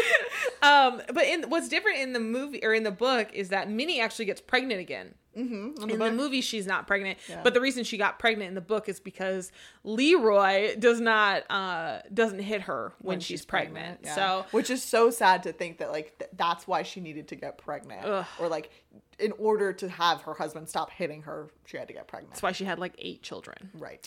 [0.61, 0.61] that.
[0.67, 3.99] um, but in what's different in the movie or in the book is that Minny
[4.01, 5.15] actually gets pregnant again.
[5.37, 5.89] Mm-hmm.
[5.89, 7.41] In the movie, she's not pregnant, Yeah.
[7.43, 9.51] but the reason she got pregnant in the book is because
[9.83, 13.99] Leroy does not uh doesn't hit her when, she's, pregnant.
[14.03, 14.15] yeah.
[14.15, 17.35] So which is so sad to think that like th- that's why she needed to
[17.35, 18.25] get pregnant, Ugh.
[18.39, 18.69] or like
[19.19, 22.31] in order to have her husband stop hitting her, she had to get pregnant.
[22.33, 23.69] that's why she had like eight children.
[23.77, 24.05] Right.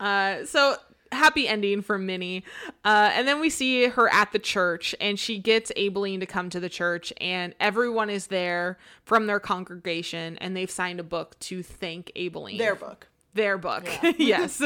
[0.00, 0.76] Uh, so
[1.14, 2.44] happy ending for Minny.
[2.84, 6.50] Uh, and then we see her at the church, and she gets Aibileen to come
[6.50, 11.38] to the church, and everyone is there from their congregation, and they've signed a book
[11.40, 12.58] to thank Aibileen.
[12.58, 13.08] Their book.
[13.34, 13.84] their book
[14.16, 14.62] yes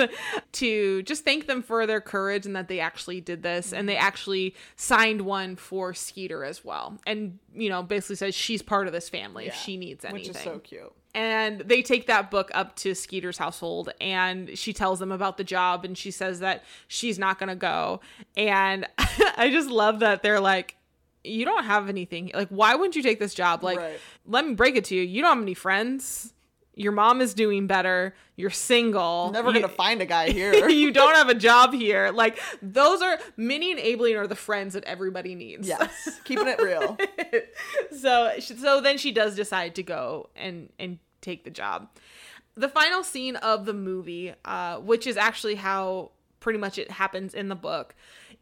[0.52, 3.96] to just thank them for their courage and that they actually did this and they
[3.96, 8.92] actually signed one for skeeter as well and you know basically says she's part of
[8.92, 10.92] this family if she needs anything Which is so cute.
[11.18, 15.42] And they take that book up to Skeeter's household and she tells them about the
[15.42, 18.00] job and she says that she's not going to go.
[18.36, 18.86] And
[19.36, 20.76] I just love that they're like,
[21.24, 22.30] you don't have anything.
[22.32, 23.64] Like, why wouldn't you take this job?
[23.64, 23.98] Like, Right.
[24.26, 25.02] let me break it to you.
[25.02, 26.32] You don't have any friends.
[26.76, 28.14] Your mom is doing better.
[28.36, 29.32] You're single.
[29.32, 30.68] Never You- gonna find a guy here.
[30.82, 32.12] you don't have a job here.
[32.14, 35.66] Like, those are Minny and Aibileen are the friends that everybody needs.
[35.66, 36.96] yes, keeping it real.
[38.00, 41.88] so so then she does decide to go and and take the job.
[42.54, 47.34] The final scene of the movie uh which is actually how pretty much it happens
[47.34, 47.94] in the book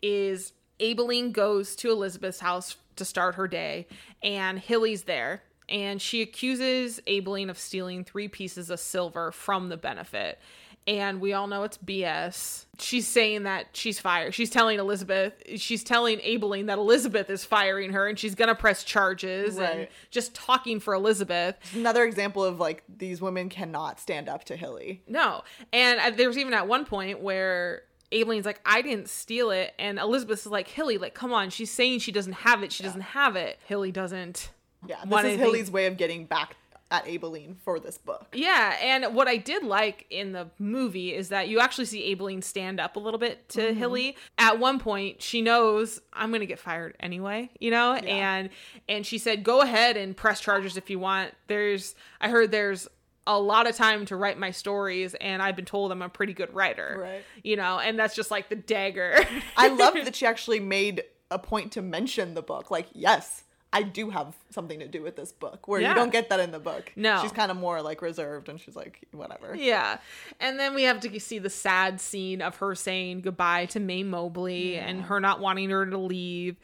[0.03, 3.87] is Aibileen goes to Elizabeth's house to start her day
[4.23, 9.77] and Hilly's there and she accuses Aibileen of stealing three pieces of silver from the
[9.77, 10.39] benefit
[10.87, 12.65] and we all know it's BS.
[12.79, 14.35] She's saying that she's fired.
[14.35, 18.55] She's telling Elizabeth, she's telling Aibileen that Elizabeth is firing her and she's going to
[18.55, 21.57] press charges and just talking for Elizabeth.
[21.63, 25.03] It's another example of like these women cannot stand up to Hilly.
[25.09, 25.43] No.
[25.73, 27.83] And uh, there was even at one point where
[28.13, 29.75] Aibileen's like, I didn't steal it.
[29.79, 31.51] And Elizabeth is like, Hilly, like, come on.
[31.51, 32.71] She's saying she doesn't have it.
[32.73, 33.59] She doesn't have it.
[33.67, 34.51] Hilly doesn't.
[34.87, 36.57] Yeah, this is anything- Hilly's way of getting back
[36.91, 38.27] at Aibileen for this book.
[38.33, 42.43] Yeah, and what I did like in the movie is that you actually see Aibileen
[42.43, 43.79] stand up a little bit to mm-hmm.
[43.79, 44.17] Hilly.
[44.39, 47.95] At one point, she knows I'm going to get fired anyway, you know?
[47.95, 48.51] And
[48.89, 51.35] and she said, "Go ahead and press charges if you want.
[51.49, 52.89] There's I heard there's
[53.27, 56.35] a lot of time to write my stories and I've been told I'm a pretty
[56.35, 57.25] good writer." Right.
[57.43, 59.19] You know, and that's just like the dagger.
[59.57, 62.71] I love that she actually made a point to mention the book.
[62.71, 65.91] Like, yes, I do have something to do with this book, where Yeah.
[65.91, 66.93] you don't get that in the book.
[66.97, 67.21] No.
[67.21, 69.55] she's kind of more like reserved, and she's like, whatever.
[69.55, 69.99] Yeah.
[70.41, 74.03] And then we have to see the sad scene of her saying goodbye to Mae
[74.03, 76.57] Mobley and her not wanting her to leave.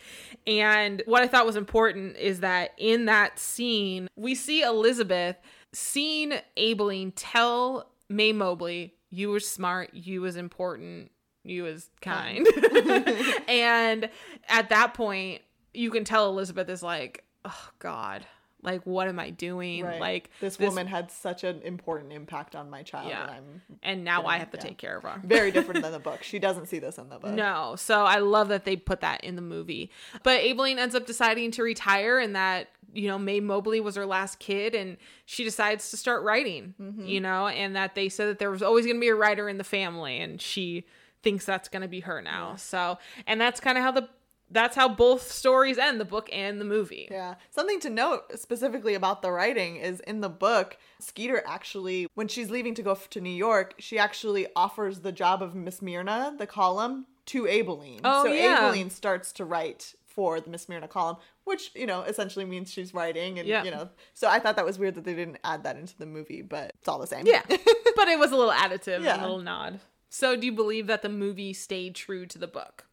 [0.46, 5.36] And what I thought was important is that in that scene, we see Elizabeth
[5.72, 11.10] seeing Aibileen tell Mae Mobley, you were smart, you was important,
[11.44, 12.46] you was kind.
[13.48, 14.08] and
[14.48, 15.42] at that point,
[15.74, 18.26] you can tell Elizabeth is like, oh God,
[18.62, 19.84] like what am I doing?
[19.84, 20.00] Right.
[20.00, 23.22] Like this, woman had such an important impact on my child, Yeah.
[23.22, 24.62] and I'm and now I have to yeah.
[24.62, 25.20] take care of her.
[25.24, 26.22] very different than the book.
[26.22, 27.32] She doesn't see this in the book.
[27.32, 29.90] No, so I love that they put that in the movie.
[30.22, 34.06] But Aibileen ends up deciding to retire, and that you know Mae Mobley was her
[34.06, 34.96] last kid, and
[35.26, 36.74] she decides to start writing.
[36.80, 37.06] Mm-hmm.
[37.06, 39.48] You know, and that they said that there was always going to be a writer
[39.48, 40.84] in the family, and she
[41.22, 42.56] thinks that's going to be her now.
[42.56, 44.08] So, and that's kind of how the
[44.52, 47.08] that's how both stories end, the book and the movie.
[47.10, 47.34] Yeah.
[47.50, 52.50] Something to note specifically about the writing is in the book, Skeeter actually, when she's
[52.50, 56.46] leaving to go to New York, she actually offers the job of Miss Myrna, the
[56.46, 58.00] column, to Aibileen.
[58.04, 58.58] Oh, so yeah.
[58.70, 62.92] Aibileen starts to write for the Miss Myrna column, which, you know, essentially means she's
[62.92, 63.64] writing and, Yeah.
[63.64, 63.88] you know.
[64.12, 66.72] So I thought that was weird that they didn't add that into the movie, but
[66.78, 67.26] it's all the same.
[67.26, 69.18] Yeah, but it was a little additive, Yeah.
[69.18, 69.80] a little nod.
[70.10, 72.84] So, do you believe that the movie stayed true to the book?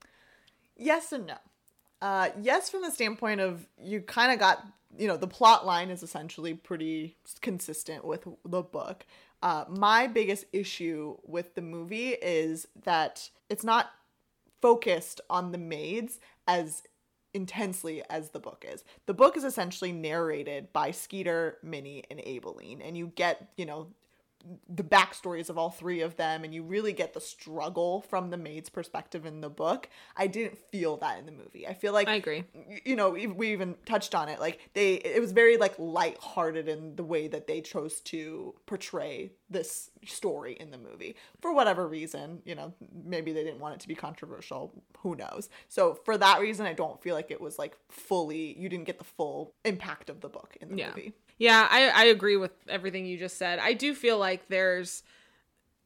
[0.77, 1.35] Yes and no.
[2.01, 4.65] Uh, yes, from the standpoint of you kind of got,
[4.97, 9.05] you know, the plot line is essentially pretty consistent with the book.
[9.41, 13.91] Uh, my biggest issue with the movie is that it's not
[14.61, 16.83] focused on the maids as
[17.33, 18.83] intensely as the book is.
[19.05, 23.87] The book is essentially narrated by Skeeter, Minny, and Aibileen, and you get, you know,
[24.69, 28.37] the backstories of all three of them and you really get the struggle from the
[28.37, 29.89] maid's perspective in the book.
[30.15, 31.67] I didn't feel that in the movie.
[31.67, 32.45] I feel like I agree.
[32.85, 36.95] you know we even touched on it like they it was very like light-hearted in
[36.95, 41.15] the way that they chose to portray this story in the movie.
[41.41, 42.73] For whatever reason you know
[43.05, 45.49] maybe they didn't want it to be controversial who knows?
[45.67, 48.97] So for that reason i don't feel like it was like fully you didn't get
[48.99, 50.89] the full impact of the book in the Yeah.
[50.89, 53.57] movie Yeah, I, I agree with everything you just said.
[53.59, 55.03] I do feel like there's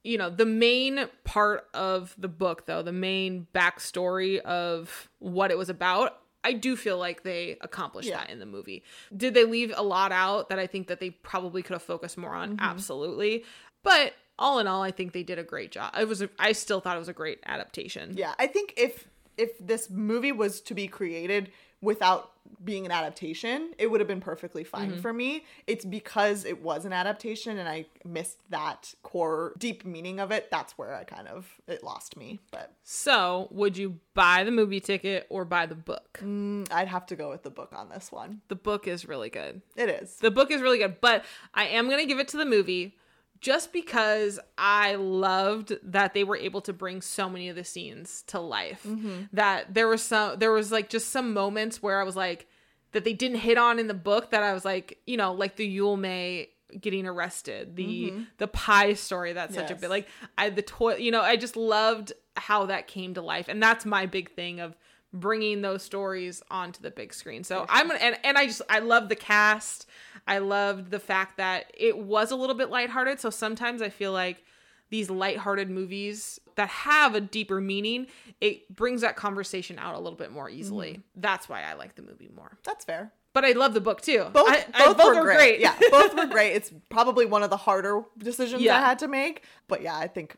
[0.04, 5.58] you know, the main part of the book, though, the main backstory of what it
[5.58, 8.18] was about, I do feel like they accomplished Yeah.
[8.18, 8.84] that in the movie.
[9.16, 12.18] Did they leave a lot out that I think that they probably could have focused
[12.18, 12.58] more on?
[12.58, 12.66] Mm-hmm.
[12.66, 13.46] Absolutely.
[13.82, 15.94] But all in all, I think they did a great job.
[15.98, 18.18] It was a, I still thought it was a great adaptation.
[18.18, 19.08] Yeah, I think if
[19.38, 21.50] if this movie was to be created
[21.84, 22.32] without
[22.64, 25.02] being an adaptation, it would have been perfectly fine Mm-hmm.
[25.02, 25.44] for me.
[25.68, 30.50] It's because it was an adaptation and I missed that core deep meaning of it.
[30.50, 32.40] That's where I kind of it lost me.
[32.52, 36.20] But So, would you buy the movie ticket or buy the book?
[36.24, 38.42] mm, I'd have to go with the book on this one.
[38.48, 39.62] The book is really good.
[39.76, 40.16] It is.
[40.18, 42.96] The book is really good, but I am going to give it to the movie
[43.44, 48.24] just because I loved that they were able to bring so many of the scenes
[48.28, 48.84] to life.
[48.88, 49.24] Mm-hmm.
[49.34, 52.48] That there was some there was like just some moments where I was like
[52.94, 55.58] that they didn't hit on in the book that I was like, you know, like
[55.58, 58.24] the Yule May getting arrested, the mm-hmm.
[58.38, 60.08] the pie story that's such a bit like
[60.38, 63.50] I the toy, you know, I just loved how that came to life.
[63.50, 64.78] And that's my big thing of
[65.14, 67.44] bringing those stories onto the big screen.
[67.44, 69.88] So I'm and, and I just I love the cast.
[70.28, 73.20] I loved the fact that it was a little bit lighthearted.
[73.20, 74.44] So sometimes I feel like
[74.90, 78.08] these lighthearted movies that have a deeper meaning,
[78.42, 80.92] it brings that conversation out a little bit more easily.
[80.92, 81.02] Mm-hmm.
[81.22, 82.58] That's why I like the movie more.
[82.64, 83.12] That's fair.
[83.34, 84.26] But I love the book too.
[84.32, 85.60] Both, I, I- both, were, great.
[85.60, 85.90] Yeah, Yeah.
[85.90, 86.52] both were great.
[86.52, 89.44] It's probably one of the harder decisions I had to make.
[89.68, 90.36] But yeah, I think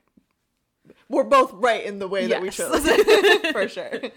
[1.10, 2.56] we're both right in the way that we Yes.
[2.57, 3.52] chose.
[3.52, 4.02] for sure.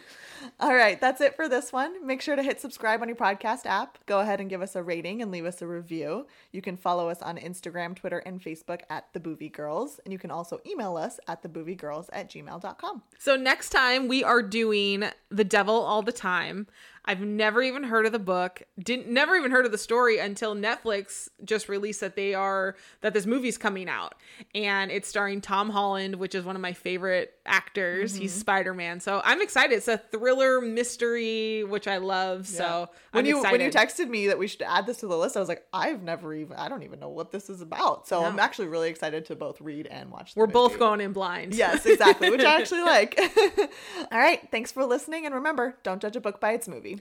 [0.61, 2.07] All right, that's it for this one.
[2.07, 3.99] Make sure to hit subscribe on your podcast app.
[4.07, 6.27] Go ahead and give us a rating and leave us a review.
[6.53, 10.01] You can follow us on Instagram, Twitter, and Facebook at The Boovie Girls.
[10.05, 13.03] And you can also email us at TheBoovieGirls at gmail.com.
[13.19, 16.67] So next time we are doing The Devil All the Time.
[17.09, 18.63] I've never even heard of the book.
[18.79, 23.15] Didn't never even heard of the story until Netflix just released that they are that
[23.15, 24.15] this movie's coming out.
[24.55, 28.15] And it's starring Tom Holland, which is one of my favorite actors.
[28.15, 28.41] He's Mm-hmm.
[28.41, 29.01] Spider-Man.
[29.01, 29.75] So I'm excited.
[29.75, 32.47] It's a thriller mystery, which I love.
[32.47, 33.53] So when I'm you excited.
[33.59, 35.65] when you texted me that we should add this to the list, I was like,
[35.73, 38.07] I've never even I don't even know what this is about.
[38.07, 40.35] So I'm actually really excited to both read and watch.
[40.35, 41.55] The We're both going in blind.
[41.55, 43.19] Yes, exactly, which I actually like.
[44.13, 46.98] All right, thanks for listening, and remember, don't judge a book by its movie.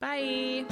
[0.00, 0.64] Bye.